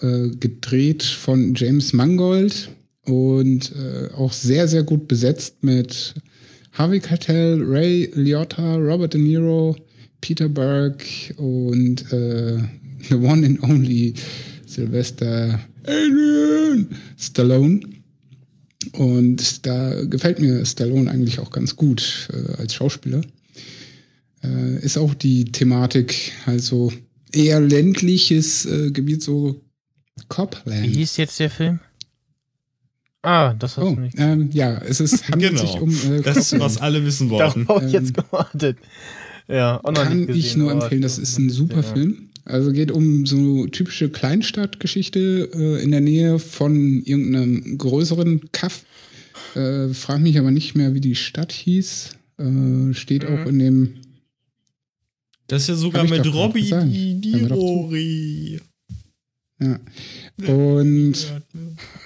äh, 0.00 0.28
gedreht 0.30 1.02
von 1.02 1.54
James 1.54 1.92
Mangold 1.92 2.70
und 3.06 3.72
äh, 3.72 4.12
auch 4.14 4.32
sehr, 4.32 4.68
sehr 4.68 4.82
gut 4.82 5.08
besetzt 5.08 5.62
mit 5.62 6.14
Harvey 6.72 7.00
Keitel, 7.00 7.62
Ray 7.64 8.10
Liotta, 8.14 8.76
Robert 8.76 9.14
De 9.14 9.20
Niro, 9.20 9.76
Peter 10.20 10.48
Berg 10.48 11.04
und 11.36 12.12
äh, 12.12 12.58
the 13.08 13.14
one 13.14 13.46
and 13.46 13.62
only 13.62 14.14
Sylvester 14.66 15.60
Adrian 15.84 16.88
Stallone. 17.16 17.80
Und 18.92 19.66
da 19.66 20.04
gefällt 20.04 20.38
mir 20.40 20.64
Stallone 20.64 21.10
eigentlich 21.10 21.38
auch 21.38 21.50
ganz 21.50 21.76
gut 21.76 22.28
äh, 22.32 22.52
als 22.60 22.74
Schauspieler. 22.74 23.22
Äh, 24.42 24.84
ist 24.84 24.98
auch 24.98 25.14
die 25.14 25.46
Thematik, 25.46 26.32
also 26.44 26.92
eher 27.32 27.60
ländliches 27.60 28.66
äh, 28.66 28.90
Gebiet, 28.90 29.22
so 29.22 29.60
Wie 30.16 30.22
Copland. 30.28 30.86
hieß 30.86 31.16
jetzt 31.16 31.40
der 31.40 31.50
Film? 31.50 31.80
Ah, 33.26 33.54
das 33.54 33.76
hast 33.76 33.84
Oh, 33.84 33.94
du 33.94 34.00
nicht. 34.02 34.16
ähm, 34.18 34.50
ja, 34.52 34.78
es 34.78 35.00
ist, 35.00 35.28
handelt 35.30 35.56
Genau. 35.56 35.66
sich 35.66 35.80
um 35.80 35.90
äh, 35.90 36.22
Das 36.22 36.36
ist, 36.36 36.58
was 36.60 36.78
alle 36.78 37.04
wissen 37.04 37.28
wollten. 37.30 37.66
Darauf 37.66 37.82
habe 37.82 37.86
ich 37.86 37.92
jetzt 37.92 38.16
ähm, 38.16 38.24
gewartet. 38.24 38.78
Ja, 39.48 39.80
auch 39.82 39.90
noch 39.92 40.04
Kann 40.04 40.16
nicht 40.18 40.26
gesehen, 40.28 40.40
ich 40.44 40.56
nur 40.56 40.72
empfehlen, 40.72 41.02
das 41.02 41.18
ist 41.18 41.38
ein 41.38 41.50
super 41.50 41.76
Ja. 41.76 41.82
Film. 41.82 42.28
Also 42.44 42.70
geht 42.72 42.92
um 42.92 43.26
so 43.26 43.66
typische 43.66 44.08
Kleinstadtgeschichte 44.08 45.50
äh, 45.52 45.82
in 45.82 45.90
der 45.90 46.00
Nähe 46.00 46.38
von 46.38 47.02
irgendeinem 47.02 47.76
größeren 47.78 48.50
Kaff. 48.52 48.84
Äh, 49.56 49.88
frag 49.88 50.20
mich 50.20 50.38
aber 50.38 50.50
nicht 50.52 50.74
mehr, 50.76 50.94
wie 50.94 51.00
die 51.00 51.16
Stadt 51.16 51.50
hieß. 51.52 52.10
Äh, 52.38 52.94
steht 52.94 53.28
Mhm. 53.28 53.36
auch 53.36 53.46
in 53.46 53.58
dem. 53.58 53.94
Das 55.48 55.62
ist 55.62 55.68
ja 55.68 55.74
sogar 55.76 56.04
mit 56.04 56.26
Robby. 56.32 56.70
Rory. 57.50 58.60
Ja. 59.60 59.80
Und 60.46 61.14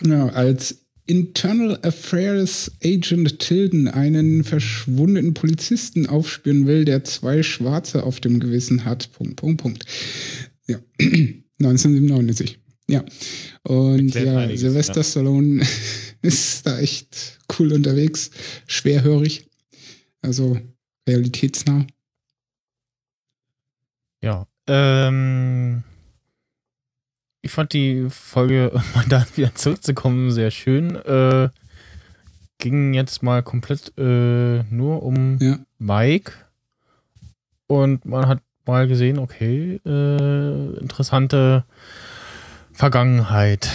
ja, 0.07 0.29
als 0.29 0.79
Internal 1.11 1.77
Affairs 1.83 2.71
Agent 2.85 3.41
Tilden 3.41 3.89
einen 3.89 4.45
verschwundenen 4.45 5.35
Polizisten 5.35 6.07
aufspüren 6.07 6.69
will, 6.69 6.85
der 6.85 7.03
zwei 7.03 7.43
Schwarze 7.43 8.05
auf 8.05 8.21
dem 8.21 8.39
Gewissen 8.39 8.85
hat. 8.85 9.11
Punkt, 9.13 9.35
Punkt, 9.35 9.61
Punkt. 9.61 9.85
Ja. 10.69 10.79
1997. 11.59 12.61
Ja. 12.89 13.05
Und 13.65 14.15
Erklärt 14.15 14.27
ja, 14.27 14.39
einiges, 14.39 14.61
Sylvester 14.61 14.99
ja. 14.99 15.03
Stallone 15.05 15.67
ist 16.23 16.65
da 16.65 16.79
echt 16.79 17.41
cool 17.59 17.73
unterwegs, 17.73 18.31
schwerhörig. 18.69 19.47
Also 20.23 20.61
realitätsnah. 21.09 21.89
Ja. 24.23 24.47
Ähm, 24.69 25.83
ich 27.43 27.51
fand 27.51 27.73
die 27.73 28.09
Folge, 28.11 28.71
um 28.95 29.09
da 29.09 29.27
wieder 29.35 29.55
zurückzukommen, 29.55 30.31
sehr 30.31 30.51
schön. 30.51 30.97
Äh, 30.97 31.49
ging 32.59 32.95
jetzt 32.95 33.23
mal 33.23 33.43
komplett 33.43 33.93
äh, 33.99 34.63
nur 34.65 35.03
um 35.03 35.39
Ja. 35.41 35.59
Mike. 35.79 36.33
Und 37.67 38.05
man 38.05 38.27
hat 38.27 38.41
mal 38.67 38.87
gesehen, 38.87 39.19
okay, 39.19 39.81
äh, 39.87 40.79
interessante 40.79 41.65
Vergangenheit. 42.73 43.71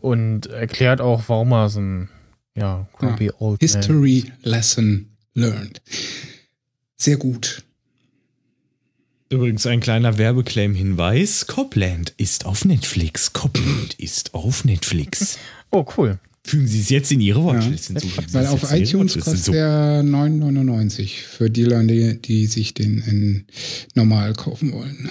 Und 0.00 0.46
erklärt 0.46 1.00
auch, 1.00 1.24
warum 1.28 1.52
er 1.52 1.68
so 1.68 1.80
ein 1.80 2.08
ja, 2.54 2.86
grumpy 2.92 3.30
old 3.38 3.60
man 3.60 3.68
History 3.68 4.32
Lesson 4.42 5.16
Learned. 5.34 5.80
Sehr 6.96 7.16
gut. 7.16 7.65
Übrigens 9.28 9.66
ein 9.66 9.80
kleiner 9.80 10.18
Werbeclaim-Hinweis. 10.18 11.46
Copland 11.48 12.14
ist 12.16 12.46
auf 12.46 12.64
Netflix. 12.64 13.32
Copland 13.32 13.94
ist 13.98 14.34
auf 14.34 14.64
Netflix. 14.64 15.38
Oh, 15.70 15.84
cool. 15.96 16.18
Fügen 16.44 16.68
Sie 16.68 16.80
es 16.80 16.90
jetzt 16.90 17.10
in 17.10 17.20
Ihre 17.20 17.44
Watchlist 17.44 17.88
hinzu. 17.88 18.06
Fügen 18.06 18.28
Sie 18.28 18.34
Weil 18.34 18.46
auf 18.46 18.72
iTunes 18.72 19.14
kostet 19.14 19.34
hinzu. 19.34 19.52
der 19.52 20.02
9,99 20.04 21.22
für 21.24 21.50
die 21.50 21.64
Leute, 21.64 22.14
die 22.14 22.46
sich 22.46 22.72
den 22.72 22.98
in 22.98 23.46
normal 23.94 24.32
kaufen 24.34 24.72
wollen. 24.72 25.10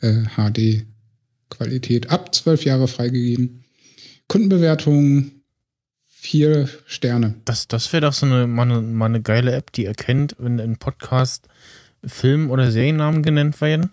Äh, 0.00 0.22
HD-Qualität. 0.36 2.08
Ab 2.08 2.34
12 2.34 2.64
Jahre 2.64 2.88
freigegeben. 2.88 3.64
Kundenbewertung 4.26 5.32
vier 6.06 6.68
Sterne. 6.86 7.34
Das, 7.44 7.68
das 7.68 7.92
wäre 7.92 8.06
doch 8.06 8.12
so 8.14 8.24
eine 8.24 8.46
mal, 8.46 8.62
eine 8.62 8.80
mal 8.80 9.06
eine 9.06 9.20
geile 9.20 9.52
App, 9.52 9.72
die 9.72 9.84
erkennt, 9.84 10.34
wenn 10.38 10.58
im 10.58 10.78
Podcast 10.78 11.46
Film- 12.04 12.50
oder 12.50 12.70
Seriennamen 12.70 13.22
genannt 13.22 13.60
werden. 13.60 13.90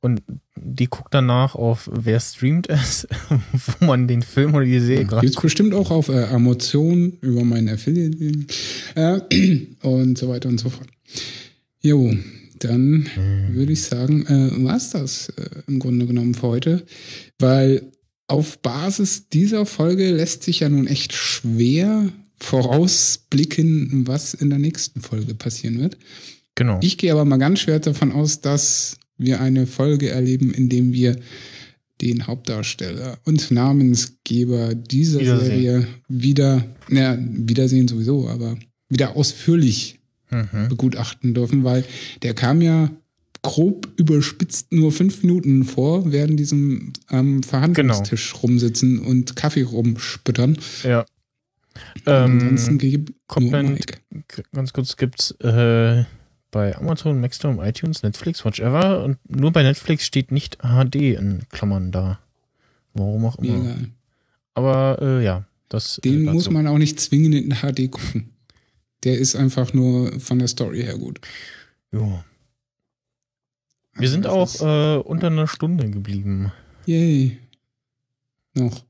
Und 0.00 0.22
die 0.56 0.86
guckt 0.86 1.12
danach 1.12 1.54
auf, 1.54 1.90
wer 1.92 2.20
streamt 2.20 2.68
es, 2.68 3.06
wo 3.80 3.84
man 3.84 4.08
den 4.08 4.22
Film 4.22 4.54
oder 4.54 4.64
die 4.64 4.80
Serie 4.80 5.04
gerade 5.04 5.26
Gibt 5.26 5.36
es 5.36 5.42
bestimmt 5.42 5.74
auch 5.74 5.90
auf 5.90 6.08
äh, 6.08 6.24
Amazon 6.24 7.18
über 7.20 7.44
meinen 7.44 7.68
Affiliate 7.68 8.46
äh, 8.94 9.20
und 9.82 10.16
so 10.16 10.28
weiter 10.28 10.48
und 10.48 10.58
so 10.58 10.70
fort. 10.70 10.88
Jo, 11.82 12.14
dann 12.60 13.08
würde 13.52 13.72
ich 13.72 13.82
sagen, 13.82 14.26
äh, 14.26 14.64
war 14.64 14.76
es 14.76 14.90
das 14.90 15.30
äh, 15.30 15.48
im 15.66 15.78
Grunde 15.78 16.06
genommen 16.06 16.34
für 16.34 16.48
heute, 16.48 16.86
weil 17.38 17.82
auf 18.26 18.58
Basis 18.58 19.28
dieser 19.28 19.66
Folge 19.66 20.12
lässt 20.12 20.44
sich 20.44 20.60
ja 20.60 20.68
nun 20.68 20.86
echt 20.86 21.12
schwer 21.12 22.10
vorausblicken, 22.38 24.06
was 24.06 24.34
in 24.34 24.50
der 24.50 24.58
nächsten 24.58 25.00
Folge 25.00 25.34
passieren 25.34 25.80
wird. 25.80 25.98
Genau. 26.60 26.78
Ich 26.82 26.98
gehe 26.98 27.10
aber 27.10 27.24
mal 27.24 27.38
ganz 27.38 27.60
schwer 27.60 27.78
davon 27.80 28.12
aus, 28.12 28.42
dass 28.42 28.98
wir 29.16 29.40
eine 29.40 29.66
Folge 29.66 30.10
erleben, 30.10 30.52
in 30.52 30.68
dem 30.68 30.92
wir 30.92 31.16
den 32.02 32.26
Hauptdarsteller 32.26 33.18
und 33.24 33.50
Namensgeber 33.50 34.74
dieser. 34.74 35.20
Serie 35.40 35.86
wieder, 36.08 36.66
naja, 36.88 37.16
wiedersehen 37.20 37.88
sowieso, 37.88 38.28
aber 38.28 38.58
wieder 38.90 39.16
ausführlich 39.16 39.96
Mhm. 40.30 40.68
begutachten 40.68 41.32
dürfen, 41.34 41.64
weil 41.64 41.82
der 42.22 42.34
kam 42.34 42.60
ja 42.60 42.90
grob 43.42 43.88
überspitzt 43.96 44.70
nur 44.70 44.92
fünf 44.92 45.22
Minuten 45.22 45.64
vor, 45.64 46.12
während 46.12 46.38
diesem 46.38 46.92
am 47.06 47.42
Verhandlungstisch 47.42 48.34
rumsitzen 48.42 48.98
und 49.00 49.34
Kaffee 49.34 49.62
rumspüttern. 49.62 50.58
Ja. 50.84 51.06
Ansonsten 52.04 52.72
Ähm, 52.72 52.78
gibt 52.78 53.12
Copland- 53.28 53.70
Mike. 53.70 53.94
g- 54.28 54.42
ganz 54.52 54.72
kurz 54.74 54.96
gibt's 54.96 55.30
äh, 55.40 56.04
bei 56.50 56.76
Amazon, 56.76 57.20
Maxdome, 57.20 57.66
iTunes, 57.68 58.02
Netflix, 58.02 58.44
whatever. 58.44 59.04
Und 59.04 59.18
nur 59.28 59.52
bei 59.52 59.62
Netflix 59.62 60.04
steht 60.06 60.32
nicht 60.32 60.58
HD 60.62 60.96
in 60.96 61.42
Klammern 61.50 61.92
da. 61.92 62.18
Warum 62.94 63.24
auch 63.24 63.36
immer. 63.38 63.60
egal. 63.60 63.88
Aber 64.54 64.98
äh, 65.00 65.24
ja, 65.24 65.44
das. 65.68 66.00
Den 66.02 66.26
äh, 66.28 66.32
muss 66.32 66.44
dazu. 66.44 66.52
man 66.54 66.66
auch 66.66 66.78
nicht 66.78 66.98
zwingend 67.00 67.34
in 67.34 67.54
HD 67.54 67.90
gucken. 67.90 68.30
Der 69.04 69.16
ist 69.18 69.34
einfach 69.36 69.72
nur 69.72 70.18
von 70.20 70.38
der 70.38 70.48
Story 70.48 70.82
her 70.82 70.98
gut. 70.98 71.20
Jo. 71.92 72.20
Wir 73.94 74.02
Also 74.02 74.12
sind 74.12 74.24
das 74.24 74.60
auch 74.60 74.96
äh, 74.98 75.00
unter 75.00 75.28
einer 75.28 75.46
Stunde 75.46 75.88
geblieben. 75.90 76.52
Yay. 76.86 77.38
Noch. 78.54 78.84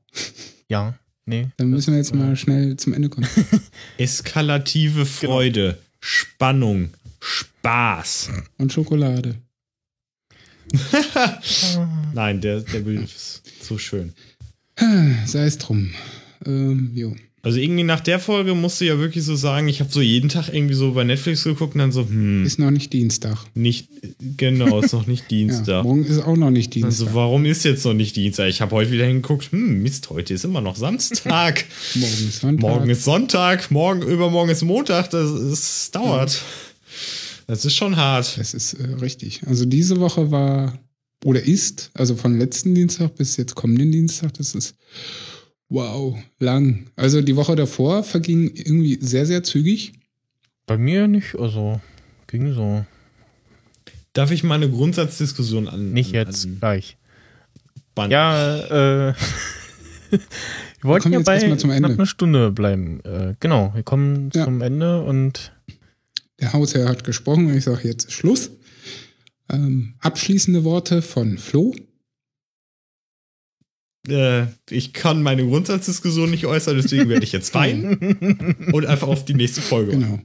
Ja, 0.67 0.95
nee. 1.25 1.47
Dann 1.57 1.69
müssen 1.69 1.91
wir 1.91 1.97
jetzt 1.97 2.13
mal 2.15 2.35
schnell 2.35 2.75
zum 2.77 2.93
Ende 2.93 3.09
kommen. 3.09 3.27
Eskalative 3.97 5.05
Freude, 5.05 5.77
Spannung, 6.01 6.89
Spaß. 7.19 8.31
Und 8.57 8.73
Schokolade. 8.73 9.35
Nein, 12.13 12.41
der, 12.41 12.61
der 12.61 12.79
Bild 12.79 13.03
ist 13.03 13.43
so 13.61 13.77
schön. 13.77 14.13
Sei 15.25 15.45
es 15.45 15.57
drum. 15.57 15.93
Ähm, 16.45 16.91
jo. 16.93 17.15
Also 17.43 17.57
irgendwie 17.57 17.83
nach 17.83 18.01
der 18.01 18.19
Folge 18.19 18.53
musst 18.53 18.79
du 18.81 18.85
ja 18.85 18.99
wirklich 18.99 19.23
so 19.23 19.35
sagen, 19.35 19.67
ich 19.67 19.79
habe 19.79 19.91
so 19.91 19.99
jeden 19.99 20.29
Tag 20.29 20.49
irgendwie 20.53 20.75
so 20.75 20.91
bei 20.91 21.03
Netflix 21.03 21.43
geguckt 21.43 21.73
und 21.73 21.79
dann 21.79 21.91
so, 21.91 22.05
hm, 22.07 22.45
Ist 22.45 22.59
noch 22.59 22.69
nicht 22.69 22.93
Dienstag. 22.93 23.37
nicht, 23.55 23.89
genau, 24.37 24.79
ist 24.79 24.93
noch 24.93 25.07
nicht 25.07 25.23
Ja, 25.31 25.37
Dienstag. 25.37 25.83
morgen 25.83 26.05
ist 26.05 26.19
auch 26.19 26.37
noch 26.37 26.51
nicht 26.51 26.75
Dienstag. 26.75 26.91
also 27.07 27.15
warum 27.15 27.45
ist 27.45 27.63
jetzt 27.65 27.83
noch 27.83 27.93
nicht 27.95 28.15
Dienstag? 28.15 28.47
Ich 28.49 28.61
habe 28.61 28.75
heute 28.75 28.91
wieder 28.91 29.05
hingeguckt, 29.05 29.51
hm, 29.51 29.81
Mist, 29.81 30.11
heute 30.11 30.35
ist 30.35 30.45
immer 30.45 30.61
noch 30.61 30.75
Samstag. 30.75 31.65
morgen 31.95 32.27
ist 32.27 32.41
Sonntag. 32.41 32.61
morgen 32.61 32.89
ist 32.91 33.03
Sonntag, 33.05 33.71
morgen, 33.71 34.01
übermorgen 34.03 34.51
ist 34.51 34.61
Montag, 34.63 35.09
das, 35.09 35.31
das 35.33 35.89
dauert. 35.91 36.41
Das 37.47 37.65
ist 37.65 37.75
schon 37.75 37.97
hart. 37.97 38.37
Das 38.37 38.53
ist 38.53 38.73
äh, 38.73 38.83
richtig. 39.01 39.41
Also 39.47 39.65
diese 39.65 39.99
Woche 39.99 40.29
war 40.29 40.77
oder 41.25 41.41
ist, 41.43 41.89
also 41.95 42.15
von 42.15 42.37
letzten 42.37 42.75
Dienstag 42.75 43.15
bis 43.15 43.37
jetzt 43.37 43.55
kommenden 43.55 43.91
Dienstag, 43.91 44.33
das 44.35 44.53
ist 44.55 44.75
wow, 45.71 46.17
lang. 46.39 46.85
Also 46.95 47.21
die 47.21 47.35
Woche 47.35 47.55
davor 47.55 48.03
verging 48.03 48.51
irgendwie 48.53 48.97
sehr, 49.01 49.25
sehr 49.25 49.41
zügig. 49.43 49.93
Bei 50.67 50.77
mir 50.77 51.07
nicht, 51.07 51.35
also 51.35 51.81
ging 52.27 52.53
so. 52.53 52.85
Darf 54.13 54.31
ich 54.31 54.43
mal 54.43 54.55
eine 54.55 54.69
Grundsatzdiskussion 54.69 55.67
an? 55.67 55.91
Nicht 55.93 56.09
an, 56.09 56.27
jetzt, 56.27 56.45
An 56.45 56.57
gleich. 56.59 56.97
Band- 57.95 58.11
Ja, 58.11 58.57
äh. 59.09 59.13
wir 60.11 60.19
wollten 60.83 61.03
kommen 61.03 61.13
ja 61.13 61.19
jetzt 61.19 61.25
bei 61.25 61.35
erstmal 61.35 61.57
zum 61.59 61.69
Ende. 61.71 61.87
knapp 61.87 61.99
einer 61.99 62.05
Stunde 62.05 62.51
bleiben. 62.51 62.99
Äh, 63.05 63.35
genau, 63.39 63.71
wir 63.73 63.83
kommen 63.83 64.29
Ja. 64.33 64.43
zum 64.45 64.61
Ende 64.61 65.01
und 65.03 65.53
Der 66.39 66.53
Hausherr 66.53 66.89
hat 66.89 67.03
gesprochen 67.05 67.47
und 67.47 67.55
ich 67.57 67.63
sage 67.63 67.87
jetzt 67.87 68.11
Schluss. 68.11 68.51
Ähm, 69.49 69.93
abschließende 69.99 70.63
Worte 70.63 71.01
von 71.01 71.37
Flo. 71.37 71.73
Äh, 74.07 74.45
ich 74.69 74.93
kann 74.93 75.21
meine 75.21 75.45
Grundsatzdiskussion 75.45 76.31
nicht 76.31 76.45
äußern, 76.45 76.77
deswegen 76.77 77.09
werde 77.09 77.23
ich 77.23 77.31
jetzt 77.31 77.53
weinen 77.53 78.57
und 78.71 78.85
einfach 78.85 79.07
auf 79.07 79.25
die 79.25 79.33
nächste 79.33 79.61
Folge. 79.61 79.91
Genau. 79.91 80.19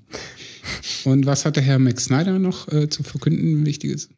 Und 1.05 1.27
was 1.27 1.45
hat 1.45 1.57
der 1.57 1.63
Herr 1.63 1.79
Max 1.79 2.05
Snyder 2.05 2.39
noch 2.39 2.69
äh, 2.73 2.89
zu 2.89 3.03
verkünden, 3.03 3.65
Wichtiges? 3.67 4.09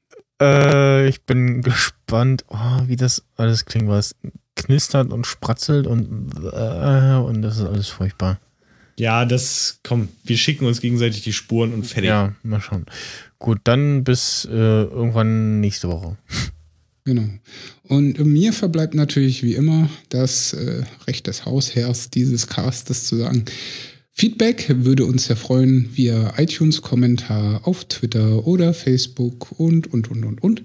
Äh, 0.41 1.09
ich 1.09 1.23
bin 1.23 1.63
gespannt, 1.63 2.45
oh, 2.49 2.83
wie 2.87 2.97
das 2.97 3.25
alles 3.37 3.65
klingt, 3.65 3.89
was 3.89 4.15
knistert 4.55 5.13
und 5.13 5.27
spratzelt 5.27 5.87
und 5.87 6.33
äh, 6.53 7.17
und 7.17 7.43
das 7.43 7.59
ist 7.59 7.65
alles 7.65 7.89
furchtbar. 7.89 8.41
Ja, 8.99 9.25
das, 9.25 9.79
komm, 9.85 10.09
wir 10.25 10.37
schicken 10.37 10.67
uns 10.67 10.81
gegenseitig 10.81 11.23
die 11.23 11.33
Spuren 11.33 11.73
und 11.73 11.87
fertig. 11.87 12.09
Ja, 12.09 12.35
mal 12.43 12.61
schauen. 12.61 12.85
Gut, 13.39 13.61
dann 13.63 14.03
bis 14.03 14.45
äh, 14.51 14.53
irgendwann 14.53 15.61
nächste 15.61 15.89
Woche. 15.89 16.17
Genau. 17.05 17.29
Und 17.85 18.19
mir 18.25 18.53
verbleibt 18.53 18.95
natürlich 18.95 19.43
wie 19.43 19.55
immer 19.55 19.89
das 20.11 20.53
äh, 20.53 20.83
Recht 21.07 21.27
des 21.27 21.47
Hausherrs 21.47 22.11
dieses 22.11 22.47
Castes 22.47 23.05
zu 23.05 23.17
sagen. 23.17 23.45
Feedback 24.21 24.67
würde 24.69 25.07
uns 25.07 25.27
sehr 25.27 25.37
freuen 25.37 25.91
via 25.95 26.35
iTunes-Kommentar 26.39 27.69
auf 27.69 27.85
Twitter 27.85 28.49
oder 28.49 28.75
Facebook 28.75 29.53
und, 29.61 29.87
und, 29.93 30.11
und, 30.11 30.25
und, 30.25 30.43
und. 30.43 30.63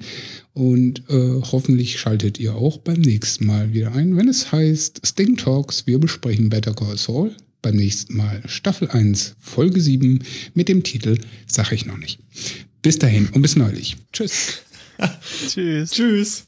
Und 0.53 1.03
äh, 1.07 1.39
hoffentlich 1.51 1.99
schaltet 1.99 2.39
ihr 2.39 2.55
auch 2.55 2.79
beim 2.79 2.99
nächsten 3.01 3.45
Mal 3.45 3.71
wieder 3.71 3.93
ein, 3.93 4.17
wenn 4.17 4.27
es 4.27 4.51
heißt 4.51 5.01
Sting 5.05 5.37
Talks, 5.37 5.85
wir 5.85 5.99
besprechen 5.99 6.49
Better 6.49 6.73
Call 6.73 6.97
Saul. 6.97 7.35
Beim 7.61 7.75
nächsten 7.75 8.17
Mal 8.17 8.41
Staffel 8.47 8.89
1, 8.89 9.35
Folge 9.39 9.79
7 9.79 10.23
mit 10.55 10.67
dem 10.67 10.81
Titel 10.81 11.19
Sag 11.45 11.71
ich 11.71 11.85
noch 11.85 11.97
nicht. 11.97 12.19
Bis 12.81 12.97
dahin 12.97 13.29
und 13.29 13.43
bis 13.43 13.55
neulich. 13.55 13.97
Tschüss. 14.11 14.63
Tschüss. 15.21 15.91
Tschüss. 15.91 16.47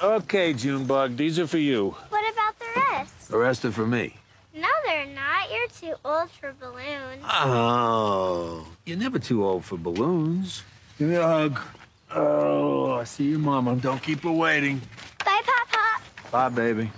Okay, 0.00 0.54
Junebug, 0.54 1.16
these 1.16 1.38
are 1.38 1.46
for 1.46 1.58
you. 1.58 1.94
What 2.08 2.24
about 2.32 2.58
the 2.58 2.80
rest? 2.80 3.28
The 3.28 3.36
rest 3.36 3.64
are 3.64 3.72
for 3.72 3.86
me. 3.86 4.16
No, 4.54 4.68
they're 4.86 5.06
not. 5.06 5.50
You're 5.52 5.68
too 5.68 5.94
old 6.04 6.30
for 6.30 6.54
balloons. 6.58 7.22
Oh, 7.24 8.66
you're 8.86 8.96
never 8.96 9.18
too 9.18 9.44
old 9.44 9.64
for 9.64 9.76
balloons. 9.76 10.62
Give 10.98 11.08
me 11.08 11.16
a 11.16 11.22
hug. 11.22 11.60
Oh. 12.12 12.92
I 13.00 13.04
see 13.04 13.30
your 13.30 13.38
mama. 13.38 13.76
Don't 13.76 14.02
keep 14.02 14.24
her 14.24 14.30
waiting. 14.30 14.80
Bye, 15.24 15.40
Pop 15.44 15.68
Pop. 15.70 16.02
Bye, 16.30 16.48
baby. 16.50 16.90